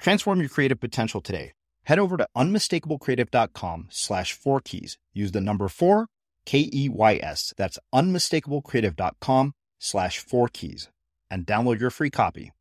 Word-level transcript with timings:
Transform 0.00 0.40
your 0.40 0.48
creative 0.48 0.80
potential 0.80 1.20
today. 1.20 1.52
Head 1.84 1.98
over 1.98 2.16
to 2.16 2.26
unmistakablecreative.com 2.36 3.88
slash 3.90 4.32
four 4.32 4.60
keys. 4.60 4.98
Use 5.12 5.32
the 5.32 5.40
number 5.40 5.68
four, 5.68 6.06
K 6.46 6.68
E 6.72 6.88
Y 6.88 7.20
S. 7.22 7.52
That's 7.56 7.78
unmistakablecreative.com 7.94 9.52
slash 9.78 10.18
four 10.18 10.48
keys 10.48 10.88
and 11.30 11.46
download 11.46 11.80
your 11.80 11.90
free 11.90 12.10
copy. 12.10 12.52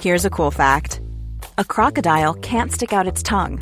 Here's 0.00 0.24
a 0.24 0.30
cool 0.30 0.50
fact 0.50 1.00
a 1.56 1.64
crocodile 1.64 2.34
can't 2.34 2.70
stick 2.72 2.92
out 2.92 3.06
its 3.06 3.22
tongue. 3.22 3.60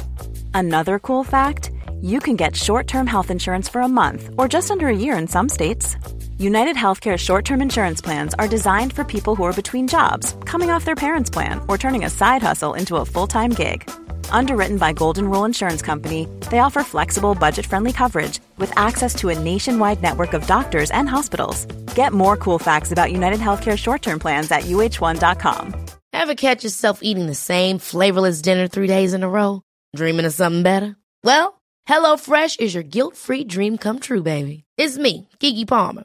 Another 0.55 0.99
cool 0.99 1.25
fact 1.25 1.71
you 2.01 2.21
can 2.21 2.37
get 2.37 2.57
short 2.57 2.87
term 2.87 3.07
health 3.07 3.31
insurance 3.31 3.69
for 3.69 3.81
a 3.81 3.89
month 3.89 4.31
or 4.37 4.49
just 4.49 4.71
under 4.71 4.89
a 4.89 4.97
year 4.97 5.17
in 5.17 5.29
some 5.29 5.49
states. 5.49 5.97
United 6.43 6.75
Healthcare 6.75 7.17
short 7.17 7.45
term 7.45 7.63
insurance 7.63 8.01
plans 8.01 8.35
are 8.35 8.49
designed 8.49 8.93
for 8.93 9.05
people 9.05 9.37
who 9.37 9.45
are 9.45 9.53
between 9.53 9.87
jobs, 9.87 10.35
coming 10.45 10.71
off 10.71 10.85
their 10.85 10.97
parents' 10.97 11.31
plan, 11.31 11.61
or 11.69 11.79
turning 11.79 12.05
a 12.05 12.11
side 12.11 12.43
hustle 12.43 12.75
into 12.75 12.97
a 12.97 13.05
full 13.05 13.29
time 13.29 13.51
gig. 13.51 13.89
Underwritten 14.33 14.77
by 14.77 14.93
Golden 14.93 15.29
Rule 15.31 15.45
Insurance 15.45 15.83
Company, 15.83 16.27
they 16.51 16.59
offer 16.59 16.83
flexible, 16.83 17.37
budget 17.37 17.65
friendly 17.65 17.93
coverage 17.93 18.41
with 18.59 18.77
access 18.77 19.15
to 19.21 19.29
a 19.29 19.39
nationwide 19.39 20.03
network 20.03 20.33
of 20.33 20.45
doctors 20.49 20.91
and 20.91 21.09
hospitals. 21.09 21.65
Get 21.95 22.13
more 22.13 22.37
cool 22.37 22.59
facts 22.59 22.91
about 22.91 23.13
United 23.13 23.39
Healthcare 23.39 23.79
short 23.79 24.03
term 24.03 24.19
plans 24.19 24.51
at 24.51 24.63
uh1.com. 24.63 25.75
Ever 26.13 26.35
catch 26.35 26.65
yourself 26.65 26.99
eating 27.03 27.29
the 27.29 27.37
same 27.37 27.79
flavorless 27.79 28.43
dinner 28.43 28.67
three 28.67 28.89
days 28.89 29.15
in 29.15 29.23
a 29.23 29.29
row? 29.29 29.63
Dreaming 29.95 30.27
of 30.27 30.33
something 30.33 30.65
better? 30.65 30.97
Well, 31.23 31.63
HelloFresh 31.89 32.59
is 32.59 32.75
your 32.75 32.83
guilt 32.83 33.17
free 33.17 33.45
dream 33.45 33.79
come 33.79 34.01
true, 34.01 34.23
baby. 34.25 34.65
It's 34.77 34.99
me, 34.99 35.29
Keke 35.39 35.69
Palmer. 35.69 36.05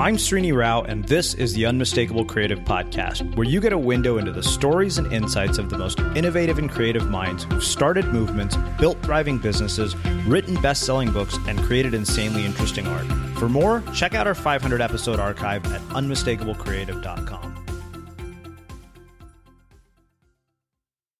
Mm-hmm. 0.00 0.08
I'm 0.08 0.16
Srini 0.16 0.56
Rao, 0.56 0.80
and 0.82 1.04
this 1.04 1.34
is 1.34 1.52
the 1.52 1.66
Unmistakable 1.66 2.24
Creative 2.24 2.58
Podcast, 2.60 3.36
where 3.36 3.46
you 3.46 3.60
get 3.60 3.74
a 3.74 3.78
window 3.78 4.16
into 4.16 4.32
the 4.32 4.42
stories 4.42 4.96
and 4.96 5.12
insights 5.12 5.58
of 5.58 5.68
the 5.68 5.76
most 5.76 6.00
innovative 6.16 6.58
and 6.58 6.70
creative 6.70 7.10
minds 7.10 7.44
who've 7.44 7.62
started 7.62 8.06
movements, 8.06 8.56
built 8.78 8.96
thriving 9.02 9.36
businesses, 9.36 9.94
written 10.26 10.54
best 10.62 10.84
selling 10.84 11.12
books, 11.12 11.36
and 11.46 11.58
created 11.60 11.92
insanely 11.92 12.46
interesting 12.46 12.86
art. 12.86 13.06
For 13.38 13.50
more, 13.50 13.82
check 13.94 14.14
out 14.14 14.26
our 14.26 14.34
500 14.34 14.80
episode 14.80 15.20
archive 15.20 15.66
at 15.66 15.82
unmistakablecreative.com. 15.90 17.48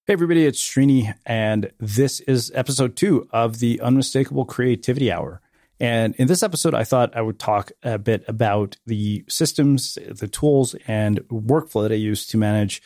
Hey, 0.06 0.14
everybody, 0.14 0.46
it's 0.46 0.60
Srini, 0.60 1.14
and 1.26 1.70
this 1.78 2.20
is 2.20 2.50
episode 2.54 2.96
two 2.96 3.28
of 3.30 3.58
the 3.58 3.78
Unmistakable 3.82 4.46
Creativity 4.46 5.12
Hour. 5.12 5.42
And 5.80 6.14
in 6.16 6.28
this 6.28 6.42
episode, 6.42 6.74
I 6.74 6.84
thought 6.84 7.16
I 7.16 7.22
would 7.22 7.38
talk 7.38 7.72
a 7.82 7.98
bit 7.98 8.22
about 8.28 8.76
the 8.84 9.24
systems, 9.28 9.96
the 10.08 10.28
tools, 10.28 10.74
and 10.86 11.20
workflow 11.28 11.82
that 11.82 11.92
I 11.92 11.96
use 11.96 12.26
to 12.26 12.36
manage 12.36 12.82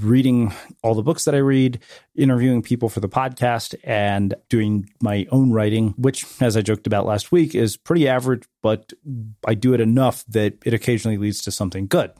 reading 0.00 0.52
all 0.82 0.94
the 0.94 1.02
books 1.02 1.24
that 1.24 1.34
I 1.34 1.38
read, 1.38 1.80
interviewing 2.14 2.62
people 2.62 2.88
for 2.88 3.00
the 3.00 3.08
podcast, 3.08 3.74
and 3.84 4.34
doing 4.48 4.88
my 5.02 5.26
own 5.30 5.52
writing, 5.52 5.88
which, 5.98 6.24
as 6.40 6.56
I 6.56 6.62
joked 6.62 6.86
about 6.86 7.04
last 7.04 7.32
week, 7.32 7.54
is 7.54 7.76
pretty 7.76 8.08
average, 8.08 8.44
but 8.62 8.92
I 9.46 9.54
do 9.54 9.74
it 9.74 9.80
enough 9.80 10.24
that 10.28 10.56
it 10.64 10.72
occasionally 10.72 11.18
leads 11.18 11.42
to 11.42 11.50
something 11.50 11.86
good. 11.86 12.12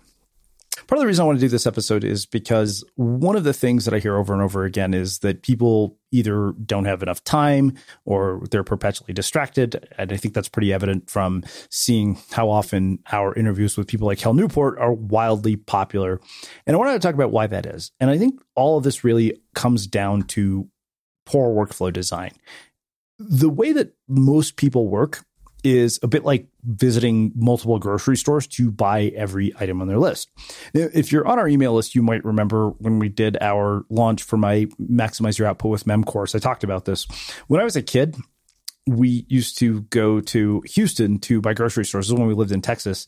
Part 0.87 0.99
of 0.99 1.01
the 1.01 1.07
reason 1.07 1.23
I 1.23 1.27
want 1.27 1.39
to 1.39 1.45
do 1.45 1.49
this 1.49 1.67
episode 1.67 2.05
is 2.05 2.27
because 2.27 2.85
one 2.97 3.37
of 3.37 3.45
the 3.45 3.53
things 3.53 3.85
that 3.85 3.95
I 3.95 3.99
hear 3.99 4.17
over 4.17 4.33
and 4.33 4.43
over 4.43 4.65
again 4.65 4.95
is 4.95 5.21
that 5.21 5.43
people 5.43 5.99
either 6.11 6.53
don't 6.65 6.85
have 6.85 7.03
enough 7.03 7.23
time 7.25 7.75
or 8.05 8.43
they're 8.51 8.65
perpetually 8.65 9.13
distracted. 9.13 9.89
And 9.97 10.13
I 10.13 10.17
think 10.17 10.35
that's 10.35 10.49
pretty 10.49 10.73
evident 10.73 11.09
from 11.09 11.43
seeing 11.71 12.19
how 12.31 12.51
often 12.51 12.99
our 13.13 13.35
interviews 13.35 13.77
with 13.77 13.87
people 13.87 14.07
like 14.07 14.19
Cal 14.19 14.35
Newport 14.35 14.79
are 14.79 14.93
wildly 14.93 15.57
popular. 15.57 16.21
And 16.67 16.75
I 16.75 16.79
wanted 16.79 16.93
to 16.93 16.99
talk 16.99 17.15
about 17.15 17.33
why 17.33 17.47
that 17.47 17.67
is. 17.67 17.93
And 18.01 18.11
I 18.11 18.19
think 18.19 18.41
all 18.55 18.79
of 18.79 18.85
this 18.85 19.05
really 19.05 19.41
comes 19.55 19.87
down 19.87 20.23
to 20.23 20.69
poor 21.25 21.55
workflow 21.55 21.93
design. 21.93 22.33
The 23.19 23.51
way 23.51 23.73
that 23.73 23.95
most 24.09 24.57
people 24.57 24.89
work 24.89 25.25
is 25.65 25.99
a 26.03 26.09
bit 26.09 26.25
like 26.25 26.47
visiting 26.65 27.33
multiple 27.35 27.79
grocery 27.79 28.17
stores 28.17 28.47
to 28.47 28.71
buy 28.71 29.13
every 29.15 29.53
item 29.59 29.81
on 29.81 29.89
their 29.89 29.99
list. 29.99 30.31
If 30.75 31.13
you're 31.13 31.27
on 31.27 31.39
our 31.39 31.49
email 31.49 31.75
list, 31.75 31.95
you 31.95 32.03
might 32.03 32.25
remember 32.25 32.71
when 32.71 32.99
we 32.99 33.09
did 33.09 33.39
our 33.41 33.85
launch 33.89 34.23
for 34.23 34.37
my 34.37 34.67
Maximize 34.81 35.39
Your 35.39 35.49
Output 35.49 35.71
with 35.71 35.87
Mem 35.87 36.05
course. 36.05 36.35
I 36.35 36.39
talked 36.39 36.65
about 36.65 36.85
this. 36.85 37.07
When 37.47 37.61
I 37.61 37.65
was 37.65 37.77
a 37.77 37.83
kid, 37.83 38.17
we 38.87 39.25
used 39.29 39.59
to 39.59 39.83
go 39.83 40.21
to 40.21 40.63
Houston 40.73 41.21
to 41.21 41.41
buy 41.41 41.55
grocery 41.55 41.85
stores. 41.85 42.07
This 42.07 42.15
is 42.15 42.19
when 42.19 42.29
we 42.29 42.35
lived 42.35 42.53
in 42.53 42.63
Texas. 42.63 43.07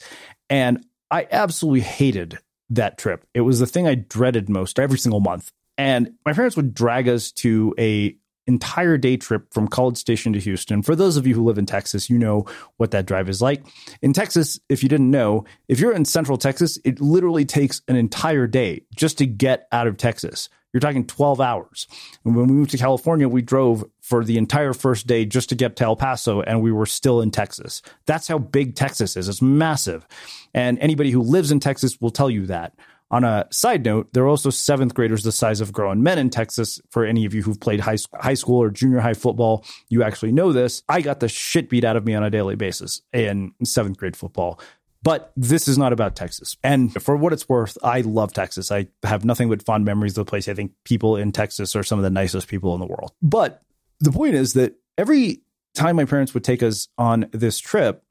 And 0.49 0.87
I 1.11 1.27
absolutely 1.31 1.81
hated 1.81 2.39
that 2.71 2.99
trip. 2.99 3.27
It 3.35 3.41
was 3.41 3.59
the 3.59 3.67
thing 3.67 3.87
I 3.89 3.97
dreaded 3.97 4.49
most 4.49 4.79
every 4.79 4.99
single 4.99 5.21
month. 5.21 5.51
And 5.77 6.12
my 6.25 6.33
parents 6.33 6.55
would 6.56 6.73
drag 6.73 7.09
us 7.09 7.33
to 7.33 7.75
a 7.79 8.17
entire 8.46 8.99
day 8.99 9.17
trip 9.17 9.52
from 9.52 9.69
College 9.69 9.96
Station 9.96 10.32
to 10.32 10.41
Houston. 10.41 10.82
For 10.82 10.94
those 10.94 11.17
of 11.17 11.26
you 11.26 11.35
who 11.35 11.44
live 11.44 11.58
in 11.58 11.67
Texas, 11.67 12.11
you 12.11 12.19
know 12.19 12.46
what 12.76 12.91
that 12.93 13.06
drive 13.06 13.29
is 13.29 13.41
like. 13.41 13.64
In 14.02 14.12
Texas, 14.12 14.61
if 14.69 14.82
you 14.82 14.88
didn't 14.88 15.11
know, 15.11 15.44
if 15.69 15.81
you're 15.81 15.93
in 15.93 16.05
central 16.05 16.38
Texas, 16.38 16.79
it 16.85 17.00
literally 17.00 17.44
takes 17.44 17.82
an 17.88 17.96
entire 17.96 18.46
day 18.46 18.82
just 18.94 19.19
to 19.19 19.26
get 19.26 19.67
out 19.73 19.87
of 19.87 19.96
Texas. 19.96 20.49
You're 20.75 20.81
talking 20.81 21.06
12 21.06 21.41
hours. 21.41 21.87
And 22.25 22.35
when 22.35 22.49
we 22.49 22.52
moved 22.52 22.73
to 22.73 22.79
California, 22.79 23.29
we 23.29 23.43
drove 23.43 23.85
for 24.00 24.25
the 24.25 24.37
entire 24.37 24.73
first 24.73 25.06
day 25.06 25.25
just 25.25 25.49
to 25.50 25.55
get 25.55 25.76
to 25.76 25.85
El 25.85 25.94
Paso, 25.94 26.43
and 26.43 26.61
we 26.61 26.73
were 26.73 26.85
still 26.85 27.20
in 27.20 27.31
Texas. 27.31 27.81
That's 28.06 28.26
how 28.26 28.38
big 28.38 28.75
Texas 28.75 29.17
is. 29.17 29.29
It's 29.29 29.41
massive. 29.41 30.05
And 30.52 30.79
anybody 30.81 31.12
who 31.12 31.23
lives 31.23 31.52
in 31.52 31.61
Texas 31.61 32.00
will 32.00 32.11
tell 32.11 32.29
you 32.29 32.46
that. 32.46 32.75
On 33.11 33.23
a 33.23 33.47
side 33.51 33.85
note, 33.85 34.12
there 34.12 34.25
are 34.25 34.29
also 34.29 34.51
seventh 34.51 34.95
graders 34.95 35.23
the 35.23 35.33
size 35.33 35.61
of 35.61 35.73
grown 35.73 36.03
men 36.03 36.19
in 36.19 36.31
Texas. 36.31 36.81
For 36.91 37.05
any 37.05 37.25
of 37.27 37.35
you 37.35 37.43
who've 37.43 37.61
played 37.61 37.81
high, 37.81 37.99
high 38.15 38.35
school 38.35 38.61
or 38.62 38.71
junior 38.71 39.01
high 39.01 39.15
football, 39.15 39.65
you 39.89 40.03
actually 40.03 40.33
know 40.33 40.53
this. 40.53 40.83
I 40.89 41.01
got 41.01 41.21
the 41.21 41.29
shit 41.29 41.69
beat 41.69 41.85
out 41.85 41.97
of 41.97 42.05
me 42.05 42.15
on 42.15 42.25
a 42.25 42.31
daily 42.31 42.56
basis 42.56 43.03
in 43.12 43.53
seventh 43.62 43.99
grade 43.99 44.17
football. 44.17 44.61
But 45.05 45.33
this 45.37 45.69
is 45.69 45.77
not 45.77 45.93
about 45.93 46.17
Texas. 46.17 46.56
And 46.65 46.91
for 47.03 47.15
what 47.15 47.35
it's 47.35 47.47
worth, 47.47 47.77
I 47.85 48.01
love 48.01 48.33
Texas. 48.33 48.73
I 48.73 48.89
have 49.03 49.23
nothing 49.23 49.51
but 49.51 49.62
fond 49.62 49.85
memories 49.85 50.12
of 50.12 50.25
the 50.25 50.31
place. 50.31 50.49
I 50.49 50.55
think 50.55 50.73
people 50.85 51.17
in 51.17 51.31
Texas 51.31 51.77
are 51.77 51.83
some 51.83 51.99
of 51.99 52.03
the 52.03 52.11
nicest 52.11 52.49
people 52.49 52.73
in 52.73 52.81
the 52.81 52.87
world. 52.87 53.12
But 53.21 53.62
the 54.01 54.11
point 54.11 54.35
is 54.35 54.55
that 54.55 54.77
every 54.97 55.43
time 55.75 55.97
my 55.97 56.06
parents 56.06 56.33
would 56.33 56.43
take 56.43 56.62
us 56.62 56.89
on 56.97 57.29
this 57.33 57.59
trip 57.59 58.03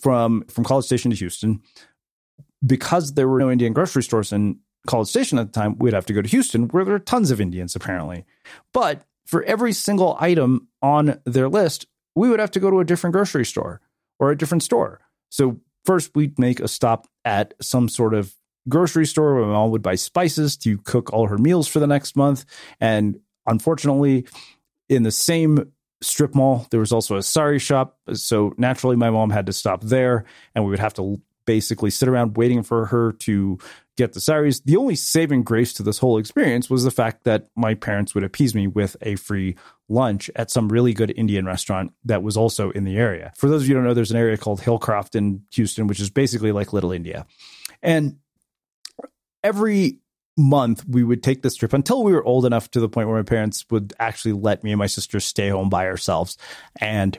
from 0.00 0.44
from 0.48 0.64
College 0.64 0.86
Station 0.86 1.10
to 1.10 1.16
Houston, 1.16 1.60
because 2.66 3.14
there 3.14 3.28
were 3.28 3.38
no 3.38 3.50
Indian 3.50 3.72
grocery 3.72 4.02
stores 4.02 4.32
in 4.32 4.58
College 4.86 5.08
Station 5.08 5.38
at 5.38 5.52
the 5.52 5.60
time, 5.60 5.76
we'd 5.78 5.92
have 5.92 6.06
to 6.06 6.12
go 6.12 6.22
to 6.22 6.28
Houston, 6.28 6.68
where 6.68 6.84
there 6.84 6.94
are 6.94 7.00
tons 7.00 7.30
of 7.30 7.40
Indians 7.40 7.76
apparently. 7.76 8.24
But 8.72 9.02
for 9.26 9.42
every 9.44 9.72
single 9.72 10.16
item 10.18 10.68
on 10.80 11.20
their 11.24 11.48
list, 11.48 11.86
we 12.14 12.28
would 12.28 12.40
have 12.40 12.50
to 12.52 12.60
go 12.60 12.70
to 12.70 12.80
a 12.80 12.84
different 12.84 13.12
grocery 13.12 13.44
store 13.44 13.80
or 14.18 14.30
a 14.30 14.38
different 14.38 14.62
store. 14.62 15.00
So 15.30 15.60
first, 15.84 16.12
we'd 16.14 16.38
make 16.38 16.60
a 16.60 16.68
stop 16.68 17.06
at 17.24 17.54
some 17.60 17.88
sort 17.88 18.14
of 18.14 18.34
grocery 18.68 19.06
store 19.06 19.34
where 19.34 19.46
my 19.46 19.52
mom 19.52 19.70
would 19.70 19.82
buy 19.82 19.94
spices 19.94 20.56
to 20.58 20.78
cook 20.78 21.12
all 21.12 21.26
her 21.26 21.38
meals 21.38 21.68
for 21.68 21.80
the 21.80 21.86
next 21.86 22.16
month. 22.16 22.44
And 22.80 23.20
unfortunately, 23.46 24.26
in 24.88 25.02
the 25.02 25.10
same 25.10 25.72
strip 26.00 26.34
mall, 26.34 26.66
there 26.70 26.80
was 26.80 26.92
also 26.92 27.16
a 27.16 27.22
sari 27.22 27.58
shop. 27.58 27.98
So 28.14 28.54
naturally, 28.56 28.96
my 28.96 29.10
mom 29.10 29.30
had 29.30 29.46
to 29.46 29.52
stop 29.52 29.82
there, 29.82 30.24
and 30.54 30.64
we 30.64 30.70
would 30.70 30.78
have 30.78 30.94
to 30.94 31.20
basically 31.48 31.88
sit 31.88 32.10
around 32.10 32.36
waiting 32.36 32.62
for 32.62 32.84
her 32.84 33.12
to 33.12 33.58
get 33.96 34.12
the 34.12 34.20
saris. 34.20 34.60
The 34.60 34.76
only 34.76 34.94
saving 34.94 35.44
grace 35.44 35.72
to 35.72 35.82
this 35.82 35.96
whole 35.96 36.18
experience 36.18 36.68
was 36.68 36.84
the 36.84 36.90
fact 36.90 37.24
that 37.24 37.46
my 37.56 37.72
parents 37.72 38.14
would 38.14 38.22
appease 38.22 38.54
me 38.54 38.66
with 38.66 38.98
a 39.00 39.16
free 39.16 39.56
lunch 39.88 40.30
at 40.36 40.50
some 40.50 40.68
really 40.68 40.92
good 40.92 41.10
Indian 41.16 41.46
restaurant 41.46 41.94
that 42.04 42.22
was 42.22 42.36
also 42.36 42.70
in 42.72 42.84
the 42.84 42.98
area. 42.98 43.32
For 43.34 43.48
those 43.48 43.62
of 43.62 43.68
you 43.68 43.74
who 43.74 43.80
don't 43.80 43.88
know, 43.88 43.94
there's 43.94 44.10
an 44.10 44.18
area 44.18 44.36
called 44.36 44.60
Hillcroft 44.60 45.14
in 45.16 45.42
Houston, 45.52 45.86
which 45.86 46.00
is 46.00 46.10
basically 46.10 46.52
like 46.52 46.74
Little 46.74 46.92
India. 46.92 47.24
And 47.82 48.18
every 49.42 50.00
month 50.36 50.84
we 50.86 51.02
would 51.02 51.22
take 51.22 51.40
this 51.40 51.56
trip 51.56 51.72
until 51.72 52.04
we 52.04 52.12
were 52.12 52.22
old 52.22 52.44
enough 52.44 52.70
to 52.72 52.80
the 52.80 52.90
point 52.90 53.08
where 53.08 53.16
my 53.16 53.22
parents 53.22 53.64
would 53.70 53.94
actually 53.98 54.32
let 54.32 54.62
me 54.62 54.70
and 54.70 54.78
my 54.78 54.86
sister 54.86 55.18
stay 55.18 55.48
home 55.48 55.70
by 55.70 55.86
ourselves. 55.86 56.36
And 56.78 57.18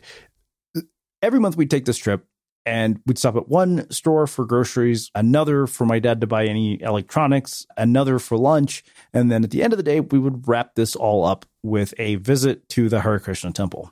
every 1.24 1.40
month 1.40 1.58
we'd 1.58 1.72
take 1.72 1.86
this 1.86 1.98
trip 1.98 2.28
and 2.70 3.02
we'd 3.08 3.18
stop 3.18 3.36
at 3.36 3.50
one 3.50 3.90
store 3.90 4.28
for 4.28 4.46
groceries, 4.46 5.10
another 5.16 5.66
for 5.66 5.88
my 5.88 5.98
dad 5.98 6.22
to 6.22 6.28
buy 6.28 6.46
any 6.46 6.80
electronics, 6.84 7.66
another 7.76 8.20
for 8.20 8.38
lunch, 8.38 8.84
and 9.12 9.32
then 9.32 9.44
at 9.44 9.50
the 9.50 9.64
end 9.64 9.74
of 9.74 9.78
the 9.78 9.84
day, 9.84 10.02
we 10.02 10.20
would 10.20 10.48
wrap 10.48 10.76
this 10.76 10.96
all 10.96 11.26
up 11.26 11.48
with 11.64 11.96
a 11.98 12.16
visit 12.18 12.70
to 12.70 12.88
the 12.88 13.02
Hare 13.02 13.20
Krishna 13.20 13.52
temple. 13.52 13.92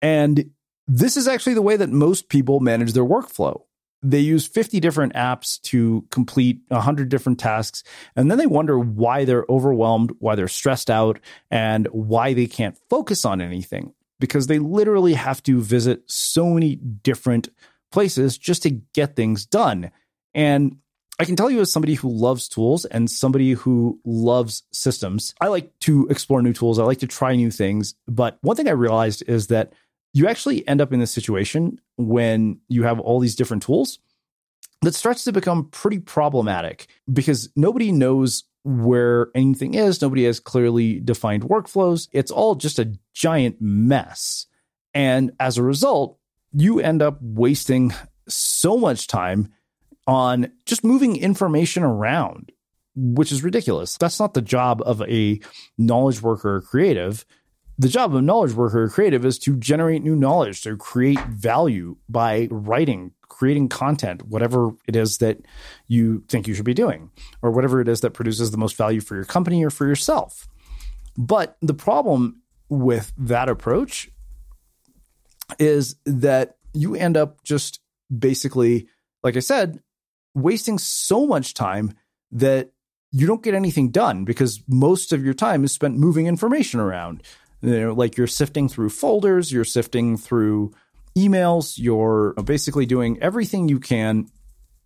And 0.00 0.52
this 0.86 1.16
is 1.16 1.26
actually 1.26 1.54
the 1.54 1.62
way 1.62 1.76
that 1.76 1.90
most 1.90 2.28
people 2.28 2.60
manage 2.60 2.92
their 2.92 3.04
workflow. 3.04 3.62
They 4.00 4.20
use 4.20 4.46
50 4.46 4.78
different 4.78 5.14
apps 5.14 5.60
to 5.62 6.06
complete 6.12 6.60
100 6.68 7.08
different 7.08 7.40
tasks, 7.40 7.82
and 8.14 8.30
then 8.30 8.38
they 8.38 8.46
wonder 8.46 8.78
why 8.78 9.24
they're 9.24 9.46
overwhelmed, 9.48 10.12
why 10.20 10.36
they're 10.36 10.46
stressed 10.46 10.88
out, 10.88 11.18
and 11.50 11.88
why 11.88 12.32
they 12.32 12.46
can't 12.46 12.78
focus 12.88 13.24
on 13.24 13.40
anything 13.40 13.92
because 14.22 14.46
they 14.46 14.60
literally 14.60 15.14
have 15.14 15.42
to 15.42 15.60
visit 15.60 16.04
so 16.06 16.50
many 16.50 16.76
different 16.76 17.48
places 17.92 18.38
just 18.38 18.62
to 18.64 18.70
get 18.70 19.16
things 19.16 19.46
done. 19.46 19.90
And 20.34 20.78
I 21.18 21.24
can 21.24 21.36
tell 21.36 21.50
you, 21.50 21.60
as 21.60 21.70
somebody 21.70 21.94
who 21.94 22.08
loves 22.08 22.48
tools 22.48 22.84
and 22.84 23.10
somebody 23.10 23.52
who 23.52 24.00
loves 24.04 24.64
systems, 24.72 25.34
I 25.40 25.48
like 25.48 25.78
to 25.80 26.08
explore 26.08 26.42
new 26.42 26.52
tools. 26.52 26.78
I 26.78 26.84
like 26.84 27.00
to 27.00 27.06
try 27.06 27.36
new 27.36 27.50
things. 27.50 27.94
But 28.08 28.38
one 28.40 28.56
thing 28.56 28.68
I 28.68 28.72
realized 28.72 29.22
is 29.28 29.48
that 29.48 29.72
you 30.14 30.26
actually 30.26 30.66
end 30.66 30.80
up 30.80 30.92
in 30.92 31.00
this 31.00 31.10
situation 31.10 31.80
when 31.96 32.60
you 32.68 32.82
have 32.82 32.98
all 32.98 33.20
these 33.20 33.36
different 33.36 33.62
tools 33.62 33.98
that 34.82 34.94
starts 34.94 35.24
to 35.24 35.32
become 35.32 35.68
pretty 35.70 36.00
problematic 36.00 36.88
because 37.10 37.50
nobody 37.54 37.92
knows 37.92 38.44
where 38.64 39.28
anything 39.34 39.74
is. 39.74 40.02
Nobody 40.02 40.24
has 40.24 40.40
clearly 40.40 41.00
defined 41.00 41.44
workflows. 41.44 42.08
It's 42.12 42.30
all 42.30 42.54
just 42.54 42.78
a 42.78 42.92
giant 43.14 43.56
mess. 43.60 44.46
And 44.94 45.32
as 45.40 45.56
a 45.56 45.62
result, 45.62 46.18
you 46.52 46.80
end 46.80 47.02
up 47.02 47.18
wasting 47.20 47.92
so 48.28 48.76
much 48.76 49.06
time 49.06 49.52
on 50.06 50.52
just 50.66 50.84
moving 50.84 51.16
information 51.16 51.82
around, 51.82 52.52
which 52.94 53.32
is 53.32 53.44
ridiculous. 53.44 53.96
That's 53.96 54.20
not 54.20 54.34
the 54.34 54.42
job 54.42 54.82
of 54.84 55.02
a 55.02 55.40
knowledge 55.78 56.22
worker 56.22 56.56
or 56.56 56.60
creative. 56.60 57.24
The 57.78 57.88
job 57.88 58.10
of 58.10 58.16
a 58.16 58.22
knowledge 58.22 58.52
worker 58.52 58.84
or 58.84 58.88
creative 58.88 59.24
is 59.24 59.38
to 59.40 59.56
generate 59.56 60.02
new 60.02 60.14
knowledge, 60.14 60.62
to 60.62 60.76
create 60.76 61.20
value 61.26 61.96
by 62.08 62.48
writing, 62.50 63.12
creating 63.28 63.68
content, 63.68 64.26
whatever 64.26 64.72
it 64.86 64.94
is 64.94 65.18
that 65.18 65.38
you 65.88 66.22
think 66.28 66.46
you 66.46 66.54
should 66.54 66.64
be 66.64 66.74
doing, 66.74 67.10
or 67.40 67.50
whatever 67.50 67.80
it 67.80 67.88
is 67.88 68.02
that 68.02 68.10
produces 68.10 68.50
the 68.50 68.58
most 68.58 68.76
value 68.76 69.00
for 69.00 69.14
your 69.14 69.24
company 69.24 69.64
or 69.64 69.70
for 69.70 69.86
yourself. 69.86 70.48
But 71.16 71.56
the 71.62 71.74
problem 71.74 72.42
with 72.68 73.12
that 73.18 73.48
approach 73.48 74.10
is 75.58 75.96
that 76.04 76.56
you 76.74 76.94
end 76.94 77.16
up 77.16 77.42
just 77.44 77.80
basically, 78.16 78.88
like 79.22 79.36
I 79.36 79.40
said, 79.40 79.80
wasting 80.34 80.78
so 80.78 81.26
much 81.26 81.54
time 81.54 81.94
that 82.30 82.72
you 83.10 83.26
don't 83.26 83.42
get 83.42 83.54
anything 83.54 83.90
done 83.90 84.24
because 84.24 84.62
most 84.66 85.12
of 85.12 85.24
your 85.24 85.34
time 85.34 85.64
is 85.64 85.72
spent 85.72 85.98
moving 85.98 86.26
information 86.26 86.80
around. 86.80 87.22
You 87.60 87.78
know, 87.78 87.92
like 87.92 88.16
you're 88.16 88.26
sifting 88.26 88.68
through 88.68 88.90
folders, 88.90 89.52
you're 89.52 89.64
sifting 89.64 90.16
through 90.16 90.72
emails, 91.16 91.74
you're 91.76 92.32
basically 92.44 92.86
doing 92.86 93.22
everything 93.22 93.68
you 93.68 93.78
can 93.78 94.28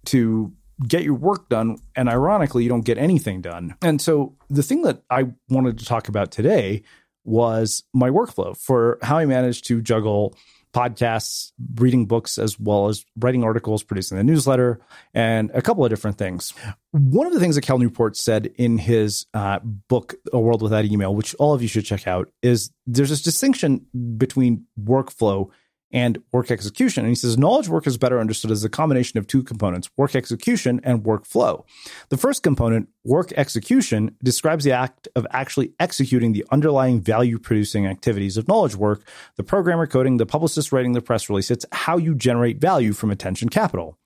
to 0.06 0.52
get 0.86 1.04
your 1.04 1.14
work 1.14 1.48
done. 1.48 1.78
And 1.94 2.08
ironically, 2.08 2.64
you 2.64 2.68
don't 2.68 2.84
get 2.84 2.98
anything 2.98 3.40
done. 3.40 3.76
And 3.80 4.02
so 4.02 4.36
the 4.50 4.62
thing 4.62 4.82
that 4.82 5.02
I 5.08 5.28
wanted 5.48 5.78
to 5.78 5.84
talk 5.84 6.08
about 6.08 6.32
today 6.32 6.82
was 7.24 7.82
my 7.94 8.10
workflow 8.10 8.56
for 8.56 8.98
how 9.02 9.18
I 9.18 9.26
managed 9.26 9.66
to 9.66 9.80
juggle 9.80 10.36
podcasts, 10.76 11.52
reading 11.76 12.04
books, 12.04 12.36
as 12.36 12.60
well 12.60 12.88
as 12.88 13.02
writing 13.18 13.42
articles, 13.42 13.82
producing 13.82 14.18
the 14.18 14.24
newsletter, 14.24 14.78
and 15.14 15.50
a 15.54 15.62
couple 15.62 15.82
of 15.82 15.88
different 15.88 16.18
things. 16.18 16.52
One 16.90 17.26
of 17.26 17.32
the 17.32 17.40
things 17.40 17.54
that 17.54 17.62
Cal 17.62 17.78
Newport 17.78 18.14
said 18.14 18.52
in 18.56 18.76
his 18.76 19.24
uh, 19.32 19.60
book, 19.60 20.14
A 20.34 20.38
World 20.38 20.60
Without 20.60 20.84
Email, 20.84 21.14
which 21.14 21.34
all 21.36 21.54
of 21.54 21.62
you 21.62 21.68
should 21.68 21.86
check 21.86 22.06
out, 22.06 22.30
is 22.42 22.70
there's 22.86 23.08
this 23.08 23.22
distinction 23.22 23.86
between 24.18 24.66
workflow 24.78 25.48
and 25.92 26.18
work 26.32 26.50
execution. 26.50 27.04
And 27.04 27.10
he 27.10 27.14
says 27.14 27.38
knowledge 27.38 27.68
work 27.68 27.86
is 27.86 27.96
better 27.96 28.18
understood 28.18 28.50
as 28.50 28.64
a 28.64 28.68
combination 28.68 29.18
of 29.18 29.26
two 29.26 29.42
components, 29.42 29.88
work 29.96 30.14
execution 30.14 30.80
and 30.82 31.04
workflow. 31.04 31.64
The 32.08 32.16
first 32.16 32.42
component, 32.42 32.88
work 33.04 33.32
execution, 33.36 34.16
describes 34.22 34.64
the 34.64 34.72
act 34.72 35.08
of 35.14 35.26
actually 35.30 35.72
executing 35.78 36.32
the 36.32 36.44
underlying 36.50 37.00
value 37.00 37.38
producing 37.38 37.86
activities 37.86 38.36
of 38.36 38.48
knowledge 38.48 38.76
work, 38.76 39.02
the 39.36 39.44
programmer 39.44 39.86
coding, 39.86 40.16
the 40.16 40.26
publicist 40.26 40.72
writing 40.72 40.92
the 40.92 41.00
press 41.00 41.28
release. 41.28 41.50
It's 41.50 41.66
how 41.72 41.96
you 41.96 42.14
generate 42.14 42.60
value 42.60 42.92
from 42.92 43.10
attention 43.10 43.48
capital. 43.48 43.98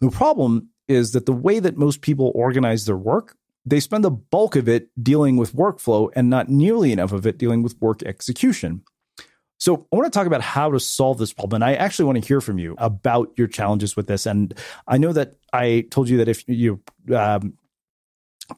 The 0.00 0.10
problem 0.10 0.70
is 0.88 1.12
that 1.12 1.26
the 1.26 1.32
way 1.32 1.60
that 1.60 1.76
most 1.76 2.00
people 2.00 2.32
organize 2.34 2.86
their 2.86 2.96
work 2.96 3.36
they 3.66 3.80
spend 3.80 4.04
the 4.04 4.10
bulk 4.10 4.56
of 4.56 4.68
it 4.68 4.88
dealing 5.02 5.36
with 5.36 5.54
workflow 5.54 6.10
and 6.16 6.30
not 6.30 6.48
nearly 6.48 6.92
enough 6.92 7.12
of 7.12 7.26
it 7.26 7.38
dealing 7.38 7.62
with 7.62 7.80
work 7.80 8.02
execution. 8.04 8.82
So 9.60 9.86
I 9.92 9.96
want 9.96 10.10
to 10.10 10.18
talk 10.18 10.26
about 10.26 10.40
how 10.40 10.70
to 10.70 10.80
solve 10.80 11.18
this 11.18 11.32
problem. 11.32 11.62
And 11.62 11.70
I 11.70 11.74
actually 11.74 12.06
want 12.06 12.22
to 12.22 12.26
hear 12.26 12.40
from 12.40 12.58
you 12.58 12.74
about 12.78 13.30
your 13.36 13.46
challenges 13.46 13.94
with 13.94 14.06
this. 14.06 14.24
And 14.26 14.54
I 14.88 14.96
know 14.96 15.12
that 15.12 15.34
I 15.52 15.86
told 15.90 16.08
you 16.08 16.16
that 16.18 16.28
if 16.28 16.48
you 16.48 16.80
um, 17.14 17.54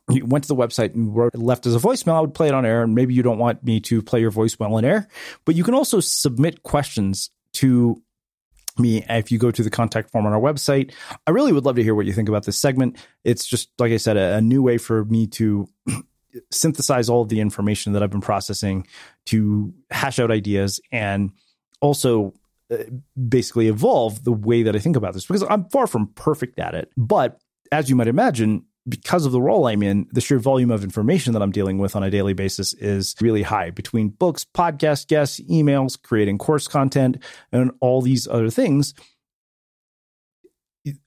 you 0.08 0.24
went 0.24 0.44
to 0.44 0.48
the 0.48 0.56
website 0.56 0.94
and 0.94 1.14
wrote, 1.14 1.34
left 1.34 1.66
as 1.66 1.74
a 1.74 1.78
voicemail, 1.78 2.14
I 2.14 2.20
would 2.20 2.34
play 2.34 2.48
it 2.48 2.54
on 2.54 2.64
air. 2.64 2.82
And 2.82 2.94
maybe 2.94 3.14
you 3.14 3.22
don't 3.22 3.38
want 3.38 3.62
me 3.64 3.80
to 3.80 4.00
play 4.00 4.20
your 4.20 4.30
voicemail 4.30 4.72
on 4.72 4.84
air, 4.84 5.08
but 5.44 5.54
you 5.54 5.64
can 5.64 5.74
also 5.74 6.00
submit 6.00 6.62
questions 6.62 7.30
to 7.54 8.00
me 8.78 9.04
if 9.08 9.30
you 9.30 9.38
go 9.38 9.50
to 9.50 9.62
the 9.62 9.70
contact 9.70 10.10
form 10.10 10.24
on 10.24 10.32
our 10.32 10.40
website. 10.40 10.92
I 11.26 11.32
really 11.32 11.52
would 11.52 11.64
love 11.64 11.76
to 11.76 11.82
hear 11.82 11.94
what 11.94 12.06
you 12.06 12.12
think 12.12 12.28
about 12.28 12.44
this 12.44 12.56
segment. 12.56 12.96
It's 13.22 13.44
just, 13.46 13.68
like 13.78 13.92
I 13.92 13.98
said, 13.98 14.16
a, 14.16 14.36
a 14.36 14.40
new 14.40 14.62
way 14.62 14.78
for 14.78 15.04
me 15.04 15.26
to 15.26 15.68
synthesize 16.50 17.08
all 17.08 17.22
of 17.22 17.28
the 17.28 17.40
information 17.40 17.92
that 17.92 18.02
I've 18.02 18.10
been 18.10 18.20
processing 18.20 18.86
to 19.26 19.72
hash 19.90 20.18
out 20.18 20.30
ideas 20.30 20.80
and 20.90 21.32
also 21.80 22.34
uh, 22.70 22.76
basically 23.28 23.68
evolve 23.68 24.24
the 24.24 24.32
way 24.32 24.62
that 24.62 24.74
I 24.74 24.78
think 24.78 24.96
about 24.96 25.14
this 25.14 25.26
because 25.26 25.44
I'm 25.48 25.68
far 25.68 25.86
from 25.86 26.08
perfect 26.14 26.58
at 26.58 26.74
it. 26.74 26.90
But 26.96 27.40
as 27.70 27.90
you 27.90 27.96
might 27.96 28.08
imagine, 28.08 28.64
because 28.88 29.24
of 29.24 29.32
the 29.32 29.40
role 29.40 29.66
I'm 29.66 29.82
in, 29.82 30.08
the 30.10 30.20
sheer 30.20 30.38
volume 30.38 30.70
of 30.70 30.82
information 30.82 31.32
that 31.34 31.42
I'm 31.42 31.52
dealing 31.52 31.78
with 31.78 31.94
on 31.94 32.02
a 32.02 32.10
daily 32.10 32.32
basis 32.32 32.72
is 32.74 33.14
really 33.20 33.42
high 33.42 33.70
between 33.70 34.08
books, 34.08 34.44
podcast 34.44 35.06
guests, 35.06 35.40
emails, 35.40 36.00
creating 36.00 36.38
course 36.38 36.66
content, 36.66 37.18
and 37.52 37.70
all 37.80 38.02
these 38.02 38.26
other 38.26 38.50
things. 38.50 38.94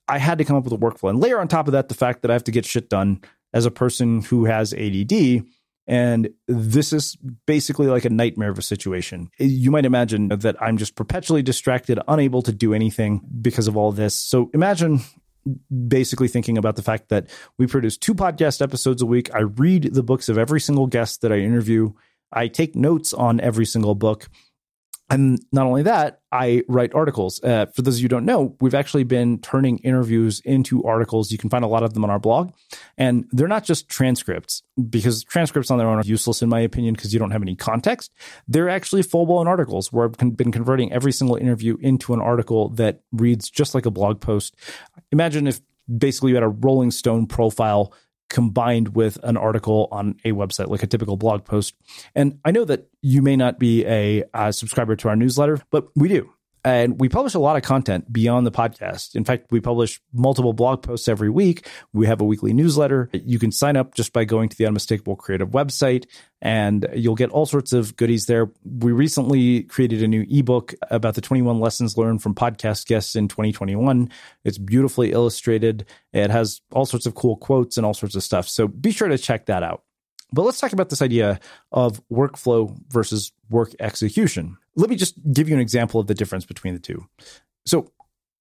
I 0.08 0.20
had 0.20 0.38
to 0.38 0.46
come 0.46 0.56
up 0.56 0.64
with 0.64 0.72
a 0.72 0.78
workflow 0.78 1.10
and 1.10 1.20
layer 1.20 1.40
on 1.40 1.50
top 1.50 1.68
of 1.68 1.74
that 1.74 1.90
the 1.90 1.96
fact 1.96 2.22
that 2.22 2.32
I 2.32 2.34
have 2.34 2.46
to 2.46 2.52
get 2.52 2.66
shit 2.66 2.90
done 2.90 3.22
as 3.56 3.66
a 3.66 3.72
person 3.72 4.22
who 4.22 4.46
has 4.46 4.74
ADD. 4.74 5.44
And 5.88 6.30
this 6.48 6.92
is 6.92 7.16
basically 7.48 7.88
like 7.88 8.06
a 8.06 8.10
nightmare 8.10 8.50
of 8.50 8.60
a 8.60 8.64
situation. 8.64 9.30
You 9.40 9.72
might 9.72 9.86
imagine 9.86 10.28
that 10.28 10.62
I'm 10.62 10.78
just 10.78 10.96
perpetually 10.96 11.42
distracted, 11.42 12.00
unable 12.08 12.42
to 12.44 12.52
do 12.52 12.74
anything 12.74 13.22
because 13.42 13.68
of 13.68 13.78
all 13.78 13.92
this. 13.92 14.14
So 14.14 14.52
imagine 14.54 15.00
basically 15.88 16.28
thinking 16.28 16.58
about 16.58 16.76
the 16.76 16.82
fact 16.82 17.10
that 17.10 17.30
we 17.58 17.68
produce 17.68 17.98
two 17.98 18.16
podcast 18.16 18.62
episodes 18.62 19.02
a 19.02 19.06
week. 19.06 19.34
I 19.34 19.42
read 19.42 19.94
the 19.94 20.04
books 20.04 20.28
of 20.28 20.38
every 20.38 20.60
single 20.60 20.88
guest 20.88 21.22
that 21.22 21.32
I 21.32 21.38
interview. 21.38 21.94
I 22.34 22.48
take 22.48 22.76
notes 22.76 23.14
on 23.14 23.40
every 23.40 23.66
single 23.66 23.96
book. 23.96 24.28
And 25.10 25.40
not 25.52 25.68
only 25.68 25.84
that, 25.84 26.22
I 26.32 26.64
write 26.68 26.96
articles. 26.96 27.40
Uh, 27.44 27.68
for 27.68 27.84
those 27.84 27.96
of 27.96 28.00
you 28.00 28.06
who 28.06 28.10
don't 28.10 28.26
know, 28.26 28.56
we've 28.60 28.74
actually 28.74 29.04
been 29.04 29.40
turning 29.40 29.78
interviews 29.80 30.42
into 30.44 30.84
articles. 30.84 31.32
You 31.32 31.38
can 31.38 31.50
find 31.50 31.64
a 31.64 31.68
lot 31.68 31.84
of 31.84 31.94
them 31.94 32.04
on 32.04 32.10
our 32.10 32.18
blog. 32.18 32.52
And 32.98 33.26
they're 33.32 33.48
not 33.48 33.66
just 33.66 33.88
transcripts, 33.88 34.64
because 34.90 35.24
transcripts 35.24 35.70
on 35.70 35.78
their 35.78 35.88
own 35.88 36.00
are 36.00 36.04
useless, 36.04 36.42
in 36.42 36.50
my 36.50 36.60
opinion, 36.60 36.96
because 36.96 37.14
you 37.14 37.20
don't 37.20 37.32
have 37.32 37.44
any 37.44 37.56
context. 37.56 38.12
They're 38.48 38.70
actually 38.70 39.04
full 39.04 39.28
blown 39.28 39.48
articles 39.48 39.94
where 39.94 40.06
I've 40.06 40.36
been 40.36 40.52
converting 40.52 40.92
every 40.92 41.12
single 41.12 41.36
interview 41.36 41.78
into 41.82 42.16
an 42.16 42.20
article 42.22 42.70
that 42.70 43.02
reads 43.12 43.50
just 43.50 43.76
like 43.76 43.86
a 43.86 43.92
blog 43.92 44.20
post. 44.20 44.56
Imagine 45.12 45.46
if 45.46 45.62
basically 45.98 46.32
you 46.32 46.36
had 46.36 46.44
a 46.44 46.50
Rolling 46.50 46.90
Stone 46.90 47.28
profile 47.28 47.94
combined 48.30 48.96
with 48.96 49.18
an 49.24 49.38
article 49.38 49.88
on 49.92 50.18
a 50.26 50.32
website, 50.32 50.68
like 50.68 50.84
a 50.84 50.88
typical 50.88 51.18
blog 51.18 51.46
post. 51.46 51.76
And 52.14 52.40
I 52.44 52.52
know 52.52 52.66
that 52.66 52.88
you 53.02 53.22
may 53.22 53.36
not 53.36 53.60
be 53.60 53.86
a, 53.86 54.24
subscriber 54.52 54.96
to 54.98 55.10
our 55.10 55.16
newsletter, 55.16 55.60
but 55.72 55.88
we 55.96 56.08
do. 56.08 56.30
And 56.66 57.00
we 57.00 57.10
publish 57.10 57.36
a 57.36 57.40
lot 57.40 57.58
of 57.58 57.62
content 57.62 58.12
beyond 58.12 58.48
the 58.48 58.52
podcast. 58.52 59.16
In 59.16 59.24
fact, 59.24 59.52
we 59.52 59.62
publish 59.62 60.02
multiple 60.12 60.52
blog 60.52 60.82
posts 60.82 61.08
every 61.08 61.30
week. 61.30 61.70
We 61.94 62.08
have 62.08 62.22
a 62.22 62.26
weekly 62.26 62.54
newsletter. 62.54 63.08
You 63.14 63.38
can 63.38 63.52
sign 63.52 63.78
up 63.78 63.94
just 63.94 64.14
by 64.14 64.26
going 64.26 64.50
to 64.50 64.58
the 64.58 64.66
Unmistakable 64.66 65.16
Creative 65.16 65.48
website, 65.48 66.08
and 66.42 66.88
you'll 66.96 67.14
get 67.14 67.30
all 67.30 67.46
sorts 67.46 67.72
of 67.72 67.96
goodies 67.98 68.26
there. 68.26 68.50
We 68.64 68.92
recently 68.94 69.62
created 69.62 70.02
a 70.02 70.08
new 70.08 70.26
ebook 70.28 70.74
about 70.90 71.14
the 71.14 71.22
21 71.22 71.60
lessons 71.60 72.00
learned 72.00 72.24
from 72.24 72.34
podcast 72.34 72.88
guests 72.88 73.16
in 73.16 73.28
2021. 73.28 74.10
It's 74.44 74.58
beautifully 74.58 75.12
illustrated. 75.12 75.86
It 76.14 76.32
has 76.32 76.62
all 76.72 76.88
sorts 76.88 77.06
of 77.06 77.14
cool 77.14 77.38
quotes 77.38 77.78
and 77.78 77.86
all 77.86 77.94
sorts 77.94 78.16
of 78.16 78.24
stuff. 78.24 78.50
So 78.50 78.68
be 78.68 78.90
sure 78.90 79.08
to 79.08 79.20
check 79.20 79.46
that 79.46 79.62
out. 79.62 79.84
But 80.34 80.42
let's 80.42 80.60
talk 80.60 80.74
about 80.74 80.90
this 80.90 81.04
idea 81.04 81.40
of 81.72 82.02
workflow 82.12 82.76
versus 82.90 83.32
work 83.52 83.76
execution. 83.80 84.58
Let 84.76 84.90
me 84.90 84.96
just 84.96 85.16
give 85.32 85.48
you 85.50 85.56
an 85.56 85.62
example 85.62 86.00
of 86.00 86.08
the 86.08 86.14
difference 86.14 86.46
between 86.46 86.74
the 86.74 86.80
two. 86.80 87.08
So 87.66 87.92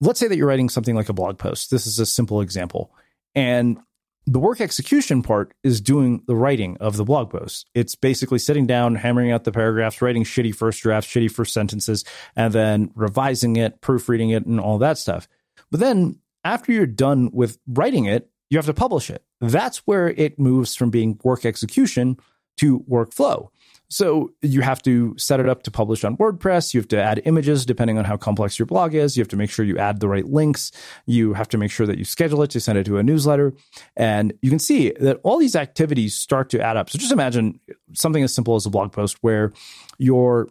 let's 0.00 0.21
say 0.21 0.29
that 0.29 0.37
you're 0.37 0.49
writing 0.49 0.69
something 0.69 0.95
like 0.95 1.09
a 1.09 1.14
blog 1.14 1.38
post. 1.38 1.71
This 1.71 1.87
is 1.87 1.99
a 1.99 2.07
simple 2.07 2.41
example. 2.41 2.93
And 3.35 3.79
the 4.26 4.38
work 4.38 4.61
execution 4.61 5.23
part 5.23 5.53
is 5.62 5.81
doing 5.81 6.23
the 6.26 6.35
writing 6.35 6.76
of 6.79 6.97
the 6.97 7.05
blog 7.05 7.31
post. 7.31 7.69
It's 7.75 7.95
basically 7.95 8.38
sitting 8.38 8.67
down, 8.67 8.95
hammering 8.95 9.31
out 9.31 9.45
the 9.45 9.53
paragraphs, 9.53 10.00
writing 10.00 10.25
shitty 10.25 10.55
first 10.55 10.83
drafts, 10.83 11.11
shitty 11.11 11.31
first 11.31 11.53
sentences, 11.53 12.05
and 12.35 12.53
then 12.53 12.91
revising 12.95 13.57
it, 13.57 13.81
proofreading 13.81 14.31
it, 14.31 14.47
and 14.47 14.59
all 14.59 14.79
that 14.79 14.99
stuff. 14.99 15.29
But 15.71 15.81
then 15.81 16.21
after 16.43 16.73
you're 16.73 16.87
done 16.87 17.31
with 17.33 17.59
writing 17.67 18.07
it, 18.07 18.31
you 18.49 18.59
have 18.59 18.67
to 18.67 18.75
publish 18.75 19.11
it. 19.11 19.23
That's 19.41 19.79
where 19.79 20.09
it 20.09 20.38
moves 20.38 20.75
from 20.75 20.91
being 20.91 21.19
work 21.23 21.45
execution 21.45 22.17
to 22.59 22.81
workflow. 22.81 23.49
So 23.88 24.33
you 24.43 24.62
have 24.62 24.83
to 24.83 25.14
set 25.19 25.41
it 25.41 25.49
up 25.49 25.62
to 25.64 25.71
publish 25.71 26.05
on 26.05 26.17
WordPress. 26.17 26.75
You 26.75 26.81
have 26.81 26.88
to 26.88 27.00
add 27.00 27.23
images 27.26 27.64
depending 27.64 27.99
on 27.99 28.05
how 28.05 28.17
complex 28.17 28.59
your 28.59 28.67
blog 28.67 28.95
is. 28.95 29.17
You 29.17 29.21
have 29.21 29.29
to 29.29 29.37
make 29.37 29.50
sure 29.50 29.64
you 29.64 29.79
add 29.79 30.00
the 30.00 30.09
right 30.09 30.26
links. 30.26 30.73
You 31.07 31.35
have 31.35 31.49
to 31.50 31.59
make 31.59 31.71
sure 31.71 31.87
that 31.87 31.99
you 31.99 32.05
schedule 32.05 32.43
it 32.43 32.50
to 32.50 32.61
send 32.61 32.79
it 32.79 32.85
to 32.87 32.99
a 32.99 33.03
newsletter. 33.03 33.55
And 33.97 34.33
you 34.43 34.50
can 34.50 34.59
see 34.59 34.93
that 35.00 35.21
all 35.23 35.38
these 35.38 35.55
activities 35.55 36.14
start 36.14 36.50
to 36.50 36.61
add 36.61 36.76
up. 36.76 36.91
So 36.91 36.99
just 36.99 37.12
imagine 37.12 37.61
something 37.93 38.25
as 38.25 38.35
simple 38.35 38.57
as 38.57 38.67
a 38.67 38.71
blog 38.71 38.91
post 38.91 39.19
where 39.21 39.53
you're 39.99 40.49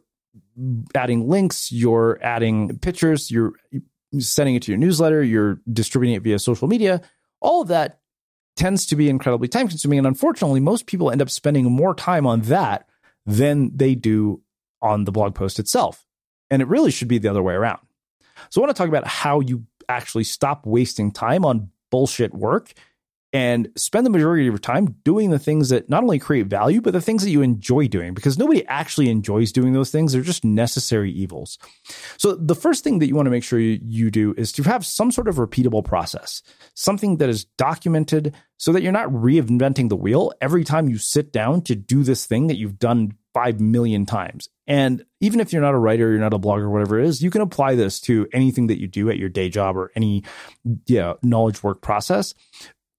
adding 0.96 1.28
links, 1.28 1.72
you're 1.72 2.20
adding 2.22 2.78
pictures, 2.80 3.32
you're 3.32 3.54
sending 4.20 4.56
it 4.56 4.62
to 4.64 4.72
your 4.72 4.78
newsletter, 4.78 5.24
you're 5.24 5.60
distributing 5.72 6.16
it 6.16 6.22
via 6.22 6.38
social 6.40 6.68
media. 6.68 7.02
All 7.42 7.64
of 7.64 7.68
that 7.70 8.00
tends 8.56 8.86
to 8.86 8.96
be 8.96 9.10
incredibly 9.10 9.48
time 9.48 9.68
consuming. 9.68 9.98
And 9.98 10.08
unfortunately, 10.08 10.60
most 10.60 10.86
people 10.86 11.10
end 11.10 11.22
up 11.22 11.30
spending 11.30 11.66
more 11.72 11.96
time 11.96 12.28
on 12.28 12.42
that 12.42 12.88
than 13.26 13.76
they 13.76 13.96
do 13.96 14.42
on 14.82 15.06
the 15.06 15.12
blog 15.12 15.36
post 15.36 15.60
itself. 15.60 16.06
And 16.50 16.62
it 16.62 16.68
really 16.68 16.92
should 16.92 17.08
be 17.08 17.18
the 17.18 17.30
other 17.30 17.44
way 17.44 17.54
around. 17.54 17.80
So 18.50 18.62
I 18.62 18.66
want 18.66 18.76
to 18.76 18.80
talk 18.80 18.90
about 18.90 19.08
how 19.08 19.40
you 19.40 19.66
actually 19.90 20.24
stop 20.24 20.66
wasting 20.66 21.12
time 21.12 21.46
on 21.46 21.70
bullshit 21.90 22.34
work 22.34 22.74
and 23.34 23.68
spend 23.76 24.06
the 24.06 24.12
majority 24.12 24.48
of 24.48 24.54
your 24.54 24.60
time 24.60 24.96
doing 25.04 25.32
the 25.32 25.40
things 25.40 25.70
that 25.70 25.90
not 25.90 26.04
only 26.04 26.20
create 26.20 26.46
value, 26.46 26.82
but 26.82 26.94
the 26.94 27.02
things 27.02 27.24
that 27.24 27.32
you 27.32 27.42
enjoy 27.42 27.88
doing 27.88 28.14
because 28.14 28.38
nobody 28.38 28.66
actually 28.68 29.10
enjoys 29.10 29.52
doing 29.52 29.74
those 29.74 29.90
things. 29.90 30.14
They're 30.14 30.22
just 30.22 30.46
necessary 30.46 31.12
evils. 31.12 31.58
So 32.18 32.36
the 32.36 32.56
first 32.56 32.84
thing 32.84 33.00
that 33.00 33.08
you 33.08 33.16
want 33.16 33.26
to 33.26 33.32
make 33.32 33.44
sure 33.44 33.60
you, 33.60 33.80
you 33.84 34.12
do 34.12 34.36
is 34.38 34.52
to 34.54 34.64
have 34.64 34.86
some 34.86 35.12
sort 35.12 35.28
of 35.28 35.38
repeatable 35.38 35.84
process, 35.84 36.44
something 36.76 37.18
that 37.18 37.30
is 37.30 37.46
documented 37.58 38.36
so 38.58 38.72
that 38.72 38.84
you're 38.84 38.92
not 38.92 39.10
reinventing 39.10 39.90
the 39.90 39.96
wheel 39.96 40.32
every 40.40 40.64
time 40.64 40.88
you 40.88 41.00
sit 41.00 41.34
down 41.34 41.64
to 41.64 41.76
do 41.76 42.04
this 42.04 42.28
thing 42.28 42.48
that 42.48 42.58
you've 42.58 42.78
done 42.78 43.18
5 43.34 43.60
million 43.60 44.06
times. 44.06 44.48
And 44.68 45.04
even 45.20 45.40
if 45.40 45.52
you're 45.52 45.62
not 45.62 45.74
a 45.74 45.80
writer, 45.80 46.12
you're 46.12 46.20
not 46.20 46.34
a 46.34 46.40
blogger, 46.40 46.70
whatever 46.72 47.00
it 47.00 47.08
is, 47.08 47.22
you 47.22 47.32
can 47.32 47.42
apply 47.42 47.76
this 47.76 48.00
to 48.02 48.28
anything 48.32 48.68
that 48.68 48.80
you 48.80 48.88
do 48.88 49.10
at 49.10 49.18
your 49.18 49.30
day 49.30 49.50
job 49.50 49.76
or 49.76 49.92
any 49.96 50.24
yeah, 50.86 51.14
knowledge 51.22 51.64
work 51.64 51.82
process 51.82 52.36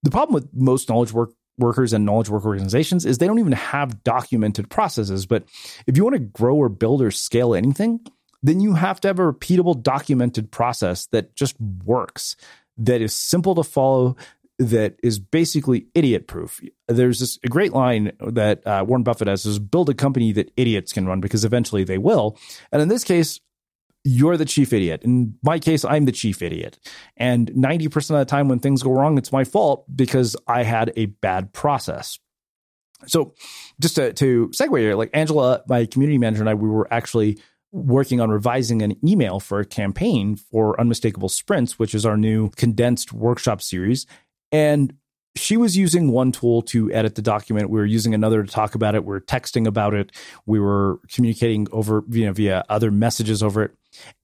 the 0.05 0.11
problem 0.11 0.33
with 0.33 0.49
most 0.53 0.87
knowledge 0.87 1.11
work 1.11 1.31
workers 1.57 1.93
and 1.93 2.05
knowledge 2.05 2.29
work 2.29 2.45
organizations 2.45 3.05
is 3.05 3.17
they 3.17 3.27
don't 3.27 3.39
even 3.39 3.53
have 3.53 4.03
documented 4.03 4.69
processes. 4.69 5.25
But 5.25 5.45
if 5.87 5.97
you 5.97 6.03
want 6.03 6.15
to 6.15 6.19
grow 6.19 6.55
or 6.55 6.69
build 6.69 7.01
or 7.01 7.11
scale 7.11 7.55
anything, 7.55 8.01
then 8.43 8.59
you 8.59 8.73
have 8.73 8.99
to 9.01 9.07
have 9.07 9.19
a 9.19 9.33
repeatable 9.33 9.81
documented 9.81 10.51
process 10.51 11.07
that 11.07 11.35
just 11.35 11.55
works, 11.59 12.35
that 12.77 13.01
is 13.01 13.13
simple 13.13 13.55
to 13.55 13.63
follow, 13.63 14.15
that 14.59 14.95
is 15.01 15.17
basically 15.17 15.87
idiot 15.95 16.27
proof. 16.27 16.61
There's 16.87 17.19
this 17.19 17.39
a 17.43 17.47
great 17.47 17.73
line 17.73 18.11
that 18.19 18.65
uh, 18.67 18.85
Warren 18.87 19.03
Buffett 19.03 19.27
has 19.27 19.45
is 19.45 19.59
build 19.59 19.89
a 19.89 19.93
company 19.93 20.31
that 20.33 20.51
idiots 20.55 20.93
can 20.93 21.07
run 21.07 21.21
because 21.21 21.43
eventually 21.43 21.83
they 21.83 21.97
will. 21.97 22.37
And 22.71 22.81
in 22.81 22.87
this 22.87 23.03
case, 23.03 23.39
you're 24.05 24.37
the 24.37 24.45
chief 24.45 24.71
idiot. 24.71 25.03
In 25.03 25.35
my 25.41 25.57
case, 25.57 25.83
I'm 25.83 26.05
the 26.05 26.11
chief 26.11 26.43
idiot. 26.43 26.77
And 27.17 27.51
90% 27.51 27.95
of 28.11 28.19
the 28.19 28.25
time 28.25 28.47
when 28.47 28.59
things 28.59 28.83
go 28.83 28.91
wrong, 28.91 29.17
it's 29.17 29.31
my 29.31 29.43
fault 29.43 29.83
because 29.93 30.35
I 30.47 30.61
had 30.61 30.93
a 30.95 31.07
bad 31.07 31.51
process. 31.51 32.19
So 33.07 33.33
just 33.81 33.95
to, 33.95 34.13
to 34.13 34.49
segue 34.49 34.79
here, 34.79 34.93
like 34.93 35.09
Angela, 35.13 35.63
my 35.67 35.87
community 35.87 36.19
manager 36.19 36.43
and 36.43 36.49
I, 36.49 36.53
we 36.53 36.69
were 36.69 36.87
actually 36.93 37.39
working 37.71 38.21
on 38.21 38.29
revising 38.29 38.83
an 38.83 38.95
email 39.05 39.39
for 39.39 39.59
a 39.59 39.65
campaign 39.65 40.35
for 40.35 40.79
Unmistakable 40.79 41.27
Sprints, 41.27 41.79
which 41.79 41.95
is 41.95 42.05
our 42.05 42.15
new 42.15 42.51
condensed 42.51 43.11
workshop 43.11 43.59
series. 43.59 44.05
And 44.51 44.93
she 45.35 45.57
was 45.57 45.75
using 45.75 46.11
one 46.11 46.31
tool 46.31 46.61
to 46.63 46.91
edit 46.91 47.15
the 47.15 47.21
document. 47.21 47.69
We 47.69 47.79
were 47.79 47.85
using 47.85 48.13
another 48.13 48.43
to 48.43 48.51
talk 48.51 48.75
about 48.75 48.95
it. 48.95 49.03
We 49.03 49.09
were 49.09 49.21
texting 49.21 49.67
about 49.67 49.93
it. 49.93 50.11
We 50.45 50.59
were 50.59 50.99
communicating 51.11 51.67
over 51.71 52.03
you 52.09 52.25
know, 52.25 52.33
via 52.33 52.63
other 52.69 52.91
messages 52.91 53.43
over 53.43 53.63
it. 53.63 53.71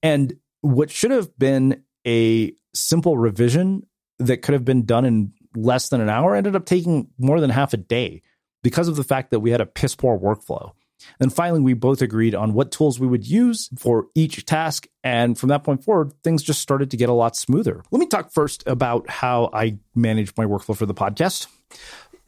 And 0.02 0.34
what 0.62 0.90
should 0.90 1.10
have 1.10 1.36
been 1.38 1.82
a 2.06 2.52
simple 2.74 3.18
revision 3.18 3.86
that 4.18 4.42
could 4.42 4.54
have 4.54 4.64
been 4.64 4.84
done 4.84 5.04
in 5.04 5.32
less 5.54 5.88
than 5.90 6.00
an 6.00 6.08
hour 6.08 6.34
ended 6.34 6.56
up 6.56 6.64
taking 6.64 7.08
more 7.18 7.40
than 7.40 7.50
half 7.50 7.74
a 7.74 7.76
day 7.76 8.22
because 8.62 8.88
of 8.88 8.96
the 8.96 9.04
fact 9.04 9.30
that 9.30 9.40
we 9.40 9.50
had 9.50 9.60
a 9.60 9.66
piss 9.66 9.94
poor 9.94 10.18
workflow. 10.18 10.72
Then 11.18 11.30
finally, 11.30 11.60
we 11.60 11.74
both 11.74 12.02
agreed 12.02 12.34
on 12.34 12.54
what 12.54 12.70
tools 12.72 12.98
we 12.98 13.06
would 13.06 13.26
use 13.26 13.68
for 13.78 14.06
each 14.14 14.44
task. 14.44 14.86
And 15.02 15.38
from 15.38 15.48
that 15.48 15.64
point 15.64 15.84
forward, 15.84 16.12
things 16.22 16.42
just 16.42 16.60
started 16.60 16.90
to 16.90 16.96
get 16.96 17.08
a 17.08 17.12
lot 17.12 17.36
smoother. 17.36 17.82
Let 17.90 17.98
me 17.98 18.06
talk 18.06 18.32
first 18.32 18.64
about 18.66 19.08
how 19.08 19.50
I 19.52 19.78
manage 19.94 20.32
my 20.36 20.44
workflow 20.44 20.76
for 20.76 20.86
the 20.86 20.94
podcast. 20.94 21.46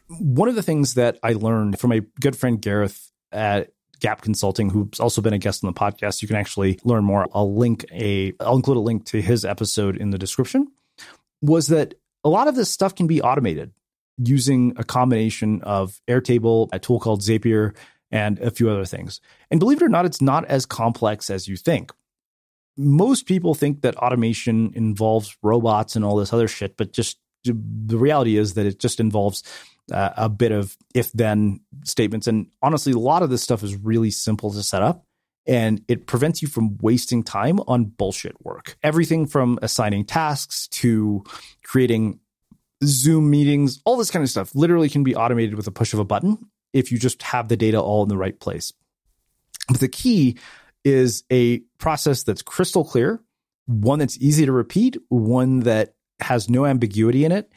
One 0.09 0.49
of 0.49 0.55
the 0.55 0.63
things 0.63 0.95
that 0.95 1.19
I 1.23 1.33
learned 1.33 1.79
from 1.79 1.91
my 1.91 2.03
good 2.21 2.37
friend 2.37 2.61
Gareth 2.61 3.11
at 3.33 3.71
Gap 4.01 4.21
Consulting, 4.21 4.71
who's 4.71 5.01
also 5.01 5.23
been 5.23 5.33
a 5.33 5.39
guest 5.39 5.65
on 5.65 5.73
the 5.73 5.79
podcast, 5.79 6.21
you 6.21 6.29
can 6.29 6.37
actually 6.37 6.79
learn 6.85 7.05
more. 7.05 7.27
I'll 7.33 7.55
link 7.55 7.87
a, 7.91 8.35
I'll 8.41 8.57
include 8.57 8.77
a 8.77 8.81
link 8.81 9.07
to 9.07 9.23
his 9.23 9.45
episode 9.45 9.97
in 9.97 10.11
the 10.11 10.19
description. 10.19 10.69
Was 11.41 11.69
that 11.69 11.95
a 12.23 12.29
lot 12.29 12.49
of 12.49 12.55
this 12.55 12.71
stuff 12.71 12.95
can 12.95 13.07
be 13.07 13.23
automated 13.23 13.73
using 14.19 14.75
a 14.77 14.85
combination 14.85 15.63
of 15.63 16.01
Airtable, 16.09 16.69
a 16.73 16.79
tool 16.79 17.01
called 17.01 17.21
Zapier, 17.21 17.75
and 18.15 18.39
a 18.39 18.51
few 18.53 18.71
other 18.71 18.85
things. 18.85 19.21
And 19.51 19.59
believe 19.59 19.83
it 19.83 19.85
or 19.85 19.89
not, 19.89 20.07
it's 20.07 20.23
not 20.23 20.45
as 20.45 20.65
complex 20.65 21.31
as 21.31 21.49
you 21.49 21.57
think. 21.57 21.93
Most 22.77 23.27
people 23.27 23.55
think 23.55 23.83
that 23.83 23.97
automation 23.97 24.73
involves 24.77 25.37
robots 25.43 25.97
and 25.97 26.05
all 26.05 26.17
this 26.17 26.33
other 26.33 26.47
shit, 26.47 26.77
but 26.77 26.93
just 26.93 27.19
the 27.43 27.99
reality 27.99 28.37
is 28.37 28.55
that 28.55 28.67
it 28.67 28.79
just 28.79 29.01
involves 29.01 29.43
uh, 29.93 30.11
a 30.17 30.29
bit 30.29 30.53
of 30.53 30.77
if 30.95 31.11
then 31.11 31.61
statements. 31.85 32.29
And 32.29 32.47
honestly, 32.63 32.93
a 32.93 32.99
lot 32.99 33.25
of 33.25 33.31
this 33.31 33.43
stuff 33.43 33.65
is 33.65 33.75
really 33.75 34.13
simple 34.13 34.53
to 34.53 34.63
set 34.63 34.81
up 34.81 35.05
and 35.45 35.83
it 35.89 36.07
prevents 36.07 36.41
you 36.41 36.47
from 36.47 36.79
wasting 36.79 37.25
time 37.25 37.59
on 37.67 37.85
bullshit 37.85 38.37
work. 38.45 38.77
Everything 38.85 39.27
from 39.27 39.59
assigning 39.61 40.05
tasks 40.05 40.69
to 40.69 41.25
creating 41.65 42.21
Zoom 42.85 43.29
meetings, 43.29 43.81
all 43.85 43.97
this 43.97 44.11
kind 44.13 44.23
of 44.23 44.31
stuff 44.31 44.55
literally 44.55 44.89
can 44.89 45.03
be 45.03 45.17
automated 45.17 45.57
with 45.57 45.67
a 45.67 45.73
push 45.73 45.93
of 45.93 45.99
a 45.99 46.05
button 46.05 46.39
if 46.75 46.93
you 46.93 46.99
just 46.99 47.23
have 47.23 47.49
the 47.49 47.57
data 47.57 47.81
all 47.81 48.03
in 48.03 48.11
the 48.11 48.19
right 48.19 48.39
place. 48.39 48.73
But 49.69 49.81
the 49.81 49.89
key 49.89 50.37
is 50.85 51.25
a 51.33 51.61
process 51.79 52.25
that's 52.25 52.43
crystal 52.43 52.85
clear, 52.85 53.23
one 53.65 53.99
that's 53.99 54.19
easy 54.19 54.45
to 54.45 54.53
repeat, 54.53 54.99
one 55.09 55.61
that 55.61 55.95
has 56.21 56.51
no 56.51 56.67
ambiguity 56.67 57.25
in 57.25 57.33
it, 57.33 57.51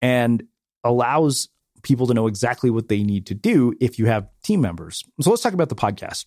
and 0.00 0.42
allows 0.82 1.48
people 1.82 2.06
to 2.06 2.14
know 2.14 2.26
exactly 2.26 2.70
what 2.70 2.88
they 2.88 3.02
need 3.02 3.26
to 3.26 3.34
do 3.34 3.74
if 3.80 3.98
you 3.98 4.06
have 4.06 4.28
team 4.42 4.60
members. 4.60 5.04
So 5.20 5.30
let's 5.30 5.42
talk 5.42 5.52
about 5.52 5.68
the 5.68 5.76
podcast. 5.76 6.26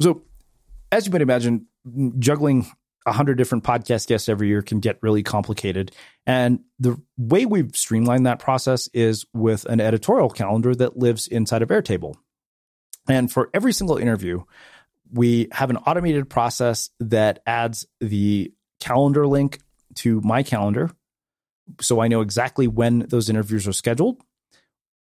So, 0.00 0.22
as 0.90 1.06
you 1.06 1.12
might 1.12 1.22
imagine, 1.22 1.66
juggling 2.18 2.66
100 3.04 3.36
different 3.36 3.64
podcast 3.64 4.06
guests 4.06 4.28
every 4.28 4.48
year 4.48 4.62
can 4.62 4.80
get 4.80 4.98
really 5.02 5.22
complicated. 5.22 5.92
And 6.26 6.60
the 6.78 7.00
way 7.16 7.46
we've 7.46 7.74
streamlined 7.74 8.26
that 8.26 8.38
process 8.38 8.88
is 8.92 9.24
with 9.32 9.64
an 9.66 9.80
editorial 9.80 10.30
calendar 10.30 10.74
that 10.74 10.96
lives 10.96 11.26
inside 11.26 11.62
of 11.62 11.68
Airtable. 11.68 12.14
And 13.08 13.32
for 13.32 13.48
every 13.54 13.72
single 13.72 13.96
interview, 13.96 14.42
we 15.10 15.48
have 15.52 15.70
an 15.70 15.78
automated 15.78 16.28
process 16.28 16.90
that 17.00 17.42
adds 17.46 17.86
the 18.00 18.52
calendar 18.80 19.26
link 19.26 19.60
to 19.96 20.20
my 20.20 20.42
calendar. 20.42 20.90
So 21.80 22.00
I 22.00 22.08
know 22.08 22.20
exactly 22.20 22.68
when 22.68 23.00
those 23.00 23.30
interviews 23.30 23.66
are 23.66 23.72
scheduled. 23.72 24.20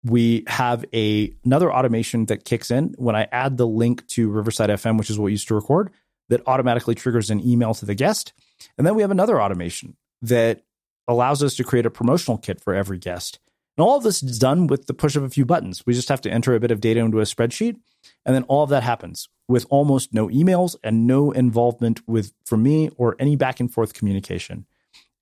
We 0.03 0.43
have 0.45 0.85
a 0.93 1.33
another 1.43 1.73
automation 1.73 2.25
that 2.27 2.45
kicks 2.45 2.69
in 2.69 2.93
when 2.97 3.15
I 3.15 3.27
add 3.31 3.57
the 3.57 3.67
link 3.67 4.05
to 4.09 4.29
Riverside 4.29 4.69
FM, 4.69 4.99
which 4.99 5.09
is 5.09 5.17
what 5.17 5.25
we 5.25 5.31
used 5.31 5.47
to 5.47 5.55
record 5.55 5.91
that 6.29 6.41
automatically 6.47 6.95
triggers 6.95 7.29
an 7.29 7.45
email 7.45 7.73
to 7.73 7.85
the 7.85 7.95
guest. 7.95 8.33
And 8.77 8.85
then 8.85 8.95
we 8.95 9.01
have 9.01 9.11
another 9.11 9.41
automation 9.41 9.95
that 10.21 10.63
allows 11.07 11.43
us 11.43 11.55
to 11.55 11.63
create 11.63 11.85
a 11.85 11.91
promotional 11.91 12.37
kit 12.37 12.61
for 12.61 12.73
every 12.73 12.97
guest. 12.97 13.39
And 13.77 13.85
all 13.85 13.97
of 13.97 14.03
this 14.03 14.23
is 14.23 14.39
done 14.39 14.67
with 14.67 14.87
the 14.87 14.93
push 14.93 15.15
of 15.15 15.23
a 15.23 15.29
few 15.29 15.45
buttons. 15.45 15.85
We 15.85 15.93
just 15.93 16.09
have 16.09 16.21
to 16.21 16.31
enter 16.31 16.55
a 16.55 16.59
bit 16.59 16.71
of 16.71 16.79
data 16.79 17.01
into 17.01 17.19
a 17.19 17.23
spreadsheet, 17.23 17.77
and 18.25 18.33
then 18.35 18.43
all 18.43 18.63
of 18.63 18.69
that 18.69 18.83
happens 18.83 19.27
with 19.47 19.65
almost 19.69 20.13
no 20.13 20.27
emails 20.29 20.75
and 20.83 21.05
no 21.05 21.31
involvement 21.31 22.07
with 22.07 22.33
from 22.45 22.63
me 22.63 22.89
or 22.97 23.15
any 23.19 23.35
back 23.35 23.59
and 23.59 23.71
forth 23.71 23.93
communication. 23.93 24.65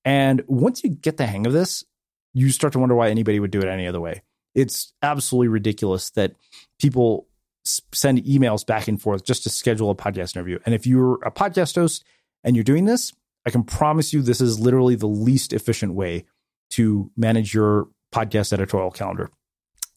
And 0.05 0.43
once 0.47 0.83
you 0.83 0.91
get 0.91 1.17
the 1.17 1.25
hang 1.25 1.47
of 1.47 1.53
this, 1.53 1.83
you 2.33 2.49
start 2.51 2.73
to 2.73 2.79
wonder 2.79 2.95
why 2.95 3.09
anybody 3.09 3.39
would 3.39 3.51
do 3.51 3.59
it 3.59 3.67
any 3.67 3.87
other 3.87 3.99
way. 3.99 4.21
It's 4.55 4.93
absolutely 5.01 5.47
ridiculous 5.47 6.11
that 6.11 6.33
people 6.79 7.27
send 7.63 8.23
emails 8.23 8.65
back 8.65 8.87
and 8.87 9.01
forth 9.01 9.25
just 9.25 9.43
to 9.43 9.49
schedule 9.49 9.89
a 9.89 9.95
podcast 9.95 10.35
interview. 10.35 10.59
And 10.65 10.75
if 10.75 10.85
you're 10.85 11.15
a 11.23 11.31
podcast 11.31 11.75
host 11.75 12.03
and 12.43 12.55
you're 12.55 12.63
doing 12.63 12.85
this, 12.85 13.13
I 13.45 13.49
can 13.49 13.63
promise 13.63 14.13
you 14.13 14.21
this 14.21 14.41
is 14.41 14.59
literally 14.59 14.95
the 14.95 15.07
least 15.07 15.53
efficient 15.53 15.93
way 15.93 16.25
to 16.71 17.11
manage 17.15 17.53
your 17.53 17.87
podcast 18.13 18.53
editorial 18.53 18.91
calendar. 18.91 19.29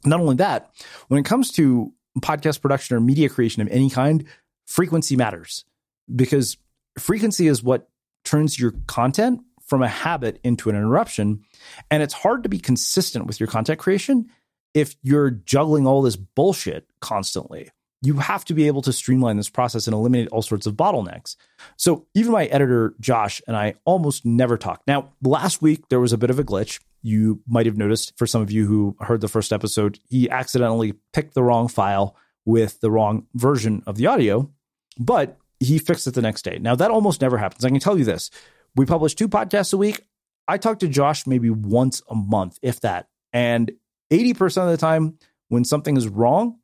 Not 0.04 0.20
only 0.20 0.36
that, 0.36 0.70
when 1.08 1.18
it 1.18 1.24
comes 1.24 1.50
to 1.52 1.92
podcast 2.20 2.60
production 2.60 2.96
or 2.96 3.00
media 3.00 3.28
creation 3.28 3.62
of 3.62 3.68
any 3.68 3.90
kind, 3.90 4.24
frequency 4.66 5.16
matters 5.16 5.64
because 6.14 6.56
frequency 6.98 7.46
is 7.46 7.62
what 7.62 7.88
turns 8.24 8.58
your 8.58 8.72
content 8.86 9.40
from 9.66 9.82
a 9.82 9.88
habit 9.88 10.38
into 10.44 10.70
an 10.70 10.76
interruption. 10.76 11.42
And 11.90 12.02
it's 12.02 12.14
hard 12.14 12.42
to 12.44 12.48
be 12.48 12.58
consistent 12.58 13.26
with 13.26 13.40
your 13.40 13.48
content 13.48 13.78
creation 13.78 14.30
if 14.76 14.94
you're 15.02 15.30
juggling 15.30 15.86
all 15.86 16.02
this 16.02 16.16
bullshit 16.16 16.86
constantly. 17.00 17.70
You 18.02 18.18
have 18.18 18.44
to 18.44 18.54
be 18.54 18.66
able 18.66 18.82
to 18.82 18.92
streamline 18.92 19.38
this 19.38 19.48
process 19.48 19.86
and 19.86 19.94
eliminate 19.94 20.28
all 20.28 20.42
sorts 20.42 20.66
of 20.66 20.74
bottlenecks. 20.74 21.34
So, 21.78 22.06
even 22.14 22.30
my 22.30 22.44
editor, 22.44 22.94
Josh, 23.00 23.40
and 23.48 23.56
I 23.56 23.74
almost 23.86 24.26
never 24.26 24.58
talk. 24.58 24.82
Now, 24.86 25.14
last 25.22 25.62
week, 25.62 25.88
there 25.88 25.98
was 25.98 26.12
a 26.12 26.18
bit 26.18 26.28
of 26.28 26.38
a 26.38 26.44
glitch. 26.44 26.78
You 27.02 27.40
might 27.48 27.64
have 27.64 27.78
noticed 27.78 28.18
for 28.18 28.26
some 28.26 28.42
of 28.42 28.50
you 28.50 28.66
who 28.66 28.96
heard 29.00 29.22
the 29.22 29.28
first 29.28 29.50
episode, 29.50 29.98
he 30.10 30.28
accidentally 30.28 30.92
picked 31.14 31.32
the 31.32 31.42
wrong 31.42 31.68
file 31.68 32.14
with 32.44 32.78
the 32.80 32.90
wrong 32.90 33.26
version 33.34 33.82
of 33.86 33.96
the 33.96 34.06
audio, 34.08 34.50
but 34.98 35.38
he 35.58 35.78
fixed 35.78 36.06
it 36.06 36.12
the 36.12 36.22
next 36.22 36.42
day. 36.42 36.58
Now, 36.60 36.74
that 36.76 36.90
almost 36.90 37.22
never 37.22 37.38
happens. 37.38 37.64
I 37.64 37.70
can 37.70 37.80
tell 37.80 37.98
you 37.98 38.04
this 38.04 38.30
we 38.74 38.84
publish 38.84 39.14
two 39.14 39.28
podcasts 39.28 39.72
a 39.72 39.78
week. 39.78 40.02
I 40.46 40.58
talk 40.58 40.80
to 40.80 40.88
Josh 40.88 41.26
maybe 41.26 41.48
once 41.48 42.02
a 42.10 42.14
month, 42.14 42.58
if 42.60 42.80
that. 42.82 43.08
And 43.32 43.72
80% 44.10 44.64
of 44.64 44.70
the 44.70 44.76
time, 44.76 45.18
when 45.48 45.64
something 45.64 45.96
is 45.96 46.08
wrong, 46.08 46.58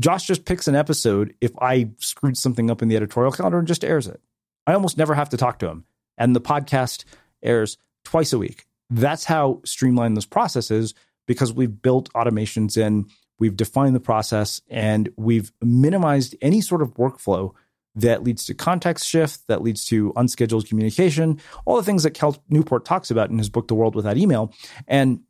Josh 0.00 0.26
just 0.26 0.44
picks 0.44 0.68
an 0.68 0.74
episode 0.74 1.34
if 1.40 1.52
I 1.60 1.90
screwed 1.98 2.36
something 2.36 2.70
up 2.70 2.82
in 2.82 2.88
the 2.88 2.96
editorial 2.96 3.32
calendar 3.32 3.58
and 3.58 3.68
just 3.68 3.84
airs 3.84 4.06
it. 4.06 4.20
I 4.66 4.74
almost 4.74 4.96
never 4.96 5.14
have 5.14 5.28
to 5.30 5.36
talk 5.36 5.58
to 5.60 5.68
him. 5.68 5.84
And 6.18 6.34
the 6.34 6.40
podcast 6.40 7.04
airs 7.42 7.78
twice 8.04 8.32
a 8.32 8.38
week. 8.38 8.66
That's 8.90 9.24
how 9.24 9.60
streamlined 9.64 10.16
this 10.16 10.26
process 10.26 10.70
is 10.70 10.94
because 11.26 11.52
we've 11.52 11.82
built 11.82 12.12
automations 12.12 12.76
in, 12.76 13.06
we've 13.38 13.56
defined 13.56 13.94
the 13.94 14.00
process, 14.00 14.60
and 14.68 15.08
we've 15.16 15.52
minimized 15.62 16.36
any 16.42 16.60
sort 16.60 16.82
of 16.82 16.94
workflow 16.94 17.52
that 17.94 18.22
leads 18.22 18.46
to 18.46 18.54
context 18.54 19.06
shift, 19.06 19.46
that 19.48 19.62
leads 19.62 19.84
to 19.86 20.12
unscheduled 20.16 20.66
communication, 20.66 21.40
all 21.64 21.76
the 21.76 21.82
things 21.82 22.02
that 22.02 22.12
Cal 22.12 22.36
Newport 22.48 22.84
talks 22.84 23.10
about 23.10 23.30
in 23.30 23.38
his 23.38 23.50
book, 23.50 23.68
The 23.68 23.74
World 23.74 23.94
Without 23.94 24.16
Email. 24.16 24.52
And 24.88 25.20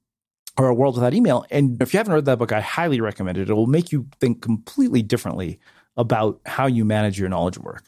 or 0.59 0.69
a 0.69 0.75
world 0.75 0.97
without 0.97 1.15
email. 1.15 1.45
And 1.51 1.81
if 1.81 1.95
you 1.95 1.99
haven't 1.99 2.13
read 2.13 2.25
that 2.27 2.39
book, 2.39 2.53
I 2.53 2.61
highly 2.61 3.01
recommend 3.01 3.39
it. 3.39 3.49
It 3.49 3.55
will 3.55 3.67
make 3.67 3.93
you 3.93 4.07
think 4.21 4.43
completely 4.43 5.03
differently 5.03 5.59
about 5.97 6.41
how 6.47 6.67
you 6.67 6.85
manage 6.85 7.19
your 7.19 7.29
knowledge 7.29 7.59
work. 7.59 7.85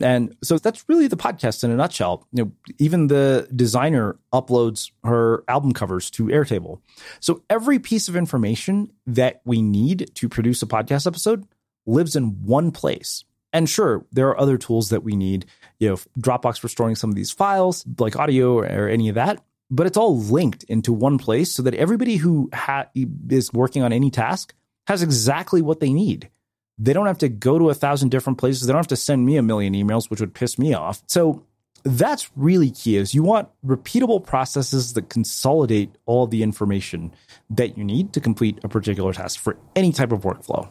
And 0.00 0.36
so 0.42 0.58
that's 0.58 0.86
really 0.88 1.06
the 1.06 1.16
podcast 1.16 1.64
in 1.64 1.70
a 1.70 1.76
nutshell. 1.76 2.26
You 2.32 2.44
know, 2.44 2.52
even 2.78 3.06
the 3.06 3.48
designer 3.54 4.18
uploads 4.32 4.90
her 5.04 5.42
album 5.48 5.72
covers 5.72 6.10
to 6.10 6.24
Airtable. 6.24 6.80
So 7.20 7.42
every 7.48 7.78
piece 7.78 8.08
of 8.08 8.16
information 8.16 8.92
that 9.06 9.40
we 9.46 9.62
need 9.62 10.10
to 10.16 10.28
produce 10.28 10.62
a 10.62 10.66
podcast 10.66 11.06
episode 11.06 11.46
lives 11.86 12.14
in 12.14 12.44
one 12.44 12.72
place. 12.72 13.24
And 13.54 13.70
sure, 13.70 14.04
there 14.12 14.28
are 14.28 14.38
other 14.38 14.58
tools 14.58 14.90
that 14.90 15.02
we 15.02 15.16
need, 15.16 15.46
you 15.78 15.88
know, 15.88 15.96
Dropbox 16.20 16.58
for 16.58 16.68
storing 16.68 16.94
some 16.94 17.08
of 17.08 17.16
these 17.16 17.32
files, 17.32 17.86
like 17.98 18.16
audio 18.16 18.58
or 18.58 18.88
any 18.88 19.08
of 19.08 19.14
that. 19.14 19.42
But 19.70 19.86
it's 19.86 19.96
all 19.96 20.18
linked 20.18 20.64
into 20.64 20.92
one 20.92 21.18
place 21.18 21.52
so 21.52 21.62
that 21.62 21.74
everybody 21.74 22.16
who 22.16 22.48
ha- 22.52 22.86
is 23.28 23.52
working 23.52 23.82
on 23.82 23.92
any 23.92 24.10
task 24.10 24.54
has 24.86 25.02
exactly 25.02 25.62
what 25.62 25.80
they 25.80 25.92
need. 25.92 26.30
They 26.78 26.92
don't 26.92 27.06
have 27.06 27.18
to 27.18 27.28
go 27.28 27.58
to 27.58 27.70
a 27.70 27.74
thousand 27.74 28.10
different 28.10 28.38
places. 28.38 28.66
They 28.66 28.72
don't 28.72 28.78
have 28.78 28.86
to 28.88 28.96
send 28.96 29.24
me 29.24 29.36
a 29.36 29.42
million 29.42 29.74
emails, 29.74 30.10
which 30.10 30.20
would 30.20 30.34
piss 30.34 30.58
me 30.58 30.74
off. 30.74 31.02
So 31.06 31.44
that's 31.84 32.30
really 32.36 32.70
key 32.70 32.96
is 32.96 33.14
you 33.14 33.22
want 33.22 33.48
repeatable 33.64 34.24
processes 34.24 34.92
that 34.94 35.08
consolidate 35.08 35.94
all 36.04 36.26
the 36.26 36.42
information 36.42 37.12
that 37.50 37.78
you 37.78 37.84
need 37.84 38.12
to 38.12 38.20
complete 38.20 38.58
a 38.64 38.68
particular 38.68 39.12
task 39.12 39.38
for 39.38 39.56
any 39.74 39.92
type 39.92 40.12
of 40.12 40.22
workflow. 40.22 40.68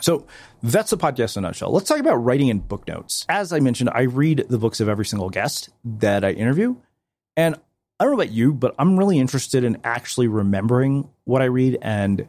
So 0.00 0.26
that's 0.62 0.90
the 0.90 0.96
podcast 0.96 1.36
in 1.36 1.44
a 1.44 1.48
nutshell. 1.48 1.72
Let's 1.72 1.88
talk 1.88 2.00
about 2.00 2.16
writing 2.16 2.48
in 2.48 2.58
book 2.58 2.88
notes. 2.88 3.24
As 3.28 3.52
I 3.52 3.60
mentioned, 3.60 3.90
I 3.92 4.02
read 4.02 4.46
the 4.48 4.58
books 4.58 4.80
of 4.80 4.88
every 4.88 5.04
single 5.04 5.30
guest 5.30 5.68
that 5.84 6.24
I 6.24 6.30
interview. 6.32 6.76
And 7.36 7.56
I 7.98 8.04
don't 8.04 8.12
know 8.12 8.22
about 8.22 8.32
you, 8.32 8.52
but 8.52 8.74
I'm 8.78 8.98
really 8.98 9.18
interested 9.18 9.64
in 9.64 9.78
actually 9.84 10.28
remembering 10.28 11.08
what 11.24 11.42
I 11.42 11.46
read 11.46 11.78
and 11.80 12.26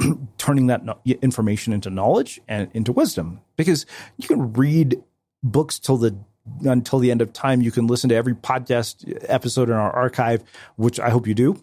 turning 0.38 0.68
that 0.68 0.82
information 1.22 1.72
into 1.72 1.90
knowledge 1.90 2.40
and 2.48 2.70
into 2.72 2.92
wisdom. 2.92 3.40
Because 3.56 3.86
you 4.16 4.28
can 4.28 4.54
read 4.54 5.02
books 5.42 5.78
till 5.78 5.98
the 5.98 6.16
until 6.64 6.98
the 6.98 7.10
end 7.10 7.22
of 7.22 7.32
time. 7.32 7.60
You 7.60 7.70
can 7.70 7.86
listen 7.86 8.08
to 8.10 8.14
every 8.14 8.34
podcast 8.34 9.18
episode 9.28 9.68
in 9.68 9.74
our 9.74 9.90
archive 9.90 10.42
which 10.76 11.00
i 11.00 11.10
hope 11.10 11.26
you 11.26 11.34
do. 11.34 11.62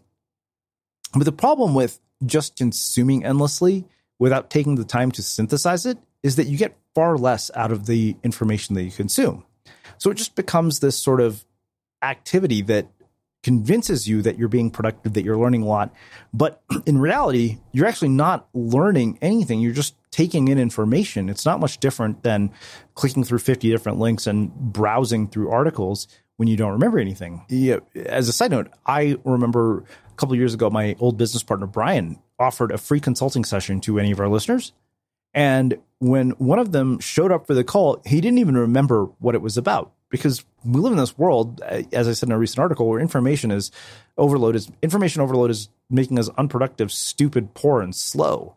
But 1.13 1.25
the 1.25 1.31
problem 1.31 1.75
with 1.75 1.99
just 2.25 2.55
consuming 2.55 3.25
endlessly 3.25 3.85
without 4.19 4.49
taking 4.49 4.75
the 4.75 4.85
time 4.85 5.11
to 5.11 5.23
synthesize 5.23 5.85
it 5.85 5.97
is 6.23 6.35
that 6.35 6.47
you 6.47 6.57
get 6.57 6.77
far 6.93 7.17
less 7.17 7.49
out 7.55 7.71
of 7.71 7.85
the 7.85 8.15
information 8.23 8.75
that 8.75 8.83
you 8.83 8.91
consume. 8.91 9.43
So 9.97 10.11
it 10.11 10.15
just 10.15 10.35
becomes 10.35 10.79
this 10.79 10.97
sort 10.97 11.21
of 11.21 11.45
activity 12.01 12.61
that 12.63 12.87
convinces 13.43 14.07
you 14.07 14.21
that 14.21 14.37
you're 14.37 14.47
being 14.47 14.69
productive, 14.69 15.13
that 15.13 15.23
you're 15.23 15.37
learning 15.37 15.63
a 15.63 15.65
lot. 15.65 15.93
But 16.33 16.61
in 16.85 16.97
reality, 16.97 17.57
you're 17.71 17.87
actually 17.87 18.09
not 18.09 18.47
learning 18.53 19.17
anything. 19.21 19.61
You're 19.61 19.73
just 19.73 19.95
taking 20.11 20.47
in 20.47 20.59
information. 20.59 21.29
It's 21.29 21.45
not 21.45 21.59
much 21.59 21.79
different 21.79 22.23
than 22.23 22.51
clicking 22.95 23.23
through 23.23 23.39
50 23.39 23.69
different 23.69 23.99
links 23.99 24.27
and 24.27 24.53
browsing 24.53 25.27
through 25.27 25.49
articles 25.49 26.07
when 26.37 26.47
you 26.47 26.57
don't 26.57 26.71
remember 26.71 26.99
anything. 26.99 27.45
Yeah, 27.49 27.77
as 27.95 28.27
a 28.27 28.33
side 28.33 28.51
note, 28.51 28.69
I 28.85 29.17
remember 29.23 29.79
a 30.09 30.13
couple 30.15 30.35
years 30.35 30.53
ago, 30.53 30.69
my 30.69 30.95
old 30.99 31.17
business 31.17 31.43
partner, 31.43 31.67
Brian, 31.67 32.19
offered 32.39 32.71
a 32.71 32.77
free 32.77 32.99
consulting 32.99 33.45
session 33.45 33.79
to 33.81 33.99
any 33.99 34.11
of 34.11 34.19
our 34.19 34.27
listeners. 34.27 34.73
And 35.33 35.77
when 35.99 36.31
one 36.31 36.59
of 36.59 36.71
them 36.71 36.99
showed 36.99 37.31
up 37.31 37.47
for 37.47 37.53
the 37.53 37.63
call, 37.63 38.01
he 38.05 38.19
didn't 38.19 38.39
even 38.39 38.57
remember 38.57 39.05
what 39.19 39.35
it 39.35 39.41
was 39.41 39.55
about 39.55 39.93
because 40.11 40.45
we 40.63 40.79
live 40.79 40.91
in 40.91 40.99
this 40.99 41.17
world, 41.17 41.61
uh, 41.65 41.81
as 41.91 42.07
I 42.07 42.13
said 42.13 42.29
in 42.29 42.33
a 42.33 42.37
recent 42.37 42.59
article, 42.59 42.87
where 42.87 42.99
information 42.99 43.49
is 43.49 43.71
overload 44.17 44.55
is 44.55 44.69
information 44.83 45.21
overload 45.21 45.49
is 45.49 45.69
making 45.89 46.19
us 46.19 46.29
unproductive, 46.37 46.91
stupid, 46.91 47.55
poor, 47.55 47.81
and 47.81 47.95
slow. 47.95 48.55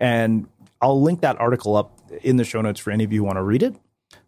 And 0.00 0.48
I'll 0.80 1.02
link 1.02 1.20
that 1.20 1.38
article 1.38 1.76
up 1.76 2.00
in 2.22 2.36
the 2.36 2.44
show 2.44 2.62
notes 2.62 2.80
for 2.80 2.90
any 2.90 3.04
of 3.04 3.12
you 3.12 3.20
who 3.20 3.24
want 3.24 3.36
to 3.36 3.42
read 3.42 3.62
it. 3.62 3.74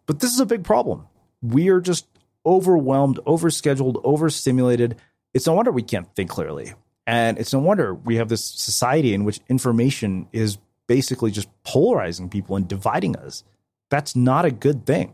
But 0.05 0.19
this 0.19 0.33
is 0.33 0.39
a 0.39 0.45
big 0.45 0.63
problem. 0.63 1.07
We 1.41 1.69
are 1.69 1.81
just 1.81 2.05
overwhelmed, 2.45 3.19
overscheduled, 3.25 4.01
overstimulated. 4.03 4.97
It's 5.33 5.47
no 5.47 5.53
wonder 5.53 5.71
we 5.71 5.83
can't 5.83 6.13
think 6.15 6.29
clearly. 6.29 6.73
And 7.07 7.37
it's 7.39 7.53
no 7.53 7.59
wonder 7.59 7.93
we 7.93 8.17
have 8.17 8.29
this 8.29 8.43
society 8.43 9.13
in 9.13 9.23
which 9.23 9.39
information 9.49 10.27
is 10.31 10.57
basically 10.87 11.31
just 11.31 11.47
polarizing 11.63 12.29
people 12.29 12.55
and 12.55 12.67
dividing 12.67 13.15
us. 13.15 13.43
That's 13.89 14.15
not 14.15 14.45
a 14.45 14.51
good 14.51 14.85
thing. 14.85 15.13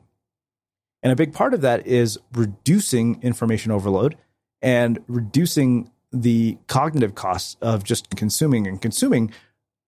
And 1.06 1.12
a 1.12 1.16
big 1.16 1.34
part 1.34 1.54
of 1.54 1.62
that 1.62 1.86
is 1.86 2.18
reducing 2.34 3.22
information 3.22 3.72
overload 3.72 4.18
and 4.64 4.98
reducing 5.08 5.92
the 6.12 6.58
cognitive 6.66 7.14
costs 7.14 7.58
of 7.62 7.84
just 7.84 8.10
consuming 8.16 8.66
and 8.66 8.82
consuming 8.82 9.32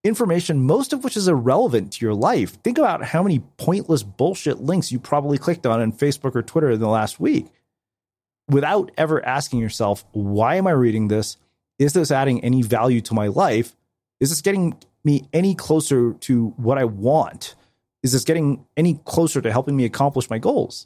information, 0.03 0.61
most 0.61 0.93
of 0.93 1.03
which 1.03 1.17
is 1.17 1.27
irrelevant 1.27 1.93
to 1.93 2.05
your 2.05 2.13
life. 2.13 2.61
Think 2.61 2.77
about 2.77 3.03
how 3.03 3.23
many 3.23 3.39
pointless 3.57 4.03
bullshit 4.03 4.59
links 4.61 4.91
you 4.91 4.99
probably 4.99 5.39
clicked 5.39 5.65
on 5.65 5.81
in 5.81 5.91
Facebook 5.91 6.35
or 6.35 6.43
Twitter 6.43 6.69
in 6.69 6.79
the 6.79 6.87
last 6.87 7.19
week 7.19 7.47
without 8.47 8.91
ever 8.95 9.25
asking 9.25 9.57
yourself, 9.57 10.05
why 10.11 10.53
am 10.53 10.67
I 10.67 10.71
reading 10.71 11.07
this? 11.07 11.37
Is 11.79 11.93
this 11.93 12.11
adding 12.11 12.43
any 12.43 12.61
value 12.61 13.01
to 13.01 13.15
my 13.15 13.25
life? 13.25 13.75
Is 14.19 14.29
this 14.29 14.41
getting 14.41 14.77
me 15.03 15.27
any 15.33 15.55
closer 15.55 16.13
to 16.13 16.49
what 16.57 16.77
I 16.77 16.83
want? 16.83 17.55
Is 18.03 18.11
this 18.11 18.23
getting 18.23 18.67
any 18.77 18.99
closer 19.03 19.41
to 19.41 19.51
helping 19.51 19.75
me 19.75 19.85
accomplish 19.85 20.29
my 20.29 20.37
goals? 20.37 20.85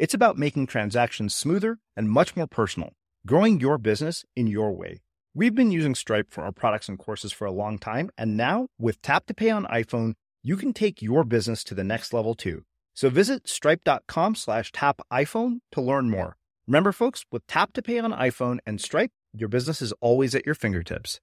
It's 0.00 0.14
about 0.14 0.38
making 0.38 0.66
transactions 0.66 1.34
smoother 1.34 1.76
and 1.94 2.08
much 2.08 2.34
more 2.34 2.46
personal, 2.46 2.94
growing 3.26 3.60
your 3.60 3.76
business 3.76 4.24
in 4.34 4.46
your 4.46 4.72
way. 4.72 5.02
We've 5.34 5.54
been 5.54 5.70
using 5.70 5.94
Stripe 5.94 6.28
for 6.30 6.42
our 6.42 6.52
products 6.52 6.88
and 6.88 6.98
courses 6.98 7.32
for 7.32 7.44
a 7.44 7.52
long 7.52 7.78
time, 7.78 8.10
and 8.16 8.34
now 8.34 8.68
with 8.78 9.02
Tap 9.02 9.26
to 9.26 9.34
Pay 9.34 9.50
on 9.50 9.66
iPhone, 9.66 10.14
you 10.42 10.56
can 10.56 10.72
take 10.72 11.02
your 11.02 11.22
business 11.22 11.62
to 11.64 11.74
the 11.74 11.84
next 11.84 12.14
level 12.14 12.34
too. 12.34 12.64
So 12.94 13.10
visit 13.10 13.46
stripe.com 13.46 14.36
slash 14.36 14.72
tap 14.72 15.02
iPhone 15.12 15.58
to 15.72 15.82
learn 15.82 16.08
more. 16.08 16.38
Remember, 16.66 16.92
folks, 16.92 17.26
with 17.30 17.46
Tap 17.46 17.74
to 17.74 17.82
Pay 17.82 17.98
on 17.98 18.12
iPhone 18.12 18.56
and 18.64 18.80
Stripe, 18.80 19.10
your 19.34 19.50
business 19.50 19.82
is 19.82 19.92
always 20.00 20.34
at 20.34 20.46
your 20.46 20.54
fingertips. 20.54 21.20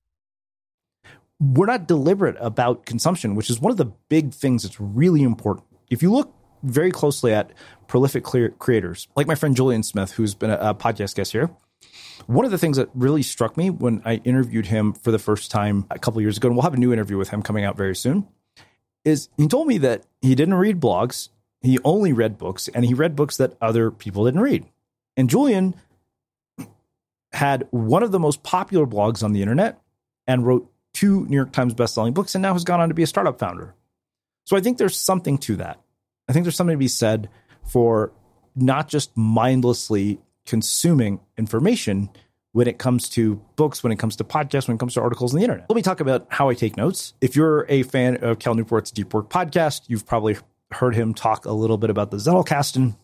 We're 1.40 1.66
not 1.66 1.88
deliberate 1.88 2.38
about 2.40 2.86
consumption, 2.86 3.34
which 3.34 3.50
is 3.50 3.60
one 3.60 3.72
of 3.72 3.78
the 3.78 3.94
big 4.08 4.36
things 4.36 4.62
that's 4.62 4.80
really 4.80 5.24
important. 5.24 5.66
If 5.90 6.04
you 6.04 6.12
look 6.12 6.37
very 6.64 6.92
closely 6.92 7.34
at 7.34 7.52
prolific 7.88 8.24
creators, 8.24 9.08
like 9.16 9.28
my 9.28 9.36
friend 9.36 9.56
Julien 9.56 9.84
Smith, 9.84 10.12
who's 10.12 10.36
been 10.36 10.50
a, 10.50 10.58
a 10.58 10.76
podcast 10.76 11.16
guest 11.16 11.32
here. 11.32 11.50
One 12.26 12.46
of 12.46 12.52
the 12.52 12.58
things 12.58 12.78
that 12.78 12.90
really 12.94 13.22
struck 13.22 13.56
me 13.58 13.70
when 13.70 14.02
I 14.04 14.16
interviewed 14.16 14.66
him 14.66 14.94
for 14.94 15.12
the 15.12 15.20
first 15.20 15.52
time 15.52 15.86
a 15.90 16.00
couple 16.00 16.22
years 16.22 16.38
ago, 16.38 16.48
and 16.48 16.56
we'll 16.56 16.64
have 16.64 16.74
a 16.74 16.78
new 16.78 16.92
interview 16.92 17.18
with 17.18 17.30
him 17.30 17.42
coming 17.42 17.64
out 17.64 17.78
very 17.78 17.96
soon, 17.96 18.28
is 19.06 19.30
he 19.38 19.48
told 19.48 19.68
me 19.68 19.78
that 19.80 20.04
he 20.22 20.36
didn't 20.36 20.56
read 20.56 20.80
blogs, 20.80 21.30
he 21.62 21.80
only 21.84 22.12
read 22.14 22.38
books, 22.38 22.68
and 22.68 22.84
he 22.86 22.94
read 22.94 23.16
books 23.16 23.38
that 23.38 23.56
other 23.62 23.92
people 23.92 24.26
didn't 24.26 24.42
read. 24.42 24.66
And 25.16 25.30
Julien 25.30 25.76
had 27.32 27.68
one 27.72 28.04
of 28.04 28.12
the 28.12 28.20
most 28.20 28.44
popular 28.44 28.86
blogs 28.86 29.24
on 29.24 29.32
the 29.32 29.42
internet 29.42 29.80
and 30.26 30.46
wrote 30.46 30.70
two 30.94 31.26
New 31.28 31.36
York 31.36 31.52
Times 31.52 31.74
bestselling 31.74 32.14
books 32.14 32.36
and 32.36 32.42
now 32.42 32.54
has 32.54 32.64
gone 32.64 32.82
on 32.82 32.90
to 32.90 32.96
be 32.96 33.04
a 33.04 33.08
startup 33.08 33.40
founder. 33.40 33.76
So 34.46 34.58
I 34.58 34.62
think 34.62 34.78
there's 34.78 34.98
something 34.98 35.38
to 35.40 35.58
that. 35.58 35.80
I 36.28 36.34
think 36.34 36.44
there's 36.44 36.56
something 36.56 36.76
to 36.76 36.80
be 36.80 36.88
said 36.88 37.30
for 37.64 38.12
not 38.56 38.88
just 38.88 39.16
mindlessly 39.16 40.20
consuming 40.46 41.20
information 41.38 42.10
when 42.54 42.68
it 42.68 42.80
comes 42.80 43.10
to 43.10 43.36
books, 43.56 43.84
when 43.84 43.92
it 43.92 44.00
comes 44.00 44.16
to 44.16 44.24
podcasts, 44.24 44.68
when 44.68 44.76
it 44.76 44.80
comes 44.80 44.96
to 44.96 45.02
articles 45.02 45.34
on 45.34 45.38
the 45.38 45.44
internet. 45.44 45.70
Let 45.70 45.76
me 45.76 45.82
talk 45.82 46.00
about 46.00 46.26
how 46.30 46.50
I 46.50 46.56
take 46.56 46.76
notes. 46.76 47.14
If 47.22 47.36
you're 47.36 47.66
a 47.70 47.84
fan 47.84 48.24
of 48.24 48.40
Cal 48.40 48.56
Newport's 48.56 48.90
Deep 48.90 49.14
Work 49.14 49.30
podcast, 49.30 49.82
you've 49.88 50.08
probably 50.08 50.38
heard 50.72 50.96
him 50.96 51.14
talk 51.14 51.46
a 51.46 51.52
little 51.52 51.78
bit 51.78 51.90
about 51.90 52.10
the 52.10 52.18
Zettelkasten 52.18 52.98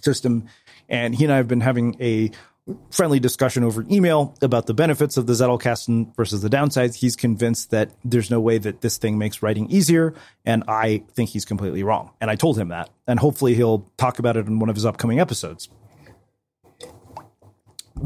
system. 0.00 0.46
And 0.88 1.14
he 1.14 1.24
and 1.24 1.32
I 1.32 1.36
have 1.36 1.48
been 1.48 1.60
having 1.60 1.96
a 2.00 2.30
friendly 2.90 3.18
discussion 3.18 3.64
over 3.64 3.84
email 3.90 4.36
about 4.40 4.66
the 4.66 4.74
benefits 4.74 5.16
of 5.16 5.26
the 5.26 5.32
Zettelkasten 5.32 6.14
versus 6.16 6.42
the 6.42 6.48
downsides. 6.48 6.94
He's 6.94 7.16
convinced 7.16 7.70
that 7.70 7.90
there's 8.04 8.30
no 8.30 8.40
way 8.40 8.58
that 8.58 8.80
this 8.82 8.98
thing 8.98 9.18
makes 9.18 9.42
writing 9.42 9.68
easier, 9.70 10.14
and 10.44 10.62
I 10.68 11.02
think 11.12 11.30
he's 11.30 11.44
completely 11.44 11.82
wrong. 11.82 12.10
And 12.20 12.30
I 12.30 12.36
told 12.36 12.58
him 12.58 12.68
that, 12.68 12.90
and 13.06 13.18
hopefully 13.18 13.54
he'll 13.54 13.90
talk 13.96 14.18
about 14.18 14.36
it 14.36 14.46
in 14.46 14.58
one 14.58 14.68
of 14.68 14.76
his 14.76 14.86
upcoming 14.86 15.18
episodes. 15.18 15.68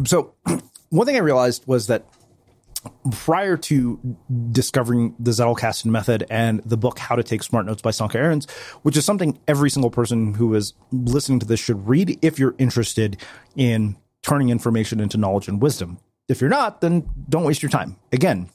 So, 0.04 0.34
one 0.88 1.06
thing 1.06 1.16
I 1.16 1.20
realized 1.20 1.64
was 1.66 1.88
that 1.88 2.06
prior 3.10 3.56
to 3.56 4.16
discovering 4.52 5.14
the 5.18 5.32
Zettelkasten 5.32 5.86
method 5.86 6.24
and 6.30 6.60
the 6.64 6.76
book 6.76 6.98
How 6.98 7.16
to 7.16 7.22
Take 7.22 7.42
Smart 7.42 7.66
Notes 7.66 7.82
by 7.82 7.90
Sönke 7.90 8.14
Ahrens, 8.14 8.48
which 8.82 8.96
is 8.96 9.04
something 9.04 9.38
every 9.46 9.70
single 9.70 9.90
person 9.90 10.34
who 10.34 10.54
is 10.54 10.72
listening 10.92 11.40
to 11.40 11.46
this 11.46 11.60
should 11.60 11.88
read 11.88 12.18
if 12.22 12.38
you're 12.38 12.54
interested 12.58 13.20
in 13.56 13.96
turning 14.26 14.48
information 14.50 15.00
into 15.00 15.16
knowledge 15.16 15.48
and 15.48 15.62
wisdom. 15.62 15.98
If 16.28 16.40
you're 16.40 16.50
not, 16.50 16.80
then 16.80 17.08
don't 17.28 17.44
waste 17.44 17.62
your 17.62 17.70
time. 17.70 17.96
Again, 18.12 18.48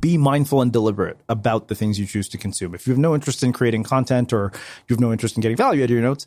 be 0.00 0.18
mindful 0.18 0.60
and 0.60 0.72
deliberate 0.72 1.18
about 1.28 1.68
the 1.68 1.74
things 1.74 2.00
you 2.00 2.06
choose 2.06 2.28
to 2.30 2.38
consume. 2.38 2.74
If 2.74 2.86
you 2.86 2.92
have 2.92 2.98
no 2.98 3.14
interest 3.14 3.42
in 3.42 3.52
creating 3.52 3.84
content 3.84 4.32
or 4.32 4.52
you 4.88 4.94
have 4.94 5.00
no 5.00 5.12
interest 5.12 5.36
in 5.36 5.40
getting 5.40 5.56
value 5.56 5.82
out 5.82 5.84
of 5.84 5.90
your 5.90 6.02
notes, 6.02 6.26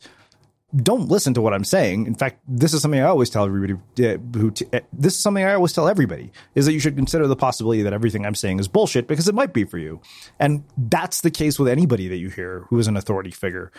don't 0.73 1.09
listen 1.09 1.33
to 1.33 1.41
what 1.41 1.53
I'm 1.53 1.65
saying. 1.65 2.07
In 2.07 2.15
fact, 2.15 2.39
this 2.47 2.73
is 2.73 2.81
something 2.81 3.01
I 3.01 3.07
always 3.07 3.29
tell 3.29 3.45
everybody 3.45 3.73
uh, 3.73 4.17
who 4.33 4.51
t- 4.51 4.65
uh, 4.71 4.79
this 4.93 5.15
is 5.15 5.19
something 5.19 5.43
I 5.43 5.53
always 5.53 5.73
tell 5.73 5.89
everybody 5.89 6.31
is 6.55 6.65
that 6.65 6.71
you 6.71 6.79
should 6.79 6.95
consider 6.95 7.27
the 7.27 7.35
possibility 7.35 7.81
that 7.81 7.91
everything 7.91 8.25
I'm 8.25 8.35
saying 8.35 8.59
is 8.61 8.69
bullshit 8.69 9.05
because 9.05 9.27
it 9.27 9.35
might 9.35 9.51
be 9.51 9.65
for 9.65 9.79
you. 9.79 9.99
And 10.39 10.63
that's 10.77 11.21
the 11.21 11.31
case 11.31 11.59
with 11.59 11.67
anybody 11.67 12.07
that 12.07 12.17
you 12.17 12.29
hear 12.29 12.67
who 12.69 12.79
is 12.79 12.87
an 12.87 12.95
authority 12.95 13.31
figure. 13.31 13.69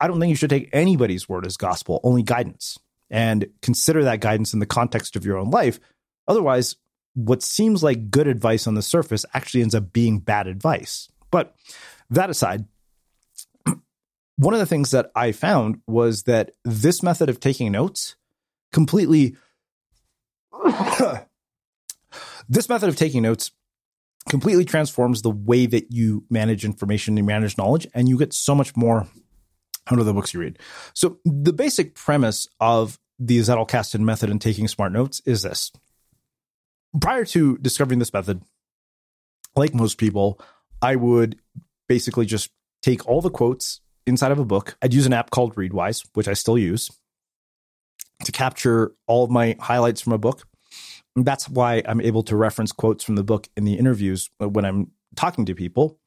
I 0.00 0.08
don't 0.08 0.18
think 0.18 0.30
you 0.30 0.36
should 0.36 0.50
take 0.50 0.68
anybody's 0.72 1.28
word 1.28 1.46
as 1.46 1.56
gospel, 1.56 2.00
only 2.02 2.24
guidance 2.24 2.80
and 3.10 3.48
consider 3.60 4.04
that 4.04 4.20
guidance 4.20 4.52
in 4.54 4.60
the 4.60 4.66
context 4.66 5.16
of 5.16 5.24
your 5.24 5.36
own 5.36 5.50
life. 5.50 5.80
Otherwise, 6.28 6.76
what 7.14 7.42
seems 7.42 7.82
like 7.82 8.10
good 8.10 8.28
advice 8.28 8.66
on 8.66 8.74
the 8.74 8.82
surface 8.82 9.24
actually 9.34 9.62
ends 9.62 9.74
up 9.74 9.92
being 9.92 10.20
bad 10.20 10.46
advice. 10.46 11.08
But 11.30 11.54
that 12.08 12.30
aside, 12.30 12.66
one 14.36 14.54
of 14.54 14.60
the 14.60 14.66
things 14.66 14.92
that 14.92 15.10
I 15.14 15.32
found 15.32 15.80
was 15.86 16.22
that 16.24 16.52
this 16.64 17.02
method 17.02 17.28
of 17.28 17.40
taking 17.40 17.72
notes 17.72 18.16
completely 18.72 19.36
this 22.48 22.68
method 22.68 22.88
of 22.88 22.96
taking 22.96 23.22
notes 23.22 23.50
completely 24.28 24.64
transforms 24.64 25.22
the 25.22 25.30
way 25.30 25.66
that 25.66 25.90
you 25.90 26.24
manage 26.30 26.64
information 26.64 27.16
and 27.16 27.26
manage 27.26 27.56
knowledge 27.56 27.86
and 27.94 28.08
you 28.08 28.18
get 28.18 28.32
so 28.32 28.54
much 28.54 28.76
more 28.76 29.08
out 29.90 29.98
of 29.98 30.06
the 30.06 30.12
books 30.12 30.34
you 30.34 30.40
read. 30.40 30.58
So 30.94 31.18
the 31.24 31.52
basic 31.52 31.94
premise 31.94 32.48
of 32.60 32.98
the 33.18 33.38
Zettelkasten 33.38 34.00
method 34.00 34.30
and 34.30 34.40
taking 34.40 34.68
smart 34.68 34.92
notes 34.92 35.20
is 35.26 35.42
this. 35.42 35.72
Prior 37.00 37.24
to 37.26 37.58
discovering 37.58 37.98
this 37.98 38.12
method, 38.12 38.42
like 39.54 39.74
most 39.74 39.98
people, 39.98 40.40
I 40.82 40.96
would 40.96 41.38
basically 41.88 42.26
just 42.26 42.50
take 42.82 43.06
all 43.06 43.20
the 43.20 43.30
quotes 43.30 43.80
inside 44.06 44.32
of 44.32 44.38
a 44.38 44.44
book. 44.44 44.76
I'd 44.82 44.94
use 44.94 45.06
an 45.06 45.12
app 45.12 45.30
called 45.30 45.54
Readwise, 45.54 46.06
which 46.14 46.28
I 46.28 46.32
still 46.32 46.58
use, 46.58 46.90
to 48.24 48.32
capture 48.32 48.92
all 49.06 49.24
of 49.24 49.30
my 49.30 49.56
highlights 49.60 50.00
from 50.00 50.12
a 50.12 50.18
book. 50.18 50.46
And 51.16 51.24
that's 51.24 51.48
why 51.48 51.82
I'm 51.86 52.00
able 52.00 52.22
to 52.24 52.36
reference 52.36 52.72
quotes 52.72 53.04
from 53.04 53.16
the 53.16 53.24
book 53.24 53.48
in 53.56 53.64
the 53.64 53.74
interviews 53.74 54.30
when 54.38 54.64
I'm 54.64 54.92
talking 55.16 55.44
to 55.46 55.54
people. 55.54 55.98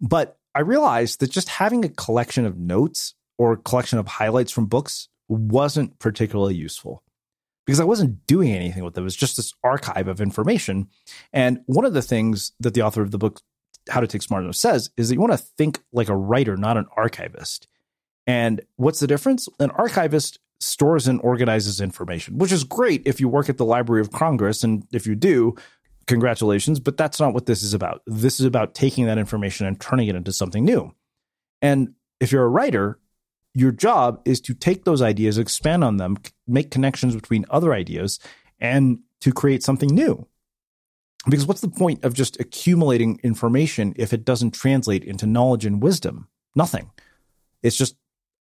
But 0.00 0.38
I 0.56 0.60
realized 0.60 1.20
that 1.20 1.30
just 1.30 1.50
having 1.50 1.84
a 1.84 1.90
collection 1.90 2.46
of 2.46 2.58
notes 2.58 3.14
or 3.36 3.52
a 3.52 3.56
collection 3.58 3.98
of 3.98 4.08
highlights 4.08 4.50
from 4.50 4.64
books 4.64 5.10
wasn't 5.28 5.98
particularly 5.98 6.54
useful 6.54 7.02
because 7.66 7.78
I 7.78 7.84
wasn't 7.84 8.26
doing 8.26 8.54
anything 8.54 8.82
with 8.82 8.96
it. 8.96 9.00
It 9.02 9.04
was 9.04 9.14
just 9.14 9.36
this 9.36 9.52
archive 9.62 10.08
of 10.08 10.18
information. 10.18 10.88
And 11.30 11.60
one 11.66 11.84
of 11.84 11.92
the 11.92 12.00
things 12.00 12.52
that 12.60 12.72
the 12.72 12.80
author 12.80 13.02
of 13.02 13.10
the 13.10 13.18
book, 13.18 13.42
How 13.90 14.00
to 14.00 14.06
Take 14.06 14.22
Smart 14.22 14.44
Notes, 14.44 14.58
says 14.58 14.88
is 14.96 15.10
that 15.10 15.16
you 15.16 15.20
want 15.20 15.34
to 15.34 15.36
think 15.58 15.82
like 15.92 16.08
a 16.08 16.16
writer, 16.16 16.56
not 16.56 16.78
an 16.78 16.86
archivist. 16.96 17.68
And 18.26 18.62
what's 18.76 19.00
the 19.00 19.06
difference? 19.06 19.50
An 19.60 19.70
archivist 19.72 20.38
stores 20.60 21.06
and 21.06 21.20
organizes 21.20 21.82
information, 21.82 22.38
which 22.38 22.50
is 22.50 22.64
great 22.64 23.02
if 23.04 23.20
you 23.20 23.28
work 23.28 23.50
at 23.50 23.58
the 23.58 23.66
Library 23.66 24.00
of 24.00 24.10
Congress. 24.10 24.64
And 24.64 24.86
if 24.90 25.06
you 25.06 25.16
do, 25.16 25.54
congratulations. 26.06 26.80
But 26.80 26.96
that's 26.96 27.20
not 27.20 27.34
what 27.34 27.46
this 27.46 27.62
is 27.62 27.74
about. 27.74 28.02
This 28.06 28.40
is 28.40 28.46
about 28.46 28.74
taking 28.74 29.06
that 29.06 29.18
information 29.18 29.66
and 29.66 29.80
turning 29.80 30.08
it 30.08 30.16
into 30.16 30.32
something 30.32 30.64
new. 30.64 30.94
And 31.62 31.94
if 32.20 32.32
you're 32.32 32.44
a 32.44 32.48
writer, 32.48 32.98
your 33.54 33.72
job 33.72 34.20
is 34.24 34.40
to 34.42 34.54
take 34.54 34.84
those 34.84 35.02
ideas, 35.02 35.38
expand 35.38 35.82
on 35.82 35.96
them, 35.96 36.18
make 36.46 36.70
connections 36.70 37.14
between 37.14 37.46
other 37.50 37.72
ideas, 37.72 38.18
and 38.60 38.98
to 39.20 39.32
create 39.32 39.62
something 39.62 39.88
new. 39.88 40.26
Because 41.28 41.46
what's 41.46 41.60
the 41.60 41.68
point 41.68 42.04
of 42.04 42.14
just 42.14 42.38
accumulating 42.38 43.18
information 43.24 43.94
if 43.96 44.12
it 44.12 44.24
doesn't 44.24 44.52
translate 44.52 45.02
into 45.02 45.26
knowledge 45.26 45.66
and 45.66 45.82
wisdom? 45.82 46.28
Nothing. 46.54 46.90
It's 47.62 47.76
just 47.76 47.96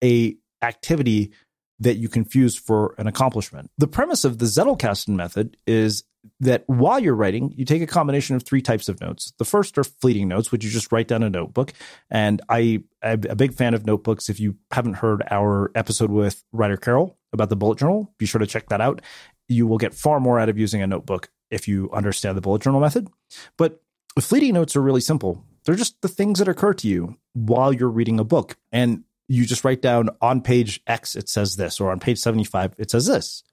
a 0.03 0.35
activity 0.61 1.31
that 1.79 1.97
you 1.97 2.09
confuse 2.09 2.55
for 2.55 2.95
an 2.97 3.07
accomplishment. 3.07 3.69
The 3.77 3.87
premise 3.87 4.23
of 4.23 4.37
the 4.37 4.45
Zettelkasten 4.45 5.15
method 5.15 5.57
is 5.67 6.03
that 6.39 6.63
while 6.67 6.99
you're 6.99 7.15
writing, 7.15 7.53
you 7.55 7.65
take 7.65 7.81
a 7.81 7.87
combination 7.87 8.35
of 8.35 8.43
three 8.43 8.61
types 8.61 8.89
of 8.89 8.99
notes. 9.01 9.33
The 9.37 9.45
first 9.45 9.77
are 9.77 9.83
fleeting 9.83 10.27
notes, 10.27 10.51
which 10.51 10.63
you 10.63 10.69
just 10.69 10.91
write 10.91 11.07
down 11.07 11.23
a 11.23 11.29
notebook. 11.29 11.73
And 12.09 12.41
I, 12.49 12.83
I'm 13.01 13.23
a 13.29 13.35
big 13.35 13.53
fan 13.53 13.73
of 13.73 13.85
notebooks. 13.85 14.29
If 14.29 14.39
you 14.39 14.55
haven't 14.71 14.95
heard 14.95 15.23
our 15.31 15.71
episode 15.75 16.11
with 16.11 16.43
Ryder 16.51 16.77
Carroll 16.77 17.17
about 17.33 17.49
the 17.49 17.55
bullet 17.55 17.79
journal, 17.79 18.13
be 18.17 18.25
sure 18.25 18.39
to 18.39 18.47
check 18.47 18.69
that 18.69 18.81
out. 18.81 19.01
You 19.47 19.67
will 19.67 19.77
get 19.77 19.93
far 19.93 20.19
more 20.19 20.39
out 20.39 20.49
of 20.49 20.57
using 20.57 20.81
a 20.81 20.87
notebook 20.87 21.29
if 21.49 21.67
you 21.67 21.89
understand 21.91 22.37
the 22.37 22.41
bullet 22.41 22.61
journal 22.61 22.79
method. 22.79 23.09
But 23.57 23.81
fleeting 24.19 24.53
notes 24.53 24.75
are 24.75 24.81
really 24.81 25.01
simple. 25.01 25.43
They're 25.65 25.75
just 25.75 26.01
the 26.01 26.07
things 26.07 26.39
that 26.39 26.47
occur 26.47 26.73
to 26.75 26.87
you 26.87 27.17
while 27.33 27.73
you're 27.73 27.89
reading 27.89 28.19
a 28.19 28.23
book. 28.23 28.57
And 28.71 29.03
you 29.27 29.45
just 29.45 29.63
write 29.63 29.81
down 29.81 30.09
on 30.21 30.41
page 30.41 30.81
X, 30.87 31.15
it 31.15 31.29
says 31.29 31.55
this, 31.55 31.79
or 31.79 31.91
on 31.91 31.99
page 31.99 32.19
75, 32.19 32.75
it 32.77 32.91
says 32.91 33.07
this. 33.07 33.43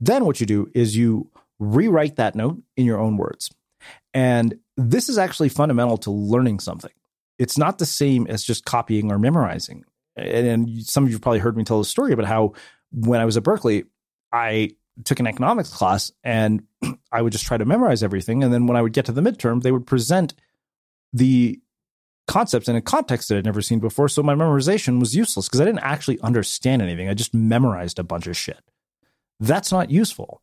Then 0.00 0.24
what 0.24 0.40
you 0.40 0.46
do 0.46 0.70
is 0.74 0.96
you 0.96 1.30
rewrite 1.58 2.16
that 2.16 2.34
note 2.34 2.62
in 2.76 2.84
your 2.84 2.98
own 2.98 3.16
words. 3.16 3.50
And 4.14 4.58
this 4.76 5.08
is 5.08 5.18
actually 5.18 5.48
fundamental 5.48 5.98
to 5.98 6.10
learning 6.10 6.60
something. 6.60 6.92
It's 7.38 7.58
not 7.58 7.78
the 7.78 7.86
same 7.86 8.26
as 8.26 8.42
just 8.42 8.64
copying 8.64 9.12
or 9.12 9.18
memorizing. 9.18 9.84
And, 10.16 10.84
some 10.84 11.04
of 11.04 11.10
you 11.10 11.18
probably 11.18 11.38
heard 11.38 11.56
me 11.56 11.64
tell 11.64 11.78
the 11.78 11.84
story 11.84 12.12
about 12.12 12.26
how 12.26 12.54
when 12.92 13.20
I 13.20 13.24
was 13.24 13.36
at 13.36 13.44
Berkeley, 13.44 13.84
I 14.32 14.70
took 15.04 15.20
an 15.20 15.26
economics 15.26 15.72
class 15.72 16.10
and 16.24 16.64
I 17.12 17.22
would 17.22 17.32
just 17.32 17.46
try 17.46 17.56
to 17.56 17.64
memorize 17.64 18.02
everything. 18.02 18.42
And 18.42 18.52
then 18.52 18.66
when 18.66 18.76
I 18.76 18.82
would 18.82 18.92
get 18.92 19.04
to 19.06 19.12
the 19.12 19.20
midterm, 19.20 19.62
they 19.62 19.72
would 19.72 19.86
present 19.86 20.34
the 21.12 21.60
concepts 22.26 22.68
in 22.68 22.76
a 22.76 22.82
context 22.82 23.28
that 23.28 23.38
I'd 23.38 23.44
never 23.44 23.62
seen 23.62 23.78
before. 23.78 24.08
So 24.08 24.22
my 24.22 24.34
memorization 24.34 25.00
was 25.00 25.14
useless 25.14 25.48
because 25.48 25.60
I 25.60 25.64
didn't 25.64 25.80
actually 25.80 26.20
understand 26.20 26.82
anything. 26.82 27.08
I 27.08 27.14
just 27.14 27.34
memorized 27.34 27.98
a 27.98 28.04
bunch 28.04 28.26
of 28.26 28.36
shit. 28.36 28.60
That's 29.40 29.72
not 29.72 29.90
useful. 29.90 30.42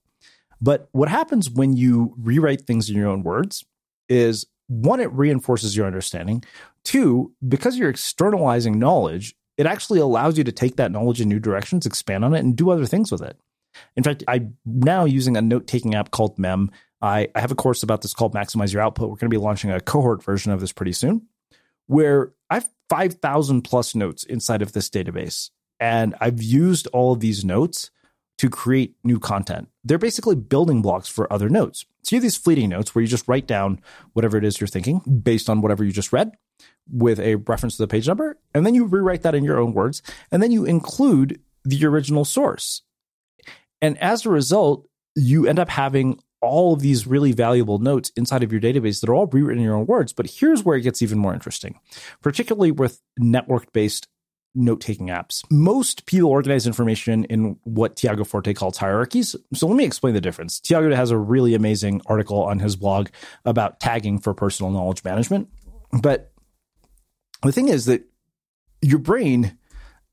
But 0.66 0.90
what 0.94 1.10
happens 1.10 1.48
when 1.48 1.78
you 1.78 2.16
rewrite 2.18 2.62
things 2.62 2.90
in 2.90 2.96
your 2.96 3.08
own 3.08 3.22
words 3.22 3.64
is 4.10 4.48
one, 4.66 5.00
it 5.00 5.14
reinforces 5.14 5.78
your 5.78 5.86
understanding. 5.86 6.44
Two, 6.84 7.34
because 7.48 7.78
you're 7.78 7.92
externalizing 7.92 8.80
knowledge, 8.80 9.36
it 9.58 9.68
actually 9.68 10.00
allows 10.00 10.40
you 10.40 10.44
to 10.44 10.52
take 10.52 10.78
that 10.78 10.92
knowledge 10.92 11.22
in 11.22 11.30
new 11.30 11.40
directions, 11.40 11.86
expand 11.86 12.26
on 12.26 12.34
it, 12.34 12.40
and 12.40 12.56
do 12.56 12.72
other 12.72 12.88
things 12.88 13.12
with 13.12 13.22
it. 13.22 13.40
In 13.96 14.02
fact, 14.02 14.24
I'm 14.28 14.58
now 14.66 15.06
using 15.06 15.38
a 15.38 15.42
note 15.42 15.68
taking 15.68 15.94
app 15.94 16.10
called 16.10 16.40
Mem. 16.40 16.72
I, 17.00 17.28
I 17.36 17.42
have 17.42 17.52
a 17.52 17.56
course 17.56 17.84
about 17.84 18.02
this 18.02 18.16
called 18.16 18.34
Maximize 18.34 18.74
Your 18.74 18.82
Output. 18.82 19.12
We're 19.12 19.18
going 19.18 19.30
to 19.30 19.38
be 19.38 19.46
launching 19.46 19.70
a 19.70 19.80
cohort 19.80 20.24
version 20.24 20.52
of 20.52 20.62
this 20.62 20.72
pretty 20.72 20.94
soon, 20.94 21.28
where 21.86 22.34
I 22.50 22.56
have 22.56 22.70
5,000 22.90 23.62
plus 23.62 23.94
notes 23.94 24.24
inside 24.24 24.64
of 24.64 24.72
this 24.72 24.90
database. 24.90 25.52
And 25.80 26.16
I've 26.20 26.42
used 26.42 26.88
all 26.88 27.14
of 27.14 27.20
these 27.20 27.46
notes 27.46 27.92
to 28.38 28.50
create 28.50 28.96
new 29.04 29.20
content. 29.20 29.70
They're 29.84 29.98
basically 29.98 30.36
building 30.36 30.82
blocks 30.82 31.08
for 31.08 31.32
other 31.32 31.50
notes. 31.50 31.86
So 32.04 32.16
you 32.16 32.18
have 32.18 32.24
these 32.24 32.38
fleeting 32.38 32.70
notes 32.70 32.94
where 32.94 33.02
you 33.02 33.08
just 33.08 33.28
write 33.28 33.48
down 33.48 33.82
whatever 34.14 34.38
it 34.38 34.44
is 34.44 34.60
you're 34.60 34.68
thinking 34.68 35.00
based 35.00 35.50
on 35.50 35.62
whatever 35.62 35.84
you 35.84 35.92
just 35.92 36.14
read 36.14 36.32
with 36.92 37.20
a 37.20 37.36
reference 37.36 37.78
to 37.78 37.84
the 37.84 37.88
page 37.88 38.08
number. 38.08 38.38
And 38.54 38.66
then 38.66 38.76
you 38.76 38.86
rewrite 38.86 39.24
that 39.24 39.36
in 39.36 39.44
your 39.44 39.60
own 39.60 39.74
words. 39.74 40.02
And 40.32 40.44
then 40.44 40.52
you 40.52 40.66
include 40.66 41.40
the 41.64 41.86
original 41.86 42.26
source. 42.26 42.84
And 43.82 43.98
as 44.00 44.26
a 44.26 44.30
result, 44.30 44.88
you 45.16 45.48
end 45.48 45.60
up 45.60 45.70
having 45.70 46.20
all 46.42 46.74
of 46.74 46.82
these 46.82 47.08
really 47.08 47.32
valuable 47.32 47.80
notes 47.80 48.12
inside 48.16 48.44
of 48.44 48.52
your 48.52 48.62
database 48.62 49.02
that 49.02 49.10
are 49.10 49.16
all 49.16 49.28
rewritten 49.28 49.60
in 49.60 49.66
your 49.66 49.76
own 49.76 49.86
words. 49.88 50.14
But 50.14 50.30
here's 50.30 50.64
where 50.64 50.78
it 50.78 50.82
gets 50.82 51.02
even 51.02 51.18
more 51.18 51.34
interesting, 51.34 51.80
particularly 52.22 52.72
with 52.72 53.02
network 53.18 53.72
based 53.74 54.08
note 54.56 54.82
taking 54.82 55.08
apps. 55.08 55.44
Most 55.52 56.06
people 56.06 56.30
organize 56.30 56.66
information 56.66 57.26
in 57.26 57.58
what 57.64 57.96
Tiago 57.96 58.24
Forte 58.24 58.54
calls 58.54 58.78
hierarchies. 58.78 59.36
So 59.54 59.68
let 59.68 59.76
me 59.76 59.84
explain 59.84 60.14
the 60.14 60.22
difference. 60.22 60.60
Tiago 60.60 60.94
has 60.96 61.12
a 61.12 61.18
really 61.18 61.54
amazing 61.54 62.02
article 62.06 62.42
on 62.44 62.60
his 62.60 62.76
blog 62.76 63.10
about 63.44 63.80
tagging 63.80 64.20
for 64.20 64.34
personal 64.34 64.72
knowledge 64.72 65.04
management. 65.04 65.50
But 66.02 66.32
the 67.44 67.52
thing 67.52 67.68
is 67.68 67.86
that 67.86 68.04
your 68.82 69.00
brain 69.00 69.58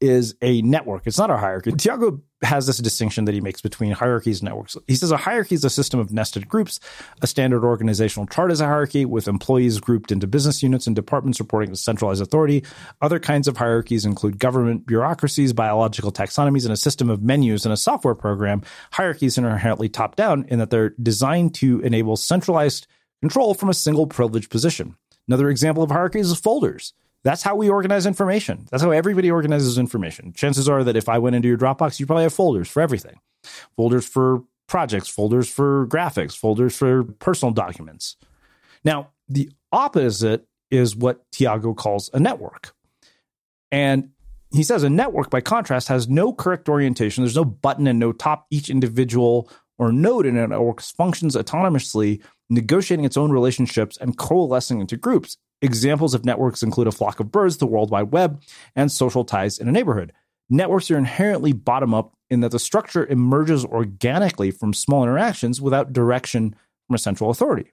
is 0.00 0.35
a 0.42 0.62
network. 0.62 1.07
It's 1.07 1.18
not 1.18 1.31
a 1.31 1.37
hierarchy. 1.37 1.72
Tiago 1.72 2.20
has 2.42 2.66
this 2.66 2.78
distinction 2.78 3.24
that 3.24 3.35
he 3.35 3.40
makes 3.40 3.61
between 3.61 3.92
hierarchies 3.92 4.40
and 4.40 4.48
networks. 4.48 4.76
He 4.87 4.94
says 4.94 5.11
a 5.11 5.16
hierarchy 5.16 5.55
is 5.55 5.64
a 5.64 5.70
system 5.70 6.00
of 6.00 6.12
nested 6.12 6.48
groups. 6.48 6.81
A 7.20 7.26
standard 7.26 7.64
organizational 7.64 8.26
chart 8.26 8.50
is 8.50 8.61
a 8.61 8.66
hierarchy 8.66 9.05
with 9.05 9.28
employees 9.28 9.81
grouped 9.81 10.11
into 10.11 10.26
business 10.26 10.62
units 10.62 10.87
and 10.87 10.96
departments 10.96 11.40
reporting 11.40 11.70
to 11.70 11.76
centralized 11.76 12.22
authority. 12.22 12.64
Other 13.00 13.20
kinds 13.20 13.48
of 13.48 13.57
hierarchies 13.57 14.05
include 14.05 14.38
government 14.38 14.87
bureaucracies, 14.87 15.52
biological 15.52 16.12
taxonomies, 16.12 16.64
and 16.64 16.72
a 16.72 16.76
system 16.76 17.11
of 17.11 17.22
menus 17.22 17.64
in 17.64 17.72
a 17.72 17.76
software 17.76 18.14
program. 18.14 18.62
Hierarchies 18.92 19.38
are 19.38 19.48
inherently 19.48 19.88
top 19.88 20.16
down 20.16 20.44
in 20.48 20.59
that 20.59 20.70
they're 20.70 20.94
designed 21.02 21.55
to 21.57 21.81
enable 21.81 22.16
centralized 22.16 22.87
control 23.20 23.55
from 23.55 23.68
a 23.68 23.74
single 23.74 24.07
privileged 24.07 24.50
position. 24.50 24.96
Another 25.28 25.48
example 25.48 25.83
of 25.83 25.90
hierarchies 25.90 26.31
is 26.31 26.38
folders. 26.38 26.92
That's 27.25 27.43
how 27.43 27.55
we 27.55 27.69
organize 27.69 28.07
information. 28.07 28.67
That's 28.71 28.83
how 28.83 28.91
everybody 28.91 29.31
organizes 29.31 29.79
information. 29.79 30.33
Chances 30.33 30.69
are 30.69 30.83
that 30.85 30.97
if 30.97 31.09
I 31.09 31.19
went 31.19 31.37
into 31.37 31.49
your 31.49 31.59
Dropbox, 31.59 32.01
you 32.01 32.07
probably 32.07 32.25
have 32.25 32.35
folders 32.35 32.69
for 32.69 32.81
everything 32.81 33.21
folders 33.77 34.07
for 34.07 34.45
projects, 34.69 35.09
folders 35.09 35.49
for 35.49 35.87
graphics, 35.89 36.37
folders 36.37 36.77
for 36.77 37.05
personal 37.05 37.53
documents. 37.53 38.17
Now, 38.85 39.11
the 39.29 39.51
opposite 39.73 40.47
is 40.71 40.97
what 40.97 41.31
Tiago 41.33 41.75
calls 41.75 42.09
a 42.15 42.21
network. 42.21 42.73
And 43.71 44.11
he 44.53 44.63
says 44.63 44.83
a 44.83 44.91
network, 44.91 45.31
by 45.31 45.41
contrast, 45.41 45.89
has 45.89 46.09
no 46.09 46.33
correct 46.33 46.69
orientation. 46.69 47.25
There's 47.25 47.37
no 47.37 47.45
button 47.45 47.87
and 47.87 47.99
no 47.99 48.13
top. 48.13 48.47
Each 48.51 48.69
individual 48.69 49.51
or 49.79 49.93
node 49.93 50.27
in 50.27 50.37
a 50.37 50.47
network 50.47 50.81
functions 50.81 51.35
autonomously, 51.35 52.23
negotiating 52.51 53.05
its 53.05 53.17
own 53.17 53.33
relationships 53.33 53.97
and 53.97 54.17
coalescing 54.17 54.81
into 54.81 54.97
groups. 54.97 55.37
Examples 55.62 56.12
of 56.12 56.25
networks 56.25 56.62
include 56.62 56.88
a 56.88 56.92
flock 56.92 57.20
of 57.20 57.31
birds, 57.31 57.57
the 57.57 57.66
World 57.66 57.90
Wide 57.90 58.12
Web, 58.12 58.42
and 58.75 58.90
social 58.90 59.25
ties 59.25 59.59
in 59.59 59.68
a 59.68 59.72
neighborhood. 59.72 60.12
Networks 60.51 60.90
are 60.90 60.98
inherently 60.98 61.53
bottom 61.53 61.94
up 61.94 62.12
in 62.29 62.40
that 62.40 62.51
the 62.51 62.59
structure 62.59 63.07
emerges 63.07 63.64
organically 63.64 64.51
from 64.51 64.75
small 64.75 65.05
interactions 65.05 65.61
without 65.61 65.92
direction 65.92 66.57
from 66.87 66.96
a 66.96 66.98
central 66.98 67.31
authority. 67.31 67.70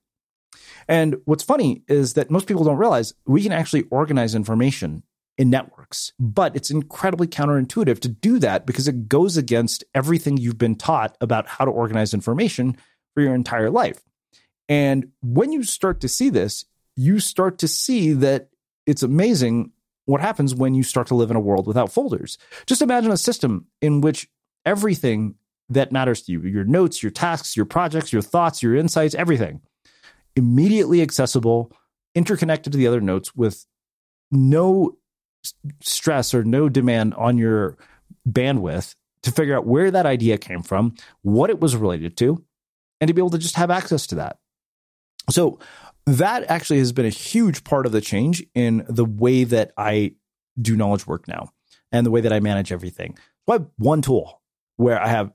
And 0.88 1.18
what's 1.26 1.44
funny 1.44 1.84
is 1.88 2.14
that 2.14 2.32
most 2.32 2.48
people 2.48 2.64
don't 2.64 2.78
realize 2.78 3.14
we 3.26 3.44
can 3.44 3.52
actually 3.52 3.84
organize 3.90 4.36
information 4.36 5.04
in 5.38 5.50
networks, 5.50 6.14
but 6.20 6.56
it's 6.56 6.70
incredibly 6.70 7.28
counterintuitive 7.28 8.00
to 8.02 8.10
do 8.10 8.40
that 8.40 8.66
because 8.66 8.88
it 8.88 9.08
goes 9.08 9.38
against 9.38 9.84
everything 9.96 10.38
you've 10.38 10.58
been 10.58 10.76
taught 10.76 11.18
about 11.22 11.48
how 11.48 11.66
to 11.66 11.72
organize 11.72 12.14
information 12.14 12.76
for 13.14 13.24
your 13.24 13.34
entire 13.34 13.70
life. 13.70 14.02
And 14.68 15.12
when 15.22 15.52
you 15.52 15.64
start 15.64 16.02
to 16.02 16.08
see 16.08 16.30
this, 16.30 16.66
you 17.00 17.18
start 17.22 17.60
to 17.60 17.68
see 17.68 18.12
that 18.12 18.50
it's 18.86 19.04
amazing 19.04 19.72
what 20.04 20.20
happens 20.20 20.54
when 20.54 20.76
you 20.76 20.84
start 20.84 21.08
to 21.08 21.16
live 21.16 21.32
in 21.32 21.38
a 21.38 21.40
world 21.40 21.66
without 21.66 21.94
folders. 21.94 22.38
Just 22.66 22.82
imagine 22.82 23.10
a 23.10 23.16
system 23.16 23.68
in 23.82 24.02
which 24.02 24.28
everything 24.66 25.36
that 25.70 25.94
matters 25.94 26.24
to 26.24 26.34
you, 26.34 26.42
your 26.42 26.66
notes, 26.66 27.02
your 27.02 27.10
tasks, 27.12 27.56
your 27.56 27.66
projects, 27.66 28.12
your 28.12 28.22
thoughts, 28.22 28.62
your 28.62 28.76
insights, 28.76 29.16
everything, 29.16 29.62
immediately 30.36 31.02
accessible, 31.02 31.72
interconnected 32.16 32.74
to 32.74 32.78
the 32.78 32.88
other 32.88 33.00
notes 33.00 33.34
with 33.34 33.66
no 34.30 34.98
stress 35.82 36.34
or 36.34 36.44
no 36.44 36.68
demand 36.68 37.14
on 37.14 37.38
your 37.38 37.78
bandwidth 38.28 38.96
to 39.24 39.32
figure 39.32 39.56
out 39.56 39.66
where 39.66 39.90
that 39.90 40.06
idea 40.06 40.38
came 40.38 40.64
from, 40.64 40.96
what 41.22 41.50
it 41.50 41.62
was 41.62 41.78
related 41.78 42.18
to, 42.18 42.44
and 43.00 43.08
to 43.08 43.14
be 43.14 43.22
able 43.22 43.30
to 43.30 43.38
just 43.38 43.56
have 43.56 43.72
access 43.72 44.06
to 44.08 44.16
that. 44.16 44.38
So, 45.30 45.60
that 46.18 46.50
actually 46.50 46.80
has 46.80 46.92
been 46.92 47.06
a 47.06 47.10
huge 47.10 47.64
part 47.64 47.86
of 47.86 47.92
the 47.92 48.02
change 48.02 48.44
in 48.56 48.86
the 48.88 49.06
way 49.06 49.44
that 49.44 49.72
I 49.78 50.14
do 50.62 50.76
knowledge 50.76 51.08
work 51.08 51.28
now 51.28 51.52
and 51.92 52.06
the 52.06 52.12
way 52.12 52.22
that 52.22 52.34
I 52.34 52.40
manage 52.40 52.72
everything. 52.72 53.18
So 53.46 53.54
I 53.54 53.58
have 53.58 53.68
one 53.78 54.02
tool 54.02 54.42
where 54.78 55.02
I 55.02 55.08
have 55.08 55.32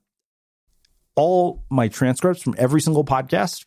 all 1.17 1.65
my 1.71 1.89
transcripts 1.89 2.43
from 2.43 2.55
every 2.59 2.81
single 2.81 3.05
podcast 3.05 3.65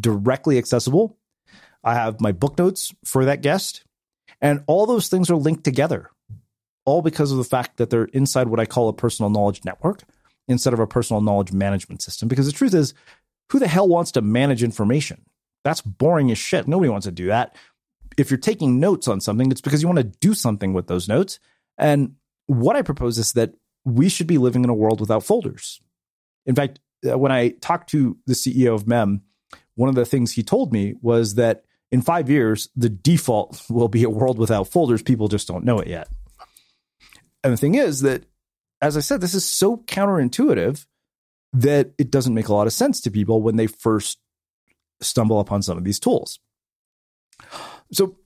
directly 0.00 0.58
accessible. 0.58 1.18
I 1.84 1.94
have 1.94 2.20
my 2.20 2.32
book 2.32 2.58
notes 2.58 2.94
for 3.04 3.24
that 3.26 3.42
guest, 3.42 3.84
and 4.40 4.64
all 4.66 4.86
those 4.86 5.08
things 5.08 5.30
are 5.30 5.36
linked 5.36 5.64
together, 5.64 6.10
all 6.84 7.02
because 7.02 7.30
of 7.30 7.38
the 7.38 7.44
fact 7.44 7.76
that 7.76 7.90
they're 7.90 8.06
inside 8.06 8.48
what 8.48 8.60
I 8.60 8.66
call 8.66 8.88
a 8.88 8.92
personal 8.92 9.30
knowledge 9.30 9.64
network 9.64 10.02
instead 10.48 10.72
of 10.72 10.80
a 10.80 10.86
personal 10.86 11.20
knowledge 11.20 11.52
management 11.52 12.02
system. 12.02 12.28
Because 12.28 12.46
the 12.46 12.52
truth 12.52 12.74
is, 12.74 12.94
who 13.50 13.58
the 13.58 13.68
hell 13.68 13.86
wants 13.86 14.12
to 14.12 14.22
manage 14.22 14.62
information? 14.62 15.24
That's 15.66 15.80
boring 15.80 16.30
as 16.30 16.38
shit. 16.38 16.68
Nobody 16.68 16.88
wants 16.88 17.06
to 17.06 17.10
do 17.10 17.26
that. 17.26 17.56
If 18.16 18.30
you're 18.30 18.38
taking 18.38 18.78
notes 18.78 19.08
on 19.08 19.20
something, 19.20 19.50
it's 19.50 19.60
because 19.60 19.82
you 19.82 19.88
want 19.88 19.98
to 19.98 20.04
do 20.04 20.32
something 20.32 20.72
with 20.72 20.86
those 20.86 21.08
notes. 21.08 21.40
And 21.76 22.14
what 22.46 22.76
I 22.76 22.82
propose 22.82 23.18
is 23.18 23.32
that 23.32 23.54
we 23.84 24.08
should 24.08 24.28
be 24.28 24.38
living 24.38 24.62
in 24.62 24.70
a 24.70 24.74
world 24.74 25.00
without 25.00 25.24
folders. 25.24 25.80
In 26.46 26.54
fact, 26.54 26.78
uh, 27.04 27.18
when 27.18 27.32
I 27.32 27.48
talked 27.48 27.90
to 27.90 28.16
the 28.26 28.34
CEO 28.34 28.76
of 28.76 28.86
MEM, 28.86 29.22
one 29.74 29.88
of 29.88 29.96
the 29.96 30.06
things 30.06 30.30
he 30.30 30.44
told 30.44 30.72
me 30.72 30.94
was 31.02 31.34
that 31.34 31.64
in 31.90 32.00
five 32.00 32.30
years, 32.30 32.68
the 32.76 32.88
default 32.88 33.60
will 33.68 33.88
be 33.88 34.04
a 34.04 34.08
world 34.08 34.38
without 34.38 34.68
folders. 34.68 35.02
People 35.02 35.26
just 35.26 35.48
don't 35.48 35.64
know 35.64 35.80
it 35.80 35.88
yet. 35.88 36.06
And 37.42 37.52
the 37.52 37.56
thing 37.56 37.74
is 37.74 38.02
that, 38.02 38.22
as 38.80 38.96
I 38.96 39.00
said, 39.00 39.20
this 39.20 39.34
is 39.34 39.44
so 39.44 39.78
counterintuitive 39.78 40.86
that 41.54 41.90
it 41.98 42.12
doesn't 42.12 42.34
make 42.34 42.46
a 42.46 42.54
lot 42.54 42.68
of 42.68 42.72
sense 42.72 43.00
to 43.00 43.10
people 43.10 43.42
when 43.42 43.56
they 43.56 43.66
first 43.66 44.20
stumble 45.00 45.40
upon 45.40 45.62
some 45.62 45.78
of 45.78 45.84
these 45.84 46.00
tools. 46.00 46.38
So, 47.92 48.16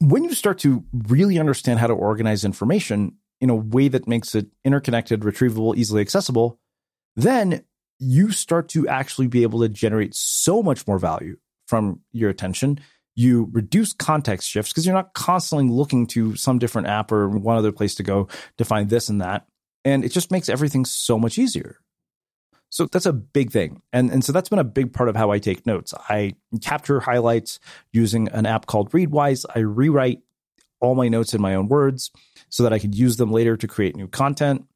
when 0.00 0.24
you 0.24 0.34
start 0.34 0.58
to 0.60 0.84
really 0.92 1.38
understand 1.38 1.78
how 1.78 1.86
to 1.86 1.92
organize 1.92 2.44
information 2.44 3.16
in 3.40 3.50
a 3.50 3.54
way 3.54 3.88
that 3.88 4.08
makes 4.08 4.34
it 4.34 4.46
interconnected, 4.64 5.20
retrievable, 5.20 5.76
easily 5.76 6.00
accessible, 6.00 6.58
then 7.16 7.64
you 7.98 8.32
start 8.32 8.68
to 8.70 8.88
actually 8.88 9.26
be 9.26 9.42
able 9.42 9.60
to 9.60 9.68
generate 9.68 10.14
so 10.14 10.62
much 10.62 10.86
more 10.86 10.98
value 10.98 11.36
from 11.68 12.00
your 12.12 12.30
attention. 12.30 12.80
You 13.14 13.48
reduce 13.52 13.92
context 13.92 14.48
shifts 14.48 14.72
because 14.72 14.86
you're 14.86 14.94
not 14.94 15.12
constantly 15.12 15.68
looking 15.68 16.06
to 16.08 16.34
some 16.34 16.58
different 16.58 16.88
app 16.88 17.12
or 17.12 17.28
one 17.28 17.56
other 17.56 17.72
place 17.72 17.94
to 17.96 18.02
go 18.02 18.28
to 18.56 18.64
find 18.64 18.88
this 18.88 19.10
and 19.10 19.20
that. 19.20 19.46
And 19.84 20.04
it 20.04 20.12
just 20.12 20.30
makes 20.30 20.48
everything 20.48 20.84
so 20.86 21.18
much 21.18 21.38
easier. 21.38 21.76
So 22.70 22.86
that's 22.86 23.06
a 23.06 23.12
big 23.12 23.50
thing. 23.50 23.82
And, 23.92 24.10
and 24.10 24.24
so 24.24 24.32
that's 24.32 24.48
been 24.48 24.60
a 24.60 24.64
big 24.64 24.92
part 24.92 25.08
of 25.08 25.16
how 25.16 25.30
I 25.32 25.38
take 25.38 25.66
notes. 25.66 25.92
I 26.08 26.34
capture 26.62 27.00
highlights 27.00 27.58
using 27.92 28.28
an 28.28 28.46
app 28.46 28.66
called 28.66 28.92
Readwise. 28.92 29.44
I 29.54 29.58
rewrite 29.60 30.22
all 30.80 30.94
my 30.94 31.08
notes 31.08 31.34
in 31.34 31.42
my 31.42 31.56
own 31.56 31.68
words 31.68 32.10
so 32.48 32.62
that 32.62 32.72
I 32.72 32.78
could 32.78 32.94
use 32.94 33.16
them 33.16 33.32
later 33.32 33.56
to 33.56 33.68
create 33.68 33.96
new 33.96 34.08
content. 34.08 34.66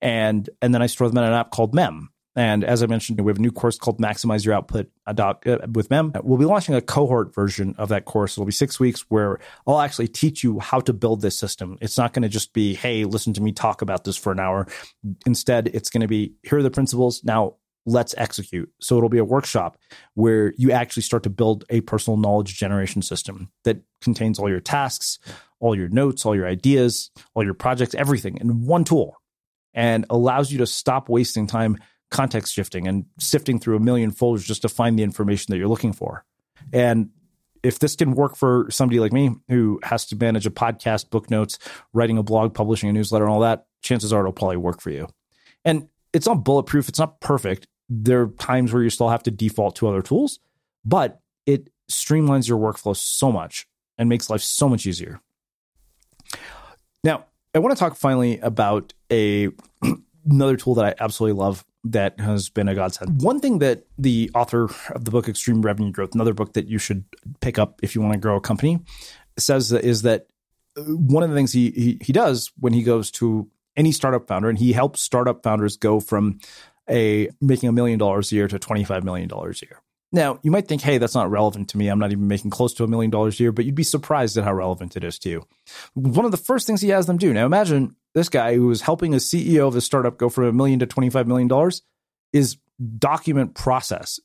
And, 0.00 0.48
and 0.62 0.72
then 0.72 0.80
I 0.80 0.86
store 0.86 1.08
them 1.08 1.18
in 1.18 1.24
an 1.24 1.32
app 1.32 1.50
called 1.50 1.74
Mem. 1.74 2.10
And 2.36 2.62
as 2.62 2.82
I 2.82 2.86
mentioned, 2.86 3.20
we 3.20 3.30
have 3.30 3.38
a 3.38 3.42
new 3.42 3.50
course 3.50 3.76
called 3.76 3.98
Maximize 3.98 4.44
Your 4.44 4.54
Output 4.54 4.88
uh, 5.06 5.34
with 5.72 5.90
Mem. 5.90 6.12
We'll 6.22 6.38
be 6.38 6.44
launching 6.44 6.74
a 6.76 6.80
cohort 6.80 7.34
version 7.34 7.74
of 7.76 7.88
that 7.88 8.04
course. 8.04 8.34
It'll 8.34 8.46
be 8.46 8.52
six 8.52 8.78
weeks 8.78 9.04
where 9.08 9.40
I'll 9.66 9.80
actually 9.80 10.08
teach 10.08 10.44
you 10.44 10.60
how 10.60 10.80
to 10.80 10.92
build 10.92 11.22
this 11.22 11.36
system. 11.36 11.76
It's 11.80 11.98
not 11.98 12.12
going 12.12 12.22
to 12.22 12.28
just 12.28 12.52
be, 12.52 12.74
hey, 12.74 13.04
listen 13.04 13.32
to 13.34 13.42
me 13.42 13.52
talk 13.52 13.82
about 13.82 14.04
this 14.04 14.16
for 14.16 14.30
an 14.30 14.38
hour. 14.38 14.68
Instead, 15.26 15.68
it's 15.68 15.90
going 15.90 16.02
to 16.02 16.08
be, 16.08 16.34
here 16.42 16.58
are 16.58 16.62
the 16.62 16.70
principles. 16.70 17.24
Now 17.24 17.56
let's 17.84 18.14
execute. 18.16 18.70
So 18.80 18.96
it'll 18.96 19.08
be 19.08 19.18
a 19.18 19.24
workshop 19.24 19.76
where 20.14 20.52
you 20.56 20.70
actually 20.70 21.02
start 21.02 21.24
to 21.24 21.30
build 21.30 21.64
a 21.68 21.80
personal 21.80 22.16
knowledge 22.16 22.56
generation 22.56 23.02
system 23.02 23.50
that 23.64 23.78
contains 24.00 24.38
all 24.38 24.48
your 24.48 24.60
tasks, 24.60 25.18
all 25.58 25.74
your 25.74 25.88
notes, 25.88 26.24
all 26.24 26.36
your 26.36 26.46
ideas, 26.46 27.10
all 27.34 27.42
your 27.42 27.54
projects, 27.54 27.94
everything 27.94 28.36
in 28.36 28.66
one 28.66 28.84
tool 28.84 29.16
and 29.74 30.04
allows 30.10 30.50
you 30.50 30.58
to 30.58 30.66
stop 30.66 31.08
wasting 31.08 31.46
time 31.46 31.78
context 32.10 32.52
shifting 32.52 32.88
and 32.88 33.06
sifting 33.18 33.58
through 33.58 33.76
a 33.76 33.80
million 33.80 34.10
folders 34.10 34.44
just 34.44 34.62
to 34.62 34.68
find 34.68 34.98
the 34.98 35.02
information 35.02 35.52
that 35.52 35.58
you're 35.58 35.68
looking 35.68 35.92
for. 35.92 36.24
And 36.72 37.10
if 37.62 37.78
this 37.78 37.96
can 37.96 38.12
work 38.12 38.36
for 38.36 38.66
somebody 38.70 39.00
like 39.00 39.12
me 39.12 39.34
who 39.48 39.80
has 39.82 40.06
to 40.06 40.16
manage 40.16 40.46
a 40.46 40.50
podcast, 40.50 41.10
book 41.10 41.30
notes, 41.30 41.58
writing 41.92 42.18
a 42.18 42.22
blog, 42.22 42.54
publishing 42.54 42.88
a 42.88 42.92
newsletter, 42.92 43.24
and 43.24 43.32
all 43.32 43.40
that, 43.40 43.66
chances 43.82 44.12
are 44.12 44.20
it'll 44.20 44.32
probably 44.32 44.56
work 44.56 44.80
for 44.80 44.90
you. 44.90 45.08
And 45.64 45.88
it's 46.12 46.26
not 46.26 46.44
bulletproof, 46.44 46.88
it's 46.88 46.98
not 46.98 47.20
perfect. 47.20 47.66
There 47.88 48.22
are 48.22 48.28
times 48.28 48.72
where 48.72 48.82
you 48.82 48.90
still 48.90 49.08
have 49.08 49.22
to 49.24 49.30
default 49.30 49.76
to 49.76 49.88
other 49.88 50.02
tools, 50.02 50.40
but 50.84 51.20
it 51.46 51.68
streamlines 51.90 52.48
your 52.48 52.58
workflow 52.58 52.96
so 52.96 53.30
much 53.30 53.66
and 53.98 54.08
makes 54.08 54.30
life 54.30 54.42
so 54.42 54.68
much 54.68 54.86
easier. 54.86 55.20
Now, 57.04 57.26
I 57.54 57.58
want 57.58 57.76
to 57.76 57.78
talk 57.78 57.96
finally 57.96 58.38
about 58.38 58.94
a 59.10 59.48
another 60.24 60.56
tool 60.56 60.74
that 60.76 60.84
I 60.84 60.94
absolutely 61.02 61.38
love 61.38 61.64
that 61.84 62.20
has 62.20 62.48
been 62.48 62.68
a 62.68 62.74
godsend. 62.74 63.22
One 63.22 63.40
thing 63.40 63.58
that 63.60 63.84
the 63.96 64.30
author 64.34 64.64
of 64.94 65.04
the 65.04 65.10
book 65.10 65.28
Extreme 65.28 65.62
Revenue 65.62 65.92
Growth, 65.92 66.14
another 66.14 66.34
book 66.34 66.52
that 66.52 66.66
you 66.66 66.78
should 66.78 67.04
pick 67.40 67.58
up 67.58 67.80
if 67.82 67.94
you 67.94 68.00
want 68.00 68.12
to 68.14 68.18
grow 68.18 68.36
a 68.36 68.40
company, 68.40 68.80
says 69.38 69.72
is 69.72 70.02
that 70.02 70.26
uh, 70.76 70.82
one 70.82 71.22
of 71.22 71.30
the 71.30 71.36
things 71.36 71.52
he, 71.52 71.70
he 71.70 71.98
he 72.02 72.12
does 72.12 72.52
when 72.58 72.72
he 72.72 72.82
goes 72.82 73.10
to 73.12 73.48
any 73.76 73.92
startup 73.92 74.28
founder 74.28 74.48
and 74.48 74.58
he 74.58 74.72
helps 74.72 75.00
startup 75.00 75.42
founders 75.42 75.76
go 75.76 76.00
from 76.00 76.38
a 76.88 77.28
making 77.40 77.68
a 77.68 77.72
million 77.72 77.98
dollars 77.98 78.30
a 78.32 78.34
year 78.34 78.48
to 78.48 78.58
25 78.58 79.04
million 79.04 79.28
dollars 79.28 79.62
a 79.62 79.66
year. 79.66 79.80
Now, 80.12 80.40
you 80.42 80.50
might 80.50 80.66
think, 80.66 80.82
hey, 80.82 80.98
that's 80.98 81.14
not 81.14 81.30
relevant 81.30 81.68
to 81.68 81.78
me. 81.78 81.86
I'm 81.86 82.00
not 82.00 82.10
even 82.10 82.26
making 82.26 82.50
close 82.50 82.74
to 82.74 82.84
a 82.84 82.88
million 82.88 83.12
dollars 83.12 83.38
a 83.38 83.44
year, 83.44 83.52
but 83.52 83.64
you'd 83.64 83.76
be 83.76 83.84
surprised 83.84 84.36
at 84.36 84.42
how 84.42 84.52
relevant 84.52 84.96
it 84.96 85.04
is 85.04 85.20
to 85.20 85.30
you. 85.30 85.46
One 85.94 86.24
of 86.24 86.32
the 86.32 86.36
first 86.36 86.66
things 86.66 86.80
he 86.80 86.88
has 86.88 87.06
them 87.06 87.16
do 87.16 87.32
now, 87.32 87.46
imagine 87.46 87.94
this 88.14 88.28
guy 88.28 88.54
who 88.54 88.66
was 88.66 88.82
helping 88.82 89.14
a 89.14 89.18
CEO 89.18 89.68
of 89.68 89.76
a 89.76 89.80
startup 89.80 90.18
go 90.18 90.28
from 90.28 90.44
a 90.44 90.52
million 90.52 90.78
to 90.80 90.86
$25 90.86 91.26
million 91.26 91.72
is 92.32 92.56
document 92.98 93.54
process. 93.54 94.20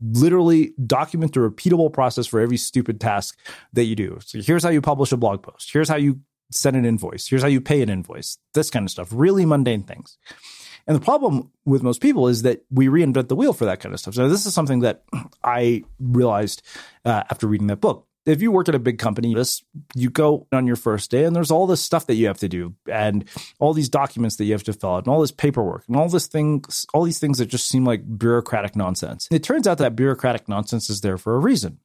Literally 0.00 0.72
document 0.84 1.34
the 1.34 1.40
repeatable 1.40 1.92
process 1.92 2.26
for 2.26 2.40
every 2.40 2.56
stupid 2.56 3.00
task 3.00 3.38
that 3.72 3.84
you 3.84 3.94
do. 3.94 4.18
So 4.24 4.40
here's 4.40 4.62
how 4.64 4.70
you 4.70 4.80
publish 4.80 5.12
a 5.12 5.16
blog 5.16 5.42
post. 5.42 5.70
Here's 5.72 5.88
how 5.88 5.96
you 5.96 6.20
send 6.50 6.76
an 6.76 6.84
invoice. 6.84 7.28
Here's 7.28 7.42
how 7.42 7.48
you 7.48 7.60
pay 7.60 7.82
an 7.82 7.90
invoice. 7.90 8.38
This 8.54 8.70
kind 8.70 8.86
of 8.86 8.90
stuff. 8.90 9.08
Really 9.12 9.44
mundane 9.44 9.82
things. 9.82 10.18
And 10.86 10.96
the 10.96 11.04
problem 11.04 11.52
with 11.64 11.82
most 11.82 12.00
people 12.00 12.28
is 12.28 12.42
that 12.42 12.64
we 12.70 12.86
reinvent 12.86 13.28
the 13.28 13.36
wheel 13.36 13.52
for 13.52 13.66
that 13.66 13.80
kind 13.80 13.92
of 13.92 14.00
stuff. 14.00 14.14
So 14.14 14.28
this 14.28 14.46
is 14.46 14.54
something 14.54 14.80
that 14.80 15.04
I 15.44 15.84
realized 16.00 16.62
uh, 17.04 17.24
after 17.30 17.46
reading 17.46 17.68
that 17.68 17.80
book 17.80 18.06
if 18.30 18.40
you 18.40 18.52
work 18.52 18.68
at 18.68 18.74
a 18.74 18.78
big 18.78 18.98
company, 18.98 19.34
this 19.34 19.62
you 19.94 20.10
go 20.10 20.46
on 20.52 20.66
your 20.66 20.76
first 20.76 21.10
day 21.10 21.24
and 21.24 21.34
there's 21.34 21.50
all 21.50 21.66
this 21.66 21.82
stuff 21.82 22.06
that 22.06 22.14
you 22.14 22.26
have 22.26 22.38
to 22.38 22.48
do 22.48 22.74
and 22.90 23.24
all 23.58 23.72
these 23.72 23.88
documents 23.88 24.36
that 24.36 24.44
you 24.44 24.52
have 24.52 24.62
to 24.64 24.72
fill 24.72 24.94
out 24.94 25.04
and 25.04 25.08
all 25.08 25.20
this 25.20 25.32
paperwork 25.32 25.84
and 25.88 25.96
all 25.96 26.08
this 26.08 26.26
things, 26.26 26.86
all 26.94 27.02
these 27.02 27.18
things 27.18 27.38
that 27.38 27.46
just 27.46 27.68
seem 27.68 27.84
like 27.84 28.02
bureaucratic 28.18 28.76
nonsense. 28.76 29.26
It 29.30 29.42
turns 29.42 29.66
out 29.66 29.78
that 29.78 29.96
bureaucratic 29.96 30.48
nonsense 30.48 30.88
is 30.88 31.00
there 31.00 31.18
for 31.18 31.34
a 31.34 31.38
reason. 31.38 31.78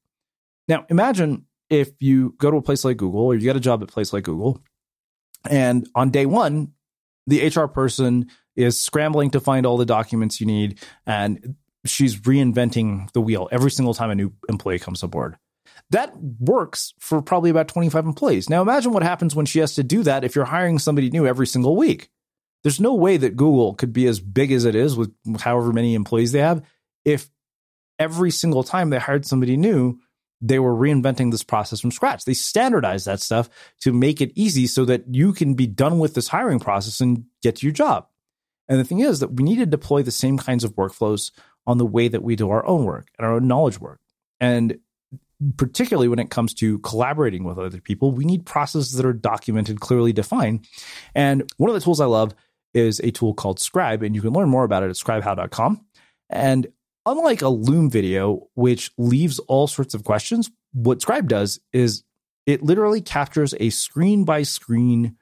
Now, 0.68 0.86
imagine 0.90 1.46
if 1.70 1.92
you 2.00 2.36
go 2.38 2.52
to 2.52 2.58
a 2.58 2.62
place 2.62 2.86
like 2.86 2.98
Google 2.98 3.22
or 3.22 3.36
you 3.36 3.42
get 3.42 3.56
a 3.56 3.62
job 3.62 3.82
at 3.82 3.90
a 3.90 3.92
place 3.92 4.14
like 4.14 4.24
Google, 4.24 4.62
and 5.50 5.88
on 5.96 6.12
day 6.12 6.26
one, 6.26 6.74
the 7.28 7.48
HR 7.48 7.66
person 7.66 8.28
is 8.56 8.80
scrambling 8.80 9.32
to 9.32 9.40
find 9.40 9.66
all 9.66 9.78
the 9.78 9.86
documents 9.86 10.40
you 10.40 10.48
need 10.48 10.80
and 11.06 11.56
she's 11.86 12.18
reinventing 12.22 13.12
the 13.14 13.22
wheel 13.22 13.48
every 13.52 13.72
single 13.72 13.94
time 13.94 14.10
a 14.10 14.16
new 14.16 14.32
employee 14.50 14.80
comes 14.80 15.04
aboard. 15.04 15.38
That 15.92 16.14
works 16.40 16.94
for 17.00 17.22
probably 17.22 17.50
about 17.50 17.68
25 17.68 18.06
employees. 18.06 18.50
Now 18.50 18.62
imagine 18.62 18.92
what 18.92 19.04
happens 19.04 19.36
when 19.36 19.46
she 19.46 19.60
has 19.60 19.76
to 19.76 19.84
do 19.84 20.04
that 20.04 20.24
if 20.24 20.36
you're 20.36 20.46
hiring 20.46 20.80
somebody 20.80 21.10
new 21.10 21.28
every 21.28 21.48
single 21.48 21.76
week. 21.76 22.10
There's 22.64 22.80
no 22.80 22.96
way 22.96 23.18
that 23.18 23.36
Google 23.36 23.76
could 23.76 23.94
be 23.94 24.08
as 24.08 24.20
big 24.20 24.52
as 24.52 24.66
it 24.66 24.76
is 24.76 24.98
with 24.98 25.14
however 25.40 25.72
many 25.72 25.94
employees 25.94 26.32
they 26.32 26.40
have 26.40 26.64
if 27.06 27.30
every 28.00 28.32
single 28.32 28.64
time 28.64 28.90
they 28.90 29.00
hired 29.00 29.26
somebody 29.26 29.56
new, 29.56 30.00
they 30.42 30.60
were 30.60 30.76
reinventing 30.76 31.32
this 31.32 31.44
process 31.44 31.80
from 31.80 31.92
scratch. 31.92 32.26
They 32.26 32.34
standardized 32.34 33.06
that 33.06 33.22
stuff 33.22 33.50
to 33.82 33.94
make 33.94 34.20
it 34.20 34.34
easy 34.36 34.68
so 34.68 34.84
that 34.86 35.04
you 35.10 35.32
can 35.32 35.54
be 35.54 35.68
done 35.68 36.00
with 36.00 36.14
this 36.14 36.28
hiring 36.28 36.60
process 36.60 37.00
and 37.00 37.26
get 37.42 37.58
to 37.58 37.66
your 37.66 37.74
job. 37.74 38.08
And 38.68 38.80
the 38.80 38.84
thing 38.84 39.00
is 39.00 39.20
that 39.20 39.34
we 39.34 39.44
need 39.44 39.58
to 39.58 39.66
deploy 39.66 40.02
the 40.02 40.12
same 40.12 40.38
kinds 40.38 40.64
of 40.64 40.76
workflows 40.76 41.32
on 41.68 41.78
the 41.78 41.86
way 41.86 42.08
that 42.08 42.24
we 42.24 42.36
do 42.36 42.50
our 42.50 42.66
own 42.66 42.84
work 42.84 43.08
and 43.18 43.26
our 43.26 43.36
own 43.36 43.48
knowledge 43.48 43.80
work. 43.80 44.00
And 44.40 44.80
particularly 45.58 46.08
when 46.08 46.20
it 46.20 46.30
comes 46.30 46.54
to 46.56 46.80
collaborating 46.80 47.44
with 47.44 47.58
other 47.58 47.82
people, 47.82 48.12
we 48.12 48.26
need 48.26 48.46
processes 48.46 48.94
that 48.94 49.06
are 49.06 49.14
documented, 49.14 49.80
clearly 49.80 50.14
defined. 50.14 50.68
And 51.14 51.50
one 51.58 51.70
of 51.70 51.74
the 51.74 51.82
tools 51.82 52.00
I 52.00 52.06
love 52.06 52.34
is 52.74 53.00
a 53.00 53.12
tool 53.12 53.34
called 53.34 53.60
Scribe, 53.60 54.04
and 54.04 54.16
you 54.16 54.22
can 54.22 54.34
learn 54.34 54.50
more 54.50 54.64
about 54.64 54.84
it 54.84 54.90
at 54.90 54.96
scribehow.com. 54.96 55.86
And 56.30 56.68
unlike 57.06 57.42
a 57.42 57.50
Loom 57.50 57.90
video, 57.90 58.48
which 58.56 58.92
leaves 58.98 59.40
all 59.40 59.68
sorts 59.68 59.94
of 59.94 60.04
questions, 60.04 60.52
what 60.74 61.02
Scribe 61.02 61.28
does 61.28 61.60
is 61.72 62.04
it 62.46 62.64
literally 62.64 63.02
captures 63.02 63.54
a 63.60 63.70
screen 63.70 64.24
by 64.24 64.44
screen 64.44 65.18